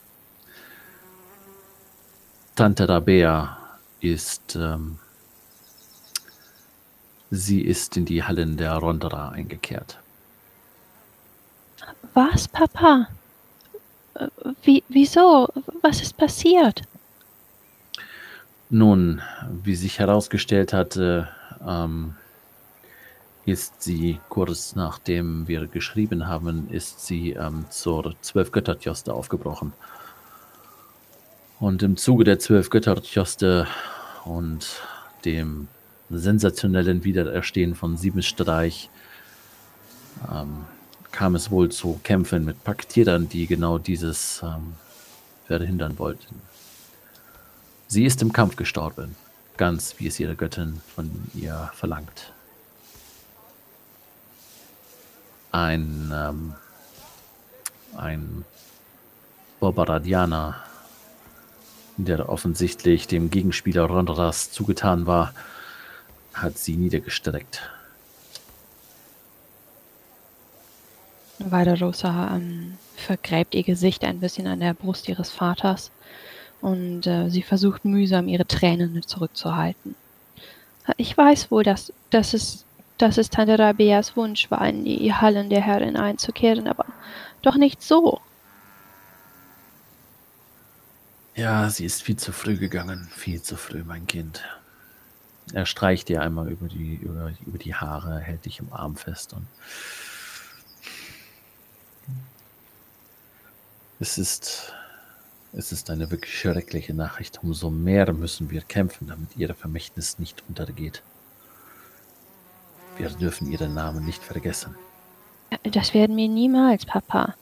Tante 2.55 2.87
Rabea 2.87 3.57
ist, 4.01 4.57
ähm, 4.57 4.99
sie 7.31 7.63
ist 7.63 7.97
in 7.97 8.05
die 8.05 8.23
Hallen 8.23 8.59
der 8.59 8.75
Rondera 8.75 9.31
eingekehrt. 9.31 9.99
Was, 12.13 12.47
Papa? 12.47 13.09
Wie, 14.63 14.83
wieso? 14.89 15.49
Was 15.83 16.03
ist 16.03 16.17
passiert? 16.17 16.83
Nun, 18.71 19.21
wie 19.63 19.75
sich 19.75 19.99
herausgestellt 19.99 20.73
hatte, 20.73 21.29
ähm, 21.67 22.15
ist 23.45 23.83
sie 23.83 24.21
kurz 24.29 24.77
nachdem 24.77 25.49
wir 25.49 25.67
geschrieben 25.67 26.27
haben, 26.27 26.71
ist 26.71 27.05
sie 27.07 27.33
ähm, 27.33 27.67
zur 27.71 28.15
Zwölf-Götter-Tjoste 28.21 29.13
aufgebrochen. 29.13 29.73
Und 31.63 31.83
im 31.83 31.97
Zuge 31.97 32.25
der 32.25 32.39
zwölf 32.39 32.71
Göttertjoste 32.71 33.69
und 34.25 34.81
dem 35.25 35.69
sensationellen 36.11 37.05
Wiedererstehen 37.05 37.75
von 37.75 37.97
Siebenstreich 37.97 38.91
ähm, 40.29 40.65
kam 41.13 41.35
es 41.35 41.51
wohl 41.51 41.71
zu 41.71 42.01
Kämpfen 42.03 42.45
mit 42.45 42.65
Paktierern, 42.65 43.29
die 43.29 43.47
genau 43.47 43.79
dieses 43.79 44.43
ähm, 44.43 44.75
verhindern 45.47 45.99
wollten. 45.99 46.41
Sie 47.87 48.05
ist 48.05 48.23
im 48.23 48.33
Kampf 48.33 48.57
gestorben, 48.57 49.15
ganz 49.57 49.95
wie 49.99 50.07
es 50.07 50.19
ihre 50.19 50.35
Göttin 50.35 50.81
von 50.95 51.11
ihr 51.35 51.71
verlangt. 51.75 52.33
Ein, 55.53 56.11
ähm, 56.15 56.55
ein 57.97 58.45
Borbaradianer 59.61 60.57
der 61.97 62.29
offensichtlich 62.29 63.07
dem 63.07 63.31
Gegenspieler 63.31 63.85
Ronras 63.85 64.51
zugetan 64.51 65.07
war, 65.07 65.35
hat 66.33 66.59
sie 66.59 66.77
niedergestreckt. 66.77 67.71
Rosa 71.51 72.37
ähm, 72.37 72.79
vergräbt 72.97 73.55
ihr 73.55 73.63
Gesicht 73.63 74.05
ein 74.05 74.21
bisschen 74.21 74.47
an 74.47 74.61
der 74.61 74.75
Brust 74.75 75.09
ihres 75.09 75.31
Vaters 75.31 75.91
und 76.61 77.07
äh, 77.07 77.29
sie 77.29 77.43
versucht 77.43 77.85
mühsam 77.85 78.29
ihre 78.29 78.47
Tränen 78.47 79.03
zurückzuhalten. 79.03 79.95
Ich 80.97 81.17
weiß 81.17 81.51
wohl, 81.51 81.65
dass, 81.65 81.93
dass, 82.11 82.35
es, 82.35 82.65
dass 82.99 83.19
es 83.19 83.31
Tante 83.31 83.59
Rabeas 83.59 84.17
Wunsch 84.17 84.51
war, 84.51 84.67
in 84.67 84.85
die 84.85 85.13
Hallen 85.13 85.51
der 85.51 85.61
Herrin 85.61 85.97
einzukehren, 85.97 86.69
aber 86.69 86.87
doch 87.43 87.57
nicht 87.57 87.83
so. 87.83 88.21
Ja, 91.35 91.71
sie 91.71 91.85
ist 91.85 92.03
viel 92.03 92.17
zu 92.17 92.33
früh 92.33 92.57
gegangen. 92.57 93.09
Viel 93.15 93.41
zu 93.41 93.57
früh, 93.57 93.83
mein 93.85 94.07
Kind. 94.07 94.45
Er 95.53 95.67
streicht 95.67 96.09
dir 96.09 96.23
einmal 96.23 96.49
über 96.51 96.69
die, 96.69 96.97
über, 96.97 97.33
über 97.47 97.59
die 97.59 97.75
Haare, 97.75 98.21
hält 98.21 98.45
dich 98.45 98.61
im 98.61 98.73
Arm 98.73 98.97
fest 98.97 99.33
und 99.33 99.47
es 104.03 104.19
ist, 104.19 104.73
es 105.53 105.71
ist 105.71 105.89
eine 105.89 106.11
wirklich 106.11 106.37
schreckliche 106.37 106.93
Nachricht. 106.93 107.39
Umso 107.43 107.71
mehr 107.71 108.13
müssen 108.13 108.51
wir 108.51 108.61
kämpfen, 108.61 109.07
damit 109.07 109.37
ihre 109.37 109.55
Vermächtnis 109.55 110.19
nicht 110.19 110.43
untergeht. 110.49 111.03
Wir 112.99 113.09
dürfen 113.11 113.51
ihren 113.51 113.75
Namen 113.75 114.05
nicht 114.05 114.23
vergessen. 114.23 114.75
Das 115.63 115.95
werden 115.95 116.17
wir 116.17 116.29
niemals, 116.29 116.85
Papa. 116.85 117.37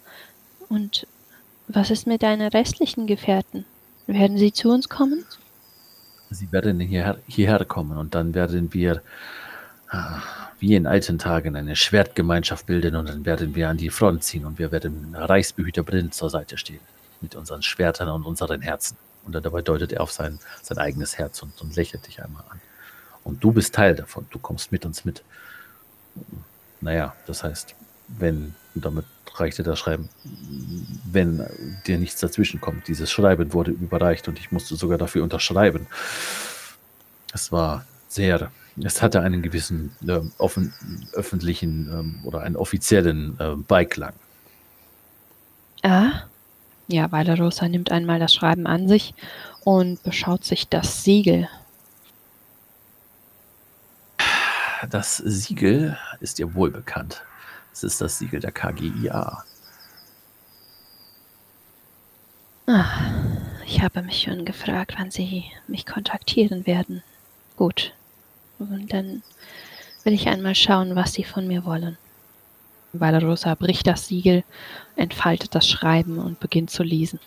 Und 0.68 1.06
was 1.66 1.90
ist 1.90 2.06
mit 2.06 2.22
deinen 2.22 2.48
restlichen 2.48 3.06
Gefährten? 3.06 3.64
Werden 4.06 4.36
sie 4.36 4.52
zu 4.52 4.70
uns 4.70 4.88
kommen? 4.88 5.24
Sie 6.30 6.52
werden 6.52 6.78
hierher, 6.78 7.18
hierher 7.26 7.64
kommen 7.64 7.96
und 7.96 8.14
dann 8.14 8.34
werden 8.34 8.72
wir 8.74 9.02
ah, 9.88 10.20
wie 10.60 10.74
in 10.74 10.86
alten 10.86 11.18
Tagen 11.18 11.56
eine 11.56 11.74
Schwertgemeinschaft 11.74 12.66
bilden 12.66 12.94
und 12.94 13.08
dann 13.08 13.24
werden 13.24 13.54
wir 13.54 13.68
an 13.68 13.78
die 13.78 13.90
Front 13.90 14.24
ziehen 14.24 14.44
und 14.44 14.58
wir 14.58 14.70
werden 14.70 15.14
Reichsbehüter 15.14 15.82
blind 15.82 16.14
zur 16.14 16.30
Seite 16.30 16.58
stehen 16.58 16.80
mit 17.20 17.34
unseren 17.34 17.62
Schwertern 17.62 18.08
und 18.08 18.24
unseren 18.24 18.60
Herzen. 18.60 18.96
Und 19.24 19.34
dabei 19.34 19.62
deutet 19.62 19.92
er 19.92 20.02
auf 20.02 20.12
sein, 20.12 20.38
sein 20.62 20.78
eigenes 20.78 21.18
Herz 21.18 21.42
und, 21.42 21.60
und 21.60 21.76
lächelt 21.76 22.06
dich 22.06 22.22
einmal 22.22 22.44
an. 22.50 22.60
Und 23.24 23.44
du 23.44 23.52
bist 23.52 23.74
Teil 23.74 23.94
davon, 23.94 24.26
du 24.30 24.38
kommst 24.38 24.72
mit 24.72 24.86
uns 24.86 25.04
mit. 25.04 25.22
Naja, 26.80 27.14
das 27.26 27.44
heißt, 27.44 27.74
wenn, 28.08 28.54
und 28.74 28.84
damit 28.84 29.04
reichte 29.34 29.62
das 29.62 29.78
Schreiben, 29.78 30.08
wenn 31.04 31.46
dir 31.86 31.98
nichts 31.98 32.20
dazwischen 32.20 32.60
kommt. 32.60 32.88
Dieses 32.88 33.10
Schreiben 33.10 33.52
wurde 33.52 33.70
überreicht 33.70 34.28
und 34.28 34.38
ich 34.38 34.50
musste 34.50 34.76
sogar 34.76 34.98
dafür 34.98 35.22
unterschreiben. 35.22 35.86
Es 37.32 37.52
war 37.52 37.84
sehr, 38.08 38.50
es 38.82 39.02
hatte 39.02 39.20
einen 39.20 39.42
gewissen 39.42 39.94
äh, 40.06 40.20
offen, 40.38 40.72
öffentlichen 41.12 41.90
ähm, 41.92 42.20
oder 42.24 42.40
einen 42.40 42.56
offiziellen 42.56 43.38
äh, 43.38 43.56
Beiklang. 43.56 44.14
Ah, 45.82 46.24
ja, 46.88 47.06
Rosa 47.06 47.68
nimmt 47.68 47.90
einmal 47.90 48.18
das 48.18 48.34
Schreiben 48.34 48.66
an 48.66 48.88
sich 48.88 49.14
und 49.64 50.02
beschaut 50.02 50.44
sich 50.44 50.68
das 50.68 51.04
Siegel. 51.04 51.48
Das 54.88 55.18
Siegel 55.18 55.96
ist 56.20 56.38
ihr 56.38 56.54
wohl 56.54 56.70
bekannt. 56.70 57.22
Es 57.72 57.84
ist 57.84 58.00
das 58.00 58.18
Siegel 58.18 58.40
der 58.40 58.52
KGIA. 58.52 59.44
Ach, 62.66 63.02
ich 63.66 63.82
habe 63.82 64.02
mich 64.02 64.22
schon 64.22 64.44
gefragt, 64.44 64.94
wann 64.98 65.10
Sie 65.10 65.44
mich 65.68 65.86
kontaktieren 65.86 66.66
werden. 66.66 67.02
Gut. 67.56 67.92
Und 68.60 68.92
dann 68.92 69.22
will 70.04 70.12
ich 70.12 70.28
einmal 70.28 70.54
schauen, 70.54 70.94
was 70.94 71.14
sie 71.14 71.24
von 71.24 71.46
mir 71.46 71.64
wollen. 71.64 71.96
Valerosa 72.92 73.54
bricht 73.54 73.86
das 73.86 74.08
Siegel, 74.08 74.44
entfaltet 74.96 75.54
das 75.54 75.66
Schreiben 75.68 76.18
und 76.18 76.40
beginnt 76.40 76.70
zu 76.70 76.82
lesen. 76.82 77.20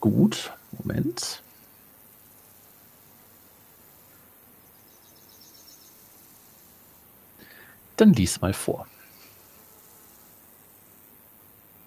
Gut, 0.00 0.52
Moment. 0.72 1.42
Dann 7.96 8.12
lies 8.12 8.40
mal 8.40 8.52
vor. 8.52 8.86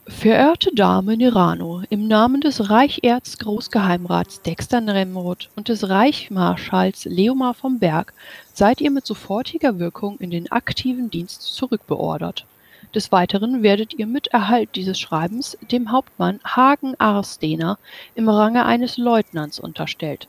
Verehrte 0.10 0.72
Dame 0.74 1.16
Nerano, 1.16 1.84
im 1.90 2.08
Namen 2.08 2.42
des 2.42 2.70
Reicherzgroßgeheimrats 2.70 4.42
Dexter 4.42 4.82
Nemrod 4.82 5.50
und 5.56 5.70
des 5.70 5.88
Reichsmarschalls 5.88 7.06
Leomar 7.06 7.54
vom 7.54 7.80
Berg 7.80 8.14
seid 8.54 8.82
ihr 8.82 8.92
mit 8.92 9.06
sofortiger 9.06 9.78
Wirkung 9.80 10.18
in 10.18 10.32
den 10.32 10.52
aktiven 10.52 11.10
Dienst 11.10 11.44
zurückbeordert. 11.44 12.46
Des 12.94 13.12
Weiteren 13.12 13.62
werdet 13.62 13.94
ihr 13.94 14.08
mit 14.08 14.28
Erhalt 14.28 14.76
dieses 14.76 15.00
Schreibens 15.00 15.58
dem 15.72 15.92
Hauptmann 15.92 16.40
Hagen 16.44 16.96
Arstener 17.00 17.78
im 18.16 18.28
Range 18.28 18.66
eines 18.66 18.98
Leutnants 18.98 19.60
unterstellt. 19.60 20.28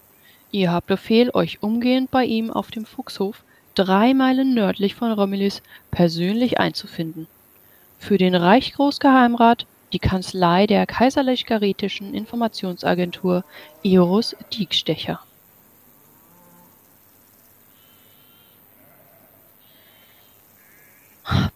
Ihr 0.52 0.70
habt 0.70 0.88
Befehl, 0.88 1.30
euch 1.32 1.62
umgehend 1.62 2.10
bei 2.10 2.26
ihm 2.26 2.50
auf 2.50 2.70
dem 2.70 2.84
Fuchshof, 2.84 3.42
drei 3.74 4.14
Meilen 4.14 4.54
nördlich 4.54 4.94
von 4.94 5.10
Romulus, 5.10 5.62
persönlich 5.90 6.60
einzufinden. 6.60 7.26
Für 7.98 8.16
den 8.16 8.34
Reichsgroßgeheimrat 8.34 9.66
die 9.92 9.98
Kanzlei 9.98 10.66
der 10.66 10.86
Kaiserlich-Caritischen 10.86 12.14
Informationsagentur 12.14 13.44
Eros 13.82 14.36
Diekstecher. 14.52 15.20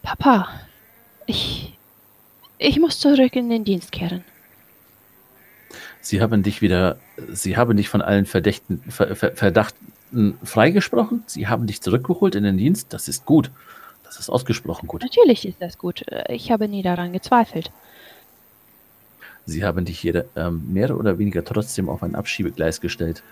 Papa, 0.03 0.49
ich, 1.27 1.77
ich 2.59 2.79
muss 2.79 2.99
zurück 2.99 3.35
in 3.37 3.51
den 3.51 3.65
Dienst 3.65 3.91
kehren. 3.93 4.25
Sie 6.01 6.21
haben 6.21 6.43
dich 6.43 6.61
wieder, 6.61 6.99
Sie 7.33 7.57
haben 7.57 7.77
dich 7.77 7.89
von 7.89 8.03
allen 8.03 8.27
Verdächten, 8.27 8.83
Ver, 8.89 9.17
Ver, 9.17 9.35
Verdachten 9.35 10.39
freigesprochen. 10.45 11.25
Sie 11.27 11.49
haben 11.49 11.67
dich 11.67 11.81
zurückgeholt 11.81 12.35
in 12.35 12.45
den 12.45 12.59
Dienst. 12.59 12.93
Das 12.93 13.09
ist 13.09 13.25
gut. 13.25 13.51
Das 14.05 14.19
ist 14.19 14.29
ausgesprochen 14.29 14.87
gut. 14.87 15.03
Natürlich 15.03 15.49
ist 15.49 15.61
das 15.61 15.79
gut. 15.79 16.05
Ich 16.29 16.53
habe 16.53 16.69
nie 16.69 16.83
daran 16.83 17.13
gezweifelt. 17.13 17.73
Sie 19.47 19.65
haben 19.65 19.85
dich 19.85 19.99
hier 20.01 20.25
ähm, 20.37 20.73
mehr 20.73 20.97
oder 20.97 21.19
weniger 21.19 21.45
trotzdem 21.45 21.89
auf 21.89 22.03
ein 22.03 22.15
Abschiebegleis 22.15 22.81
gestellt. 22.81 23.23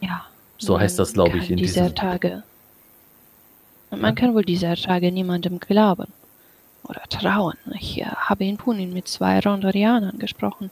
Ja. 0.00 0.24
So 0.58 0.78
heißt 0.78 0.98
das, 0.98 1.12
glaube 1.12 1.38
ich, 1.38 1.50
in 1.50 1.58
dieser 1.58 1.82
diesem 1.82 1.94
Tage. 1.94 2.42
Und 3.90 4.00
man 4.00 4.14
kann 4.14 4.34
wohl 4.34 4.44
dieser 4.44 4.76
Tage 4.76 5.12
niemandem 5.12 5.60
glauben 5.60 6.06
oder 6.84 7.02
trauen. 7.08 7.56
Ich 7.74 8.00
äh, 8.00 8.04
habe 8.04 8.44
in 8.44 8.56
Punin 8.56 8.92
mit 8.92 9.08
zwei 9.08 9.40
Rondorianern 9.40 10.18
gesprochen. 10.18 10.70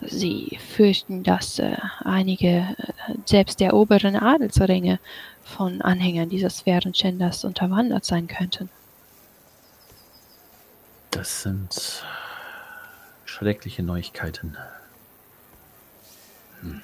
Sie 0.00 0.58
fürchten, 0.74 1.22
dass 1.22 1.58
äh, 1.58 1.76
einige, 2.04 2.46
äh, 2.48 3.14
selbst 3.24 3.60
der 3.60 3.74
oberen 3.74 4.16
Adelsringe, 4.16 4.98
von 5.44 5.82
Anhängern 5.82 6.28
dieses 6.28 6.58
Sphärenschänders 6.58 7.44
unterwandert 7.44 8.04
sein 8.04 8.26
könnten. 8.28 8.68
Das 11.10 11.42
sind 11.42 12.04
schreckliche 13.32 13.82
Neuigkeiten. 13.82 14.56
Hm. 16.60 16.82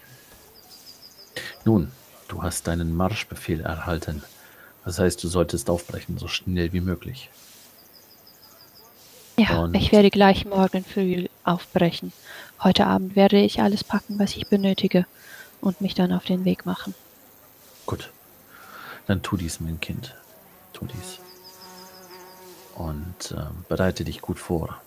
Nun, 1.65 1.93
du 2.29 2.43
hast 2.43 2.67
deinen 2.67 2.97
Marschbefehl 2.97 3.61
erhalten. 3.61 4.23
Das 4.85 4.99
heißt, 4.99 5.23
du 5.23 5.29
solltest 5.29 5.69
aufbrechen, 5.69 6.17
so 6.17 6.27
schnell 6.27 6.73
wie 6.73 6.81
möglich. 6.81 7.29
Ja, 9.37 9.59
Und- 9.61 9.75
ich 9.75 9.93
werde 9.93 10.11
gleich 10.11 10.47
morgen 10.47 10.85
früh 10.85 11.29
aufbrechen. 11.45 12.13
Heute 12.65 12.87
Abend 12.87 13.15
werde 13.15 13.39
ich 13.39 13.61
alles 13.61 13.85
packen, 13.85 14.19
was 14.19 14.35
ich 14.35 14.49
benötige 14.49 15.07
und 15.61 15.81
mich 15.83 15.95
dann 15.95 16.13
auf 16.13 16.25
den 16.25 16.45
Weg 16.47 16.65
machen. 16.65 16.95
Gut. 17.85 18.11
Dann 19.07 19.23
tu 19.23 19.37
dies, 19.37 19.61
mein 19.61 19.79
Kind. 19.81 20.15
Tu 20.73 20.87
dies. 20.87 21.19
Und 22.75 23.33
ähm, 23.37 23.65
bereite 23.69 24.05
dich 24.05 24.21
gut 24.23 24.39
vor. 24.39 24.81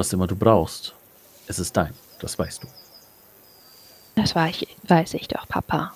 Was 0.00 0.14
immer 0.14 0.26
du 0.26 0.34
brauchst, 0.34 0.94
es 1.46 1.58
ist 1.58 1.76
dein. 1.76 1.92
Das 2.20 2.38
weißt 2.38 2.62
du. 2.62 2.68
Das 4.14 4.34
weiß 4.34 5.12
ich, 5.12 5.28
doch, 5.28 5.46
Papa. 5.46 5.92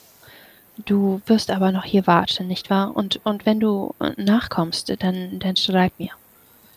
Du 0.84 1.22
wirst 1.24 1.50
aber 1.50 1.72
noch 1.72 1.84
hier 1.84 2.06
warten, 2.06 2.46
nicht 2.46 2.68
wahr? 2.68 2.94
Und, 2.94 3.24
und 3.24 3.46
wenn 3.46 3.60
du 3.60 3.94
nachkommst, 4.18 4.94
dann, 5.02 5.38
dann 5.38 5.56
schreib 5.56 5.98
mir. 5.98 6.10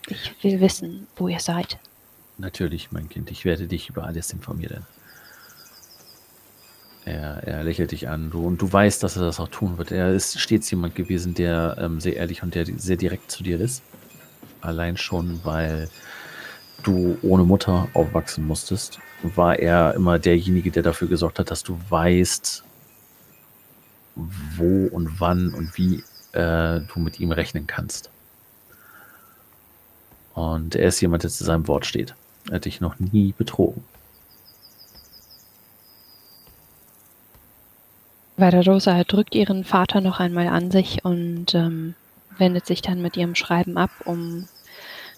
Ich 0.08 0.42
will 0.42 0.62
wissen, 0.62 1.08
wo 1.18 1.28
ihr 1.28 1.42
seid. 1.42 1.78
Natürlich, 2.38 2.94
mein 2.94 3.10
Kind. 3.10 3.30
Ich 3.30 3.44
werde 3.44 3.68
dich 3.68 3.90
über 3.90 4.06
alles 4.06 4.32
informieren. 4.32 4.86
Er, 7.04 7.44
er 7.44 7.64
lächelt 7.66 7.92
dich 7.92 8.08
an. 8.08 8.32
Du, 8.32 8.48
und 8.48 8.62
du 8.62 8.72
weißt, 8.72 9.04
dass 9.04 9.18
er 9.18 9.24
das 9.24 9.42
auch 9.42 9.50
tun 9.50 9.78
wird. 9.78 9.92
Er 9.92 10.14
ist 10.14 10.40
stets 10.40 10.72
jemand 10.72 10.96
gewesen, 10.96 11.34
der 11.34 11.76
ähm, 11.78 12.00
sehr 12.00 12.16
ehrlich 12.16 12.42
und 12.42 12.56
der 12.56 12.66
sehr 12.66 12.96
direkt 12.96 13.32
zu 13.32 13.44
dir 13.44 13.60
ist. 13.60 13.84
Allein 14.62 14.96
schon, 14.96 15.42
weil 15.44 15.90
du 16.84 17.18
ohne 17.22 17.44
Mutter 17.44 17.88
aufwachsen 17.94 18.46
musstest, 18.46 19.00
war 19.24 19.58
er 19.58 19.94
immer 19.96 20.20
derjenige, 20.20 20.72
der 20.72 20.84
dafür 20.84 21.08
gesorgt 21.08 21.40
hat, 21.40 21.52
dass 21.52 21.64
du 21.64 21.80
weißt, 21.90 22.64
wo 24.16 24.88
und 24.88 25.20
wann 25.20 25.54
und 25.54 25.78
wie 25.78 26.04
äh, 26.34 26.82
du 26.82 27.00
mit 27.00 27.20
ihm 27.20 27.32
rechnen 27.32 27.68
kannst. 27.68 28.10
Und 30.34 30.76
er 30.76 30.90
ist 30.90 31.02
jemand, 31.02 31.24
der 31.24 31.32
zu 31.32 31.44
seinem 31.44 31.68
Wort 31.68 31.86
steht. 31.86 32.14
Er 32.50 32.56
hat 32.56 32.66
dich 32.66 32.80
noch 32.80 33.00
nie 33.00 33.34
betrogen. 33.38 33.84
Vera 38.38 38.62
Rosa 38.62 39.04
drückt 39.04 39.34
ihren 39.34 39.64
Vater 39.64 40.00
noch 40.00 40.20
einmal 40.20 40.48
an 40.48 40.70
sich 40.70 41.04
und 41.04 41.56
ähm, 41.56 41.96
wendet 42.38 42.68
sich 42.68 42.84
dann 42.84 43.02
mit 43.02 43.18
ihrem 43.18 43.34
Schreiben 43.34 43.78
ab, 43.78 43.90
um 44.06 44.48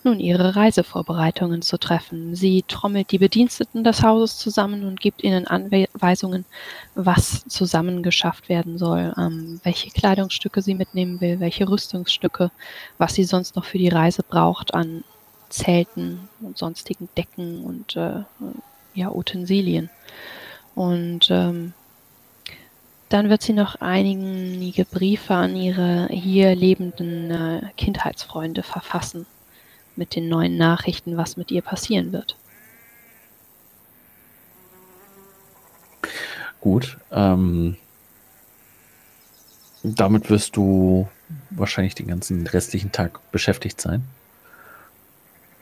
nun 0.06 0.20
ihre 0.20 0.56
Reisevorbereitungen 0.56 1.62
zu 1.62 1.78
treffen. 1.78 2.36
Sie 2.36 2.64
trommelt 2.68 3.12
die 3.12 3.18
Bediensteten 3.18 3.84
des 3.84 4.04
Hauses 4.04 4.38
zusammen 4.38 4.86
und 4.86 5.00
gibt 5.00 5.24
ihnen 5.24 5.47
Anweisungen, 5.47 6.45
was 6.95 7.45
zusammengeschafft 7.47 8.50
werden 8.50 8.78
soll, 8.78 9.14
ähm, 9.18 9.60
welche 9.64 9.89
Kleidungsstücke 9.89 10.62
sie 10.62 10.76
mitnehmen 10.76 11.22
will, 11.22 11.39
welche 11.39 11.68
Rüstungsstücke, 11.68 12.52
was 12.97 13.14
sie 13.14 13.24
sonst 13.24 13.56
noch 13.56 13.66
für 13.66 13.78
die 13.78 13.89
Reise 13.89 14.24
braucht 14.24 14.74
an 14.74 15.04
Zelten 15.50 16.30
und 16.41 16.58
sonstigen 16.58 17.10
Decken 17.18 17.64
und 17.64 17.95
äh, 17.95 18.24
ja, 18.93 19.12
Utensilien. 19.12 19.89
Und 20.76 21.30
ähm, 21.32 21.74
dann 23.10 23.30
wird 23.30 23.41
sie 23.41 23.54
noch 23.54 23.76
einige 23.82 24.86
Briefe 24.86 25.34
an 25.34 25.56
ihre 25.56 26.08
hier 26.12 26.56
lebenden 26.56 27.32
äh, 27.32 27.62
Kindheitsfreunde 27.76 28.62
verfassen 28.62 29.26
mit 30.00 30.16
den 30.16 30.30
neuen 30.30 30.58
Nachrichten, 30.58 31.18
was 31.18 31.38
mit 31.38 31.52
ihr 31.52 31.62
passieren 31.62 32.14
wird. 32.14 32.38
Gut. 36.62 36.97
Ähm, 37.12 37.76
damit 39.84 40.30
wirst 40.30 40.56
du 40.56 41.08
wahrscheinlich 41.52 41.95
den 41.95 42.08
ganzen 42.08 42.47
restlichen 42.47 42.91
Tag 42.91 43.20
beschäftigt 43.32 43.80
sein. 43.80 44.04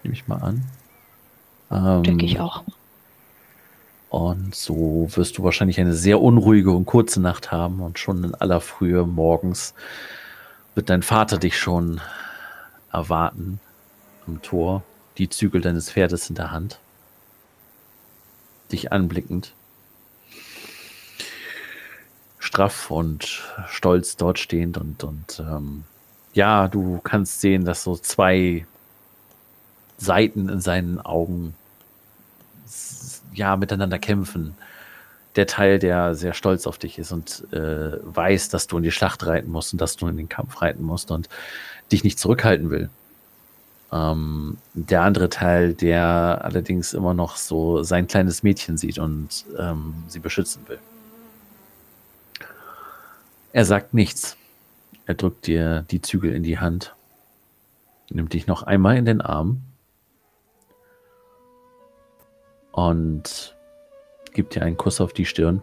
Nehme 0.04 0.14
ich 0.14 0.28
mal 0.28 0.38
an. 0.38 0.64
Ähm, 1.72 2.04
Denke 2.04 2.26
ich 2.26 2.40
auch. 2.40 2.64
Und 4.10 4.56
so 4.56 5.10
wirst 5.16 5.38
du 5.38 5.44
wahrscheinlich 5.44 5.80
eine 5.80 5.94
sehr 5.94 6.22
unruhige 6.22 6.72
und 6.72 6.86
kurze 6.86 7.20
Nacht 7.20 7.52
haben 7.52 7.82
und 7.82 8.00
schon 8.00 8.24
in 8.24 8.36
aller 8.36 8.62
Frühe 8.62 9.06
morgens 9.06 9.74
wird 10.76 10.90
dein 10.90 11.02
Vater 11.02 11.40
dich 11.40 11.58
schon 11.58 12.00
erwarten 12.92 13.60
am 14.28 14.42
Tor, 14.42 14.84
die 15.18 15.30
Zügel 15.30 15.62
deines 15.62 15.92
Pferdes 15.92 16.30
in 16.30 16.36
der 16.36 16.52
Hand, 16.52 16.80
dich 18.72 18.92
anblickend, 18.92 19.54
straff 22.40 22.92
und 22.92 23.44
stolz 23.68 24.16
dort 24.16 24.40
stehend 24.40 24.78
und, 24.78 25.04
und 25.04 25.40
ähm, 25.40 25.84
ja, 26.34 26.68
du 26.68 27.00
kannst 27.04 27.42
sehen, 27.42 27.66
dass 27.66 27.84
so 27.84 27.98
zwei 27.98 28.66
Seiten 29.98 30.50
in 30.50 30.62
seinen 30.62 31.00
Augen 31.00 31.56
ja 33.34 33.56
miteinander 33.58 34.00
kämpfen. 34.00 34.56
Der 35.36 35.48
Teil, 35.48 35.80
der 35.80 36.16
sehr 36.16 36.34
stolz 36.34 36.68
auf 36.68 36.78
dich 36.78 36.98
ist 37.00 37.12
und 37.12 37.52
äh, 37.54 37.98
weiß, 38.02 38.50
dass 38.50 38.68
du 38.68 38.78
in 38.78 38.84
die 38.84 38.92
Schlacht 38.92 39.26
reiten 39.26 39.52
musst 39.52 39.74
und 39.74 39.82
dass 39.82 39.96
du 39.96 40.08
in 40.08 40.18
den 40.18 40.30
Kampf 40.30 40.62
reiten 40.62 40.84
musst 40.84 41.12
und 41.12 41.30
dich 41.92 42.04
nicht 42.04 42.20
zurückhalten 42.20 42.70
will. 42.70 42.90
Ähm, 43.92 44.58
der 44.74 45.04
andere 45.04 45.30
Teil, 45.30 45.74
der 45.74 46.42
allerdings 46.44 46.94
immer 46.94 47.14
noch 47.14 47.38
so 47.38 47.84
sein 47.84 48.08
kleines 48.08 48.44
Mädchen 48.44 48.78
sieht 48.78 49.00
und 49.00 49.46
ähm, 49.58 49.94
sie 50.08 50.20
beschützen 50.20 50.68
will. 50.68 50.80
Er 53.54 53.66
sagt 53.66 53.94
nichts. 53.94 54.38
Er 55.06 55.14
drückt 55.14 55.48
dir 55.48 55.86
die 55.90 56.02
Zügel 56.02 56.34
in 56.34 56.44
die 56.44 56.60
Hand, 56.60 56.94
nimmt 58.10 58.34
dich 58.34 58.46
noch 58.46 58.64
einmal 58.64 58.98
in 58.98 59.06
den 59.06 59.22
Arm 59.22 59.62
und 62.74 63.56
gibt 64.34 64.54
dir 64.54 64.64
einen 64.64 64.76
Kuss 64.76 65.00
auf 65.00 65.14
die 65.14 65.26
Stirn, 65.26 65.62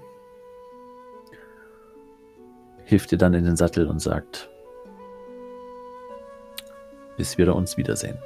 hilft 2.85 3.11
dir 3.11 3.19
dann 3.19 3.35
in 3.35 3.45
den 3.45 3.57
Sattel 3.57 3.87
und 3.87 4.01
sagt, 4.01 4.49
bis 7.17 7.39
wir 7.39 7.55
uns 7.55 7.77
wiedersehen. 7.77 8.19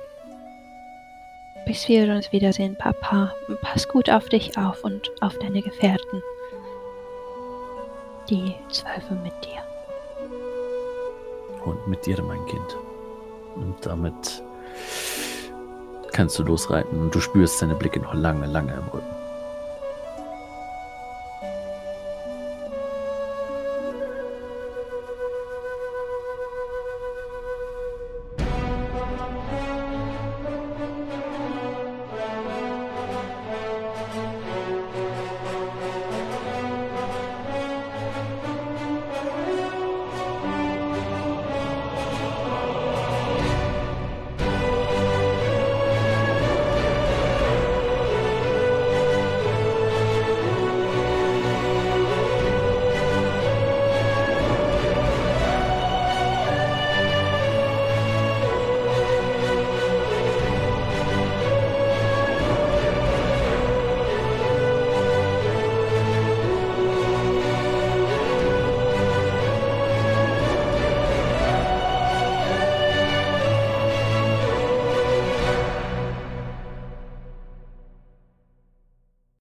Bis 1.67 1.89
wir 1.89 2.13
uns 2.15 2.33
wiedersehen, 2.33 2.77
Papa. 2.77 3.35
Pass 3.63 3.89
gut 3.89 4.09
auf 4.09 4.29
dich 4.29 4.57
auf 4.57 4.85
und 4.85 5.11
auf 5.21 5.39
deine 5.39 5.61
Gefährten. 5.61 6.23
Die 8.31 8.55
Zwölfe 8.71 9.15
mit 9.23 9.35
dir. 9.45 9.63
Und 11.65 11.87
mit 11.87 12.07
dir, 12.07 12.23
mein 12.23 12.45
Kind. 12.47 12.77
Und 13.57 13.75
damit 13.85 14.43
kannst 16.13 16.39
du 16.39 16.43
losreiten 16.43 17.01
und 17.01 17.15
du 17.15 17.21
spürst 17.21 17.59
seine 17.59 17.75
Blicke 17.75 18.01
noch 18.01 18.15
lange, 18.15 18.47
lange 18.47 18.73
im 18.73 18.89
Rücken. 18.89 19.18